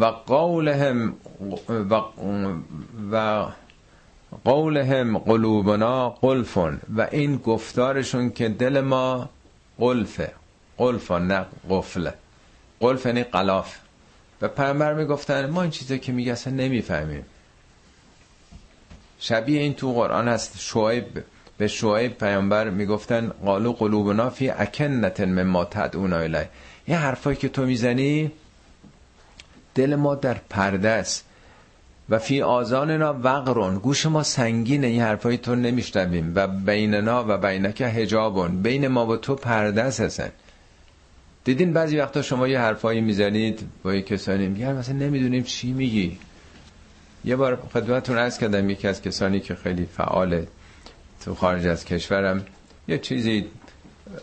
و 0.00 0.04
قولهم 0.04 1.14
و, 1.90 2.00
و 3.12 3.46
قولهم 4.44 5.18
قلوبنا 5.18 6.10
قلفون 6.10 6.80
و 6.96 7.08
این 7.10 7.36
گفتارشون 7.36 8.30
که 8.30 8.48
دل 8.48 8.80
ما 8.80 9.30
قلفه. 9.78 10.32
قلفا 10.76 11.18
نه 11.18 11.46
قفله 11.70 12.14
قلف 12.80 13.06
یعنی 13.06 13.24
قلاف. 13.24 13.78
و 14.42 14.48
پیامبر 14.48 14.94
می‌گفتن 14.94 15.50
ما 15.50 15.62
این 15.62 15.70
چیزا 15.70 15.96
که 15.96 16.12
میگه 16.12 16.32
اصلا 16.32 16.52
نمی‌فهمیم. 16.52 17.24
شبیه 19.18 19.60
این 19.60 19.74
تو 19.74 19.92
قرآن 19.92 20.28
هست 20.28 20.58
شعیب 20.58 21.04
به 21.58 21.68
شعیب 21.68 22.18
پیامبر 22.18 22.70
می‌گفتن 22.70 23.32
قالو 23.44 23.72
قلوبنا 23.72 24.30
فی 24.30 24.50
اکنت 24.50 25.20
مما 25.20 25.64
تدعونا 25.64 26.18
الیه. 26.18 26.48
یه 26.88 26.96
حرفایی 26.96 27.36
که 27.36 27.48
تو 27.48 27.66
می‌زنی 27.66 28.30
دل 29.74 29.94
ما 29.94 30.14
در 30.14 30.36
پرده 30.50 30.88
است. 30.88 31.24
و 32.10 32.18
فی 32.18 32.42
آزاننا 32.42 33.16
وقرون. 33.22 33.78
گوش 33.78 34.06
ما 34.06 34.22
سنگینه 34.22 34.86
این 34.86 35.02
حرفای 35.02 35.38
تو 35.38 35.54
نمیشنویم. 35.54 36.32
و 36.34 36.46
بیننا 36.46 37.24
و 37.28 37.38
بینک 37.38 37.82
حجابون. 37.82 38.62
بین 38.62 38.88
ما 38.88 39.06
و 39.06 39.16
تو 39.16 39.34
پرده 39.34 39.82
است 39.82 40.22
دیدین 41.44 41.72
بعضی 41.72 41.96
وقتا 41.96 42.22
شما 42.22 42.48
یه 42.48 42.60
حرفایی 42.60 43.00
می‌زنید 43.00 43.68
با 43.82 43.94
یه 43.94 44.02
کسانی 44.02 44.48
میگن 44.48 44.72
مثلا 44.76 44.94
نمی‌دونیم 44.94 45.42
چی 45.42 45.72
میگی. 45.72 46.18
یه 47.28 47.36
بار 47.36 47.58
خدمتتون 47.74 48.18
عرض 48.18 48.38
کردم 48.38 48.70
یکی 48.70 48.88
از 48.88 49.02
کسانی 49.02 49.40
که 49.40 49.54
خیلی 49.54 49.86
فعاله 49.86 50.46
تو 51.24 51.34
خارج 51.34 51.66
از 51.66 51.84
کشورم 51.84 52.46
یه 52.88 52.98
چیزی 52.98 53.46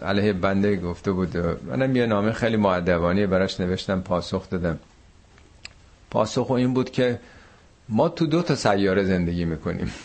علیه 0.01 0.33
بنده 0.33 0.75
گفته 0.75 1.11
بود. 1.11 1.37
منم 1.37 1.95
یه 1.95 2.05
نامه 2.05 2.31
خیلی 2.31 2.57
معدبانی 2.57 3.27
براش 3.27 3.59
نوشتم 3.59 4.01
پاسخ 4.01 4.49
دادم. 4.49 4.79
پاسخ 6.11 6.51
این 6.51 6.73
بود 6.73 6.91
که 6.91 7.19
ما 7.89 8.09
تو 8.09 8.27
دو 8.27 8.41
تا 8.41 8.55
سیاره 8.55 9.03
زندگی 9.03 9.45
می‌کنیم. 9.45 9.91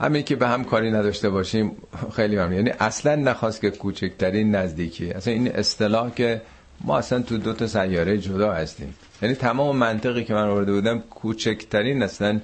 همین 0.00 0.22
که 0.22 0.36
به 0.36 0.48
هم 0.48 0.64
کاری 0.64 0.90
نداشته 0.90 1.30
باشیم 1.30 1.76
خیلی 2.16 2.36
ممنون. 2.36 2.52
یعنی 2.52 2.70
اصلا 2.70 3.14
نخواست 3.14 3.60
که 3.60 3.70
کوچکترین 3.70 4.54
نزدیکی 4.54 5.10
اصلا 5.10 5.32
این 5.32 5.52
اصطلاح 5.52 6.10
که 6.10 6.42
ما 6.84 6.98
اصلا 6.98 7.22
تو 7.22 7.38
دو 7.38 7.52
تا 7.52 7.66
سیاره 7.66 8.18
جدا 8.18 8.52
هستیم. 8.52 8.94
یعنی 9.22 9.34
تمام 9.34 9.76
منطقی 9.76 10.24
که 10.24 10.34
من 10.34 10.48
آورده 10.48 10.72
بودم 10.72 10.98
کوچکترین 10.98 12.02
اصلا 12.02 12.40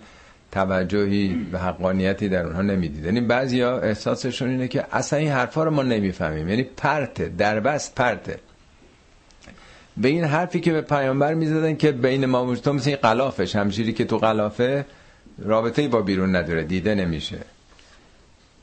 توجهی 0.53 1.35
به 1.53 1.59
حقانیتی 1.59 2.29
در 2.29 2.47
اونها 2.47 2.63
نمی‌دید. 2.63 3.05
یعنی 3.05 3.21
بعضیا 3.21 3.79
احساسشون 3.79 4.51
اینه 4.51 4.69
که 4.69 4.85
اصلا 4.93 5.19
این 5.19 5.31
حرفا 5.31 5.65
رو 5.65 5.71
ما 5.71 5.83
نمی‌فهمیم. 5.83 6.49
یعنی 6.49 6.63
پرته 6.63 7.29
دربست 7.39 7.95
پرته. 7.95 8.39
به 9.97 10.09
این 10.09 10.25
حرفی 10.25 10.61
که 10.61 10.73
به 10.73 10.81
پیامبر 10.81 11.35
می‌زدن 11.35 11.77
که 11.77 11.93
بین 11.93 12.27
ما 12.27 12.57
تو 12.57 12.73
مثل 12.73 12.91
این 12.91 12.99
قلافش 13.03 13.57
همجوری 13.57 13.93
که 13.93 14.05
تو 14.05 14.19
قلافه 14.19 14.85
رابطه 15.39 15.89
با 15.89 16.03
بیرون 16.03 16.37
نداره 16.37 16.65
دیده 16.65 16.95
نمیشه. 16.95 17.39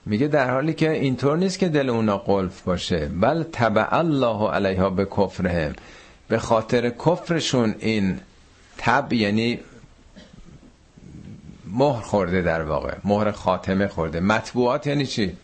میگه 0.05 0.27
در 0.27 0.49
حالی 0.51 0.73
که 0.73 0.91
اینطور 0.91 1.37
نیست 1.37 1.59
که 1.59 1.69
دل 1.69 1.89
اونا 1.89 2.17
قلف 2.17 2.61
باشه 2.61 3.05
بل 3.05 3.43
تبع 3.43 3.93
الله 3.95 4.49
علیها 4.49 4.89
به 4.89 5.05
کفرهم. 5.05 5.73
به 6.27 6.39
خاطر 6.39 6.89
کفرشون 6.89 7.75
این 7.79 8.19
تب 8.77 9.13
یعنی 9.13 9.59
مهر 11.67 12.01
خورده 12.01 12.41
در 12.41 12.61
واقع. 12.61 12.95
مهر 13.03 13.31
خاتمه 13.31 13.87
خورده. 13.87 14.19
مطبوعات 14.19 14.87
یعنی 14.87 15.05
چی؟ 15.05 15.37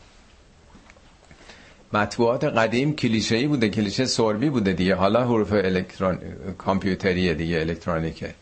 مطبوعات 1.93 2.43
قدیم 2.43 2.95
کلیشه‌ای 2.95 3.47
بوده 3.47 3.69
کلیشه 3.69 4.05
سربی 4.05 4.49
بوده 4.49 4.73
دیگه. 4.73 4.95
حالا 4.95 5.23
حروف 5.23 5.51
الکترون 5.51 6.19
کامپیوتری 6.57 7.33
دیگه 7.33 7.59
الکترونیکه. 7.59 8.33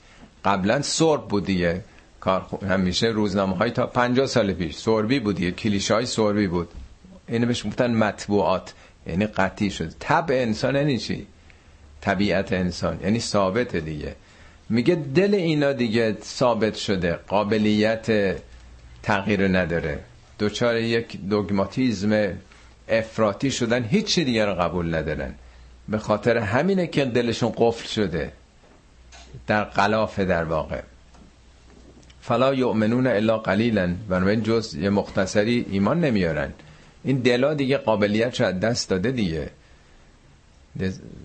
قبلا 0.46 0.82
سرب 0.82 1.28
بود 1.28 1.46
دیگه. 1.46 1.82
کار 2.20 2.46
همیشه 2.70 3.08
روزنامه 3.08 3.56
های 3.56 3.72
تا 3.72 3.88
50 3.88 4.28
سال 4.28 4.54
پیش 4.54 4.76
سربی 4.76 5.20
بود 5.20 5.36
دیگه 5.36 5.52
کلیشه 5.52 5.94
های 5.94 6.06
سربی 6.06 6.48
بود. 6.48 6.70
اینو 7.28 7.48
بهش 7.48 7.66
گفتن 7.66 7.94
مطبوعات. 7.94 8.74
یعنی 9.08 9.28
قطعی 9.28 9.72
شد. 9.72 9.90
تب 10.00 10.26
انسان 10.30 10.76
یعنی 10.76 10.98
چی؟ 10.98 11.28
طبیعت 12.02 12.54
انسان. 12.54 13.00
یعنی 13.04 13.20
ثابت 13.20 13.76
دیگه. 13.76 14.16
میگه 14.70 14.96
دل 14.96 15.36
اینا 15.36 15.74
دیگه 15.74 16.18
ثابت 16.24 16.76
شده. 16.76 17.14
قابلیت 17.14 18.38
تغییر 19.04 19.48
نداره. 19.48 20.00
دوچار 20.40 20.78
یک 20.78 21.18
دوگماتیزم 21.30 22.34
افراطی 22.90 23.52
شدن. 23.52 23.84
هیچی 23.84 24.24
دیگه 24.26 24.46
رو 24.46 24.54
قبول 24.54 24.96
ندارن. 24.96 25.36
به 25.90 25.98
خاطر 25.98 26.38
همینه 26.38 26.88
که 26.88 27.06
دلشون 27.06 27.54
قفل 27.58 27.88
شده. 27.88 28.32
در 29.48 29.64
قلافه 29.64 30.26
در 30.26 30.44
واقع. 30.44 30.82
فلا 32.28 32.54
یؤمنون 32.54 33.08
الا 33.08 33.38
قلیلا. 33.38 33.96
بنابراین 34.10 34.44
جز 34.44 34.76
یه 34.76 34.90
مختصری 34.90 35.66
ایمان 35.70 36.00
نمیارن. 36.00 36.54
این 37.04 37.18
دلا 37.18 37.54
دیگه 37.54 37.78
قابلیت 37.78 38.42
دست 38.42 38.90
داده 38.90 39.12
دیگه. 39.12 39.50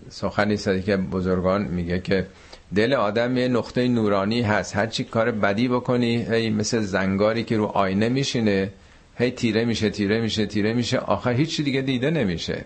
سخنی 0.09 0.57
سادی 0.57 0.81
که 0.81 0.97
بزرگان 0.97 1.61
میگه 1.61 1.99
که 1.99 2.27
دل 2.75 2.93
آدم 2.93 3.37
یه 3.37 3.47
نقطه 3.47 3.87
نورانی 3.87 4.41
هست. 4.41 4.75
هر 4.75 4.87
چی 4.87 5.03
کار 5.03 5.31
بدی 5.31 5.67
بکنی 5.67 6.25
هی 6.31 6.49
مثل 6.49 6.79
زنگاری 6.79 7.43
که 7.43 7.57
رو 7.57 7.65
آینه 7.65 8.09
میشینه 8.09 8.69
هی 9.17 9.31
تیره 9.31 9.65
میشه 9.65 9.89
تیره 9.89 10.21
میشه 10.21 10.45
تیره 10.45 10.73
میشه. 10.73 10.97
آخر 10.97 11.33
هیچی 11.33 11.63
دیگه 11.63 11.81
دیده 11.81 12.11
نمیشه. 12.11 12.65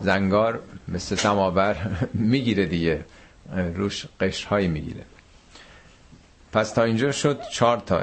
زنگار 0.00 0.60
مثل 0.88 1.16
سماور 1.16 1.76
می‌گیره 2.32 2.66
دیگه. 2.66 3.04
روش 3.74 4.06
قشرهایی 4.20 4.68
می‌گیره. 4.68 5.17
پس 6.52 6.72
تا 6.72 6.82
اینجا 6.82 7.12
شد 7.12 7.40
چهار 7.52 7.78
تا 7.78 8.02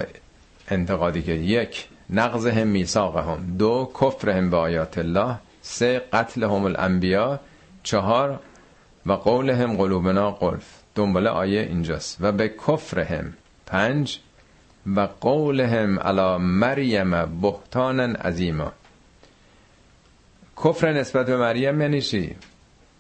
انتقادی 0.68 1.22
که 1.22 1.32
یک 1.32 1.88
نقض 2.10 2.48
هم 2.48 2.68
میساق 2.68 3.18
هم 3.18 3.56
دو 3.58 3.92
کفر 4.02 4.30
هم 4.30 4.50
به 4.50 4.58
آیات 4.58 4.98
الله 4.98 5.36
سه 5.62 6.00
قتل 6.14 6.44
هم 6.44 6.66
الانبیا 6.66 7.40
چهار 7.84 8.40
و 9.06 9.14
قول 9.14 9.50
هم 9.50 9.78
قلوبنا 9.78 10.32
قلف. 10.32 10.80
دنبال 10.96 11.28
آیه 11.28 11.62
اینجاست. 11.62 12.18
و 12.22 12.32
به 12.32 12.50
کفر 12.50 13.00
هم. 13.00 13.34
پنج 13.66 14.20
و 14.96 15.08
قول 15.22 15.60
هم 15.60 16.00
علا 16.00 16.38
مریم 16.38 17.26
بهتانا 17.42 18.04
عظیما. 18.04 18.72
کفر 20.64 20.94
نسبت 20.94 21.26
به 21.26 21.38
مریم 21.38 21.82
یعنی 21.82 22.02
چی؟ 22.02 22.36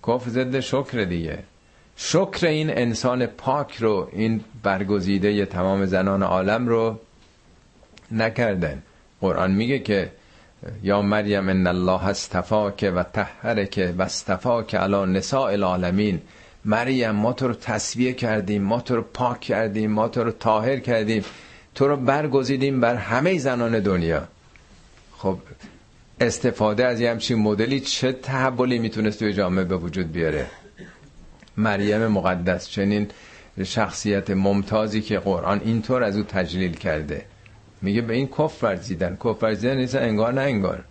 کفر 0.07 0.29
ضد 0.29 0.59
شکر 0.59 1.03
دیگه. 1.03 1.43
شکر 1.97 2.47
این 2.47 2.69
انسان 2.69 3.25
پاک 3.25 3.75
رو 3.75 4.09
این 4.11 4.43
برگزیده 4.63 5.45
تمام 5.45 5.85
زنان 5.85 6.23
عالم 6.23 6.67
رو 6.67 6.99
نکردن. 8.11 8.83
قرآن 9.21 9.51
میگه 9.51 9.79
که 9.79 10.11
یا 10.83 11.01
مریم 11.01 11.49
ان 11.49 11.67
الله 11.67 12.07
استفاک 12.07 12.91
و 12.95 13.03
طهرک 13.03 13.93
و 13.97 14.01
استفاک 14.01 14.75
علی 14.75 15.11
نساء 15.11 15.51
العالمین. 15.51 16.21
مریم 16.65 17.11
ما 17.11 17.33
تو 17.33 17.47
رو 17.47 17.53
تصویه 17.53 18.13
کردیم 18.13 18.61
ما 18.63 18.81
تو 18.81 18.95
رو 18.95 19.01
پاک 19.01 19.39
کردیم 19.39 19.91
ما 19.91 20.07
تو 20.07 20.23
رو 20.23 20.31
طاهر 20.31 20.79
کردیم. 20.79 21.25
تو 21.75 21.87
رو 21.87 21.97
برگزیدیم 21.97 22.81
بر 22.81 22.95
همه 22.95 23.37
زنان 23.37 23.79
دنیا. 23.79 24.27
خب 25.17 25.37
استفاده 26.21 26.85
از 26.85 26.99
یه 26.99 27.11
همچین 27.11 27.39
مدلی 27.39 27.79
چه 27.79 28.11
تحولی 28.11 28.79
می‌تونست 28.79 29.19
توی 29.19 29.33
جامعه 29.33 29.63
به 29.63 29.77
وجود 29.77 30.11
بیاره؟ 30.11 30.45
مریم 31.57 32.07
مقدس 32.07 32.69
چنین 32.69 33.07
شخصیت 33.63 34.29
ممتازی 34.29 35.01
که 35.01 35.19
قرآن 35.19 35.61
اینطور 35.65 36.03
از 36.03 36.17
او 36.17 36.23
تجلیل 36.23 36.75
کرده. 36.75 37.25
میگه 37.81 38.01
به 38.01 38.13
این 38.13 38.27
کفر 38.27 38.67
ورزیدن. 38.67 39.17
کفر 39.23 39.45
ورزیدن 39.45 39.77
نیست 39.77 39.95
انگار 39.95 40.33
نه 40.33 40.41
انگار. 40.41 40.83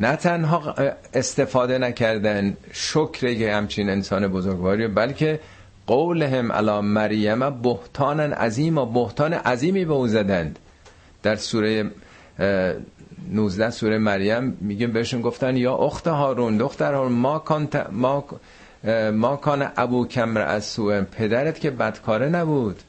نه 0.00 0.16
تنها 0.16 0.74
استفاده 1.14 1.78
نکردن 1.78 2.56
شکر 2.72 3.34
که 3.34 3.52
همچین 3.52 3.90
انسان 3.90 4.28
بزرگواری 4.28 4.88
بلکه 4.88 5.40
قولهم 5.86 6.52
علی 6.52 6.80
مریم 6.80 7.50
بهتان 7.62 8.20
عظیم 8.20 8.78
و 8.78 8.86
بهتان 8.86 9.32
عظیمی 9.32 9.84
به 9.84 9.92
او 9.92 10.08
زدند. 10.08 10.58
در 11.22 11.36
سوره 11.36 11.90
19 13.30 13.70
سوره 13.70 13.98
مریم 13.98 14.58
میگه 14.60 14.86
بهشون 14.86 15.20
گفتن 15.20 15.56
یا 15.56 15.74
اخت 15.74 16.06
هارون 16.06 16.56
دختر 16.56 16.94
هارون 16.94 17.12
ما 17.12 17.44
ما 17.92 18.24
ما 19.12 19.36
کان 19.36 19.68
ابو 19.76 20.06
کمر 20.06 20.40
از 20.40 20.64
سوء 20.64 21.02
پدرت 21.02 21.60
که 21.60 21.70
بدکاره 21.70 22.28
نبود 22.28 22.82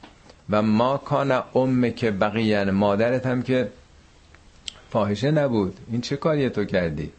و 0.50 0.62
ما 0.62 0.98
کان 0.98 1.44
ام 1.56 1.92
که 1.92 2.12
بقیه 2.12 2.64
مادرت 2.64 3.26
هم 3.26 3.42
که 3.42 3.70
فاحشه 4.90 5.32
نبود. 5.32 5.78
این 5.92 6.02
چه 6.02 6.18
کاری 6.18 6.50
تو 6.50 6.66
کردی؟ 6.66 7.12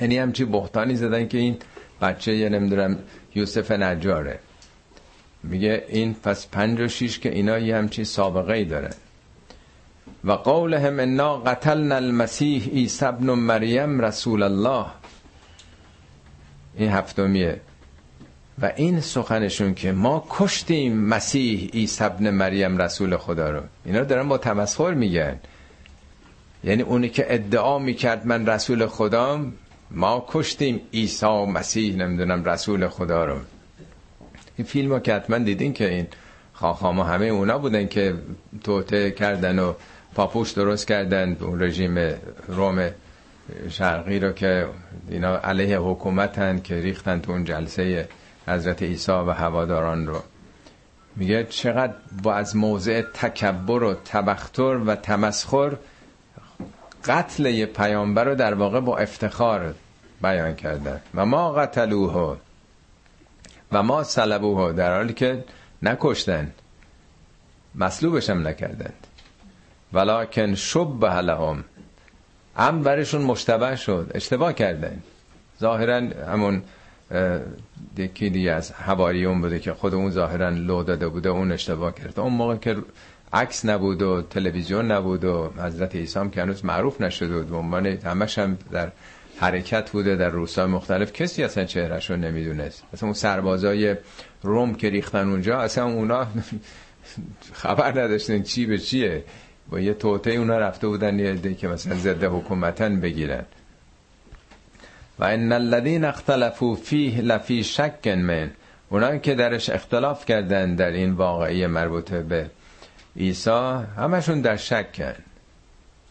یعنی 0.00 0.18
همچی 0.18 0.44
بختانی 0.44 0.96
زدن 0.96 1.28
که 1.28 1.38
این 1.38 1.56
بچه 2.00 2.36
یه 2.36 2.48
نمی‌دونم 2.48 2.98
یوسف 3.34 3.70
نجاره. 3.70 4.38
میگه 5.42 5.84
این 5.88 6.14
پس 6.14 6.46
پنج 6.46 6.80
و 6.80 6.88
شیش 6.88 7.18
که 7.18 7.32
اینا 7.32 7.58
یه 7.58 7.76
همچی 7.76 8.04
سابقه 8.04 8.52
ای 8.52 8.64
دارن 8.64 8.92
و 10.24 10.32
قولهم 10.32 11.00
انا 11.00 11.36
قتلنا 11.36 11.94
المسیح 11.94 12.68
عیسی 12.68 13.04
ابن 13.04 13.30
مریم 13.30 14.00
رسول 14.00 14.42
الله. 14.42 14.86
این 16.76 16.90
هفتمیه. 16.90 17.60
و 18.62 18.72
این 18.76 19.00
سخنشون 19.00 19.74
که 19.74 19.92
ما 19.92 20.26
کشتیم 20.30 20.96
مسیح 20.96 21.70
عیسی 21.74 22.04
ابن 22.04 22.30
مریم 22.30 22.78
رسول 22.78 23.16
خدا 23.16 23.50
رو. 23.50 23.60
اینا 23.84 24.04
دارن 24.04 24.28
با 24.28 24.38
تمسخر 24.38 24.94
میگن. 24.94 25.38
یعنی 26.64 26.82
اونی 26.82 27.08
که 27.08 27.34
ادعا 27.34 27.78
می‌کرد 27.78 28.26
من 28.26 28.46
رسول 28.46 28.86
خدام 28.86 29.52
ما 29.90 30.26
کشتیم 30.28 30.80
عیسی 30.92 31.44
مسیح 31.44 31.96
نمی‌دونم 31.96 32.44
رسول 32.44 32.88
خدا 32.88 33.24
رو. 33.24 33.36
این 34.56 34.66
فیلم 34.66 34.92
ها 34.92 35.00
که 35.00 35.14
حتما 35.14 35.38
دیدین 35.38 35.72
که 35.72 35.90
این 35.90 36.06
خاخاما 36.52 37.04
همه 37.04 37.26
اونا 37.26 37.58
بودن 37.58 37.86
که 37.86 38.14
توته 38.64 39.10
کردن 39.10 39.58
و 39.58 39.72
پاپوش 40.14 40.50
درست 40.50 40.86
کردن 40.86 41.36
اون 41.40 41.62
رژیم 41.62 42.14
روم 42.48 42.90
شرقی 43.68 44.18
رو 44.18 44.32
که 44.32 44.68
اینا 45.08 45.36
علیه 45.38 45.78
حکومتن 45.78 46.60
که 46.60 46.80
ریختن 46.80 47.20
تو 47.20 47.32
اون 47.32 47.44
جلسه 47.44 48.08
حضرت 48.46 48.82
عیسی 48.82 49.12
و 49.12 49.30
هواداران 49.30 50.06
رو. 50.06 50.22
میگه 51.16 51.44
چقدر 51.44 51.94
با 52.22 52.34
از 52.34 52.56
موضع 52.56 53.02
تکبر 53.02 53.82
و 53.82 53.94
تبختر 53.94 54.76
و 54.86 54.94
تمسخر 54.94 55.76
قتل 57.04 57.46
یه 57.46 57.66
پیامبر 57.66 58.24
رو 58.24 58.34
در 58.34 58.54
واقع 58.54 58.80
با 58.80 58.98
افتخار 58.98 59.74
بیان 60.22 60.54
کردن 60.54 61.00
و 61.14 61.26
ما 61.26 61.52
قتلوه 61.52 62.36
و 63.72 63.82
ما 63.82 64.02
صلبوه 64.02 64.72
در 64.72 64.96
حالی 64.96 65.12
که 65.12 65.44
نکشتن. 65.82 66.52
مصلوبش 67.74 68.30
هم 68.30 68.48
نکردند. 68.48 69.06
ولکن 69.92 70.54
شب 70.54 71.04
لهم. 71.04 71.64
هم 72.56 72.82
برشون 72.82 73.22
مشتبه 73.22 73.76
شد. 73.76 74.10
اشتباه 74.14 74.52
کردن. 74.52 75.02
ظاهرا 75.60 75.96
همون 76.32 76.62
یکی 77.98 78.30
دیگه 78.30 78.52
از 78.52 78.72
حواریون 78.72 79.40
بوده 79.40 79.58
که 79.58 79.72
خود 79.72 79.94
اون 79.94 80.10
ظاهرا 80.10 80.48
لو 80.48 80.82
داده 80.82 81.08
بوده 81.08 81.28
اون 81.28 81.52
اشتباه 81.52 81.94
کرده 81.94 82.20
اون 82.20 82.32
موقع 82.32 82.56
که 82.56 82.76
عکس 83.32 83.64
نبود 83.64 84.02
و 84.02 84.22
تلویزیون 84.22 84.90
نبود 84.92 85.24
و 85.24 85.52
حضرت 85.58 85.96
عیسی 85.96 86.18
هم 86.18 86.30
که 86.30 86.42
هنوز 86.42 86.64
معروف 86.64 87.00
نشده 87.00 87.42
بود 87.42 87.52
عنوان 87.52 87.86
همش 87.86 88.38
هم 88.38 88.58
در 88.72 88.92
حرکت 89.40 89.90
بوده 89.90 90.16
در 90.16 90.28
روسای 90.28 90.66
مختلف 90.66 91.12
کسی 91.12 91.42
اصلا 91.44 91.64
چهرش 91.64 92.10
رو 92.10 92.16
نمی‌دونست. 92.16 92.82
اصلا 92.92 93.06
اون 93.06 93.14
سربازای 93.14 93.96
روم 94.42 94.74
که 94.74 94.90
ریختن 94.90 95.28
اونجا 95.28 95.60
اصلا 95.60 95.84
اونا 95.84 96.26
خبر 97.62 97.90
نداشتن 98.02 98.42
چی 98.42 98.66
به 98.66 98.78
چیه. 98.78 99.24
با 99.70 99.80
یه 99.80 99.94
توته 99.94 100.30
اونا 100.30 100.58
رفته 100.58 100.86
بودن 100.88 101.18
یه 101.18 101.30
عده 101.32 101.54
که 101.54 101.68
مثلا 101.68 101.94
ضد 101.94 102.24
حکومتن 102.24 103.00
بگیرن. 103.00 103.44
و 105.18 105.24
ان 105.24 105.52
الذين 105.52 106.04
اختلفوا 106.04 106.74
فيه 106.74 107.20
لفی 107.20 107.64
شک 107.64 108.08
من. 108.08 108.50
اونا 108.90 109.16
که 109.16 109.34
درش 109.34 109.70
اختلاف 109.70 110.24
کردن 110.26 110.74
در 110.74 110.90
این 110.90 111.12
واقعی 111.12 111.66
مربوطه 111.66 112.22
به 112.22 112.50
عیسی 113.16 113.80
همشون 113.96 114.40
در 114.40 114.56
شکن 114.56 115.14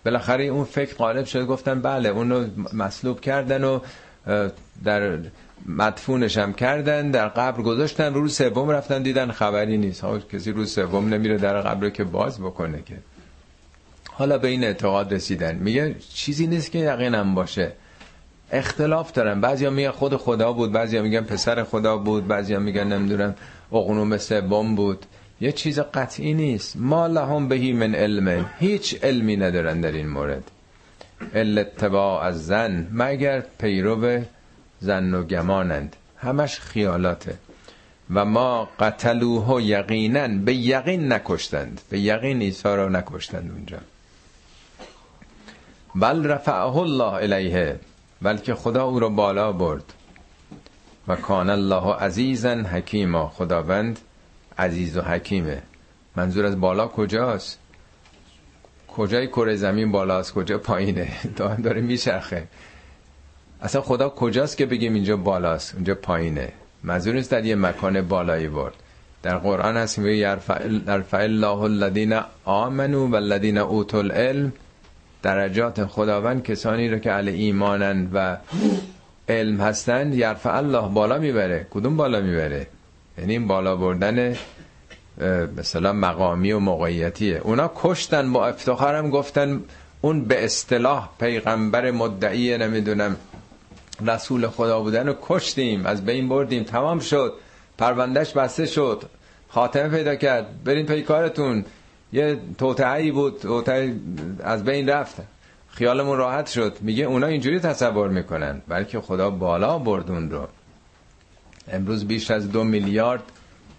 بالاخره 0.06 0.44
اون 0.44 0.64
فکر 0.64 0.96
غالب 0.96 1.26
شد 1.26 1.46
گفتن 1.46 1.82
بله 1.82 2.10
اونو 2.10 2.46
مصلوب 2.74 3.22
کردن 3.22 3.64
و 3.64 3.80
در 4.84 5.20
مدفونش 5.66 6.38
هم 6.38 6.54
کردن 6.54 7.12
در 7.12 7.28
قبر 7.28 7.62
گذاشتن 7.62 8.14
روز 8.14 8.36
سوم 8.36 8.70
رفتن 8.70 9.02
دیدن 9.04 9.32
خبری 9.32 9.78
نیست. 9.78 10.02
ها 10.02 10.20
کسی 10.20 10.52
روز 10.52 10.72
سوم 10.74 11.14
نمیره 11.14 11.38
در 11.38 11.62
قبر 11.62 11.90
که 11.90 12.04
باز 12.04 12.40
بکنه 12.40 12.82
که. 12.86 12.96
حالا 14.18 14.38
به 14.38 14.48
این 14.48 14.64
اعتقاد 14.64 15.14
رسیدن. 15.14 15.56
میگه 15.56 15.96
چیزی 16.14 16.48
نیست 16.48 16.72
که 16.72 16.80
یقینم 16.80 17.36
باشه. 17.36 17.72
اختلاف 18.52 19.12
دارن. 19.12 19.42
بعضیا 19.42 19.70
میگن 19.70 19.92
خود 19.92 20.16
خدا 20.16 20.54
بود 20.54 20.72
بعضیا 20.72 21.02
میگن 21.02 21.22
پسر 21.22 21.64
خدا 21.64 21.98
بود 21.98 22.28
بعضیا 22.28 22.60
میگن 22.60 22.88
نمی‌دونم 22.88 23.36
اقنوم 23.72 24.18
سوم 24.18 24.76
بود. 24.76 25.06
یه 25.42 25.52
چیز 25.52 25.80
قطعی 25.80 26.34
نیست. 26.34 26.76
ما 26.78 27.08
لهم 27.08 27.48
بهی 27.48 27.74
من 27.74 27.96
علم. 27.96 28.50
هیچ 28.60 29.04
علمی 29.04 29.38
ندارن 29.38 29.82
در 29.82 29.92
این 29.92 30.10
مورد. 30.10 30.52
اتباع 31.36 32.24
از 32.24 32.46
زن 32.46 32.88
مگر 32.92 33.44
پیرو 33.60 34.22
زن 34.80 35.14
و 35.14 35.24
گمانند. 35.24 35.96
همش 36.18 36.60
خیالاته. 36.60 37.34
و 38.14 38.26
ما 38.26 38.70
قتلوه 38.80 39.64
یقینا. 39.64 40.28
به 40.28 40.56
یقین 40.56 41.14
نکشتند. 41.14 41.82
به 41.90 42.00
یقین 42.00 42.42
ایسا 42.42 42.76
را 42.76 42.90
نکشتند 42.90 43.52
اونجا. 43.52 43.78
بل 45.96 46.26
رفعه 46.26 46.78
الله 46.78 47.14
الیه 47.14 47.80
بلکه 48.22 48.56
خدا 48.56 48.84
او 48.84 49.00
را 49.00 49.10
بالا 49.10 49.52
برد. 49.52 49.94
و 51.08 51.16
کان 51.16 51.50
الله 51.50 51.94
عزیزا 51.94 52.56
حکیما 52.56 53.28
خداوند 53.28 54.00
عزیز 54.58 54.98
و 54.98 55.02
حکیمه. 55.02 55.62
منظور 56.16 56.46
از 56.46 56.62
بالا 56.62 56.88
کجاست؟ 56.88 57.60
کجای 58.88 59.28
کره 59.28 59.56
زمین 59.56 59.92
بالاست 59.92 60.34
کجا 60.34 60.58
پایینه؟ 60.58 61.08
داره, 61.38 61.62
داره 61.62 61.82
میچرخه. 61.82 62.48
اصلا 63.62 63.82
خدا 63.82 64.10
کجاست 64.10 64.58
که 64.58 64.66
بگیم 64.66 64.94
اینجا 64.94 65.18
بالاست 65.18 65.76
اونجا 65.76 65.96
پایینه؟ 65.96 66.52
منظور 66.84 67.14
نیست 67.14 67.32
در 67.32 67.46
یه 67.46 67.56
مکان 67.56 68.02
بالایی 68.02 68.48
برد. 68.48 68.74
در 69.24 69.38
قرآن 69.38 69.78
هست 69.78 70.00
میگه 70.00 70.18
یرفع 70.18 71.18
الله 71.18 71.62
الذین 71.62 72.20
آمنو 72.46 73.08
و 73.08 73.16
الذین 73.16 73.58
اوتوا 73.58 74.00
العلم 74.00 74.54
درجات 75.26 75.86
خداوند 75.86 76.44
کسانی 76.44 76.90
رو 76.90 77.00
که 77.00 77.12
علی 77.12 77.32
ایمانن 77.32 78.10
و 78.14 78.38
علم 79.30 79.62
هستن 79.62 80.14
یرفع 80.14 80.58
الله 80.58 80.90
بالا 80.90 81.18
می‌بره. 81.18 81.68
کدوم 81.72 81.98
بالا 81.98 82.22
می‌بره؟ 82.22 82.68
یعنی 83.18 83.34
این 83.34 83.48
بالا 83.48 83.76
بردن 83.76 84.36
مثلا 85.58 85.94
مقامی 85.94 86.52
و 86.52 86.60
موقعیتیه. 86.60 87.38
اونا 87.38 87.72
کشتن 87.76 88.34
با 88.34 88.48
افتخارم 88.48 89.10
گفتن 89.10 89.62
اون 90.02 90.26
به 90.26 90.46
اصطلاح 90.46 91.10
پیغمبر 91.20 91.92
مدعی 91.92 92.58
نمی‌دونم 92.58 93.16
رسول 94.08 94.48
خدا 94.48 94.80
بودن 94.80 95.08
رو 95.08 95.16
کشتیم 95.22 95.86
از 95.86 96.06
بین 96.06 96.30
بردیم 96.30 96.64
تمام 96.64 97.00
شد. 97.00 97.34
پروندهش 97.78 98.32
بسته 98.32 98.66
شد. 98.66 99.04
خاتمه 99.50 99.90
پیدا 99.90 100.16
کرد. 100.16 100.64
برین 100.64 100.86
پی 100.86 101.02
کارتون. 101.02 101.66
یه 102.16 102.40
توتعی 102.58 103.12
بود 103.12 103.40
توتعی 103.40 104.00
از 104.44 104.64
بین 104.64 104.90
رفت. 104.90 105.16
خیالمون 105.70 106.18
راحت 106.18 106.48
شد. 106.48 106.78
میگه 106.82 107.04
اونا 107.04 107.28
اینجوری 107.28 107.60
تصور 107.60 108.10
می‌کنن. 108.10 108.62
بلکه 108.68 109.02
خدا 109.02 109.30
بالا 109.30 109.78
بردون 109.78 110.32
رو. 110.32 110.48
امروز 111.72 112.08
بیش 112.08 112.32
از 112.32 112.52
دو 112.52 112.64
میلیارد 112.64 113.24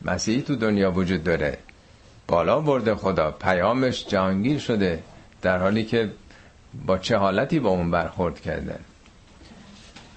مسیحی 0.05 0.43
تو 0.43 0.57
دنیا 0.57 0.91
وجود 0.93 1.25
داره. 1.25 1.59
بالا 2.27 2.61
برده 2.61 2.95
خدا. 2.95 3.31
پیامش 3.31 4.07
جهانگیر 4.07 4.59
شده. 4.59 5.03
در 5.43 5.59
حالی 5.59 5.85
که 5.85 6.11
با 6.87 6.99
چه 6.99 7.17
حالتی 7.17 7.59
با 7.61 7.69
اون 7.69 7.91
برخورد 7.91 8.41
کردن 8.41 8.79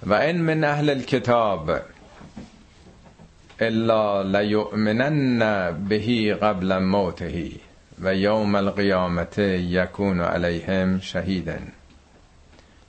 و 0.06 0.14
این 0.14 0.40
من 0.40 0.64
اهل 0.64 0.90
الكتاب 0.90 1.70
الا 3.60 4.22
لیؤمنن 4.22 5.38
بهی 5.88 6.34
قبل 6.34 6.78
موتهی. 6.78 7.60
و 8.02 8.14
یوم 8.14 8.54
القیامت 8.54 9.38
یکون 9.38 10.20
علیهم 10.20 11.00
شهیدن. 11.00 11.72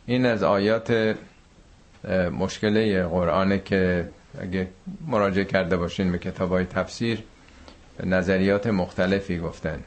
این 0.06 0.26
از 0.26 0.44
آیات 0.44 1.16
مشکله 2.40 3.04
قرآنه 3.04 3.60
که 3.60 4.10
اگه 4.42 4.68
مراجعه 5.08 5.46
کرده 5.46 5.78
باشین 5.78 6.12
به 6.12 6.18
کتاب 6.18 6.50
های 6.50 6.66
تفسیر 6.66 7.24
نظریات 8.04 8.68
مختلفی 8.68 9.40
گفتن. 9.40 9.80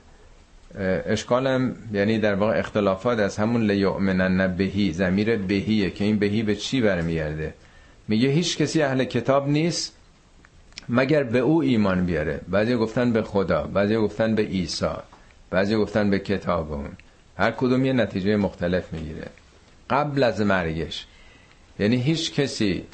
اشکالم 1.07 1.77
یعنی 1.93 2.19
در 2.19 2.35
واقع 2.35 2.59
اختلافات 2.59 3.19
از 3.19 3.37
همون 3.37 3.63
لیؤمنن 3.71 4.57
بهی 4.57 4.93
زمیر 4.93 5.37
بهیه 5.37 5.91
که 5.91 6.05
این 6.05 6.19
بهی 6.19 6.43
به 6.43 6.57
چی 6.57 6.81
برمیگرده؟ 6.81 7.55
میگه 8.09 8.29
هیچ 8.29 8.59
کسی 8.59 8.83
اهل 8.83 9.05
کتاب 9.05 9.49
نیست 9.49 9.97
مگر 10.89 11.23
به 11.23 11.39
او 11.39 11.63
ایمان 11.63 12.07
بیاره. 12.07 12.41
بعضی 12.49 12.77
گفتن 12.77 13.13
به 13.13 13.23
خدا 13.23 13.63
بعضی 13.63 13.97
گفتن 13.97 14.35
به 14.35 14.43
عیسی. 14.43 14.87
بعضی 15.55 15.77
گفتن 15.77 16.11
به 16.11 16.19
کتاب 16.19 16.73
اون. 16.73 16.89
هر 17.39 17.51
کدوم 17.51 17.85
یه 17.85 17.93
نتیجه 17.93 18.37
مختلف 18.37 18.93
می‌گیره. 18.93 19.27
قبل 19.91 20.23
از 20.23 20.41
مرگش. 20.41 21.07
یعنی 21.79 21.97
هیچ 21.97 22.33
کسی 22.33 22.85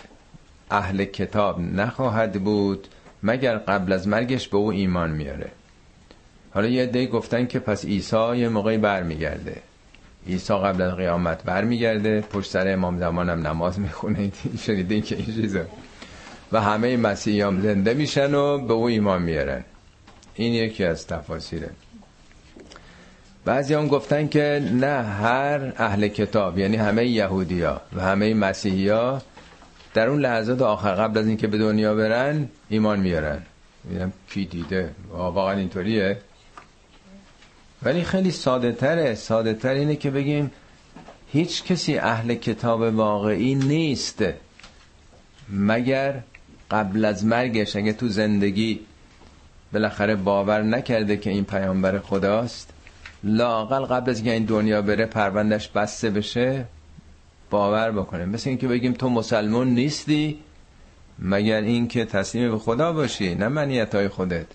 اهل 0.70 1.04
کتاب 1.04 1.60
نخواهد 1.60 2.44
بود 2.44 2.88
مگر 3.22 3.58
قبل 3.58 3.92
از 3.92 4.08
مرگش 4.08 4.48
به 4.48 4.56
او 4.56 4.70
ایمان 4.70 5.10
میاره. 5.10 5.50
حالا 6.50 6.68
یه 6.68 6.86
دی 6.86 7.06
گفتن 7.06 7.46
که 7.46 7.58
پس 7.58 7.84
عیسی 7.84 8.36
یه 8.36 8.48
موقعی 8.48 8.78
برمیگرده. 8.78 9.56
عیسی 10.26 10.54
قبل 10.54 10.82
از 10.82 10.96
قیامت 10.96 11.42
برمیگرده. 11.42 12.20
پشت 12.20 12.50
سر 12.50 12.72
امام 12.72 12.98
زمانم 12.98 13.46
نماز 13.46 13.80
می‌خونه. 13.80 14.32
شنیدین 14.66 15.02
که 15.02 15.16
این 15.16 15.26
چیزا. 15.26 15.64
و 16.52 16.60
همه 16.60 16.96
مسیحیان 16.96 17.60
زنده 17.60 17.94
میشن 17.94 18.34
و 18.34 18.58
به 18.58 18.72
او 18.72 18.84
ایمان 18.84 19.22
میارن. 19.22 19.64
این 20.34 20.54
یکی 20.54 20.84
از 20.84 21.06
تفاسیره. 21.06 21.70
بعضی 23.44 23.74
هم 23.74 23.88
گفتن 23.88 24.28
که 24.28 24.62
نه 24.72 25.02
هر 25.02 25.72
اهل 25.76 26.08
کتاب 26.08 26.58
یعنی 26.58 26.76
همه 26.76 27.06
یهودی 27.06 27.62
ها 27.62 27.80
و 27.96 28.00
همه 28.00 28.34
مسیحی 28.34 28.88
ها 28.88 29.22
در 29.94 30.08
اون 30.08 30.20
لحظات 30.20 30.62
آخر 30.62 30.94
قبل 30.94 31.18
از 31.18 31.26
اینکه 31.26 31.46
به 31.46 31.58
دنیا 31.58 31.94
برن 31.94 32.48
ایمان 32.68 33.00
میارن. 33.00 33.42
میگم 33.84 34.12
کی 34.30 34.44
دیده؟ 34.44 34.90
واقعا 35.10 35.52
اینطوریه. 35.52 36.18
ولی 37.82 38.04
خیلی 38.04 38.30
ساده 38.30 38.72
تره 38.72 39.14
ساده 39.14 39.54
تر 39.54 39.74
اینه 39.74 39.96
که 39.96 40.10
بگیم 40.10 40.50
هیچ 41.32 41.64
کسی 41.64 41.98
اهل 41.98 42.34
کتاب 42.34 42.80
واقعی 42.80 43.54
نیست. 43.54 44.24
مگر 45.48 46.20
قبل 46.70 47.04
از 47.04 47.24
مرگش 47.24 47.76
اگه 47.76 47.92
تو 47.92 48.08
زندگی 48.08 48.80
بالاخره 49.72 50.16
باور 50.16 50.62
نکرده 50.62 51.16
که 51.16 51.30
این 51.30 51.44
پیامبر 51.44 51.98
خداست 51.98 52.72
لاقل 53.24 53.84
قبل 53.84 54.10
از 54.10 54.22
که 54.22 54.32
این 54.32 54.44
دنیا 54.44 54.82
بره 54.82 55.06
پروندش 55.06 55.68
بسته 55.68 56.10
بشه 56.10 56.64
باور 57.50 57.90
بکنه 57.90 58.24
مثل 58.24 58.50
اینکه 58.50 58.68
بگیم 58.68 58.92
تو 58.92 59.08
مسلمون 59.08 59.68
نیستی 59.68 60.38
مگر 61.18 61.60
اینکه 61.60 62.04
تسلیم 62.04 62.50
به 62.50 62.58
خدا 62.58 62.92
باشی 62.92 63.34
نه 63.34 63.48
منیت 63.48 63.94
های 63.94 64.08
خودت. 64.08 64.46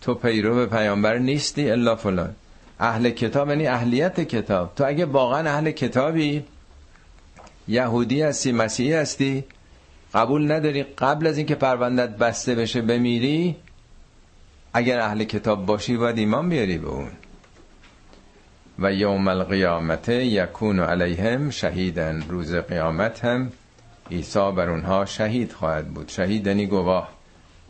تو 0.00 0.14
پیرو 0.14 0.54
به 0.54 0.66
پیامبر 0.66 1.18
نیستی 1.18 1.70
الا 1.70 1.96
فلان. 1.96 2.34
اهل 2.80 3.10
کتاب 3.10 3.48
یعنی 3.48 3.66
اهلیت 3.66 4.20
کتاب. 4.20 4.74
تو 4.74 4.84
اگه 4.86 5.06
واقعا 5.06 5.50
اهل 5.50 5.70
کتابی 5.70 6.44
یهودی 7.68 8.22
هستی 8.22 8.52
مسیحی 8.52 8.92
هستی 8.92 9.44
قبول 10.14 10.52
نداری 10.52 10.82
قبل 10.82 11.26
از 11.26 11.36
اینکه 11.36 11.54
پروندت 11.54 12.08
بسته 12.08 12.54
بشه 12.54 12.82
بمیری 12.82 13.56
اگر 14.72 15.00
اهل 15.00 15.24
کتاب 15.24 15.66
باشی 15.66 15.96
باید 15.96 16.18
ایمان 16.18 16.48
بیاری 16.48 16.78
به 16.78 16.88
اون. 16.88 17.10
و 18.80 18.92
یوم 18.92 19.28
القیامت 19.28 20.08
یکون 20.08 20.80
علیهم 20.80 21.50
شهیدن 21.50 22.24
روز 22.28 22.54
قیامت 22.54 23.24
هم 23.24 23.52
عیسی 24.10 24.52
بر 24.52 24.70
اونها 24.70 25.04
شهید 25.04 25.52
خواهد 25.52 25.88
بود. 25.88 26.08
شهید 26.08 26.46
یعنی 26.46 26.66
گواه. 26.66 27.08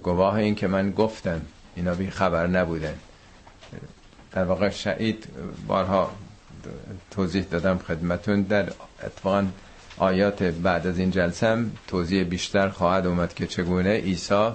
گواه 0.02 0.34
این 0.34 0.54
که 0.54 0.66
من 0.66 0.90
گفتم. 0.90 1.40
اینا 1.76 1.94
بی 1.94 2.10
خبر 2.10 2.46
نبودن. 2.46 2.94
در 4.32 4.44
واقع 4.44 4.68
شهید 4.68 5.26
بارها 5.66 6.10
توضیح 7.10 7.44
دادم 7.50 7.78
خدمتون. 7.78 8.42
در 8.42 8.68
اتفاقا 9.02 9.46
آیات 9.98 10.42
بعد 10.42 10.86
از 10.86 10.98
این 10.98 11.10
جلسه 11.10 11.46
هم 11.46 11.72
توضیح 11.86 12.24
بیشتر 12.24 12.68
خواهد 12.68 13.06
اومد 13.06 13.34
که 13.34 13.46
چگونه 13.46 13.96
عیسی 13.96 14.50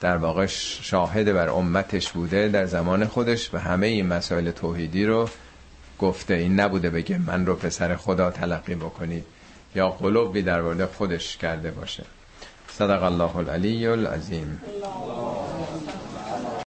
در 0.00 0.16
واقع 0.16 0.46
شاهد 0.82 1.32
بر 1.32 1.48
امتش 1.48 2.10
بوده 2.10 2.48
در 2.48 2.66
زمان 2.66 3.04
خودش 3.04 3.54
و 3.54 3.58
همه 3.58 3.86
این 3.86 4.06
مسائل 4.06 4.50
توحیدی 4.50 5.04
رو 5.04 5.28
گفته 6.00 6.34
این 6.34 6.60
نبوده 6.60 6.90
بگه 6.90 7.18
من 7.18 7.46
رو 7.46 7.54
پسر 7.54 7.96
خدا 7.96 8.30
تلقی 8.30 8.74
بکنید 8.74 9.24
یا 9.74 9.90
قلوبی 9.90 10.42
در 10.42 10.62
مورد 10.62 10.84
خودش 10.84 11.36
کرده 11.36 11.70
باشه. 11.70 12.04
صدق 12.68 13.02
الله 13.02 13.36
العلی 13.36 13.86
العظیم. 13.86 14.60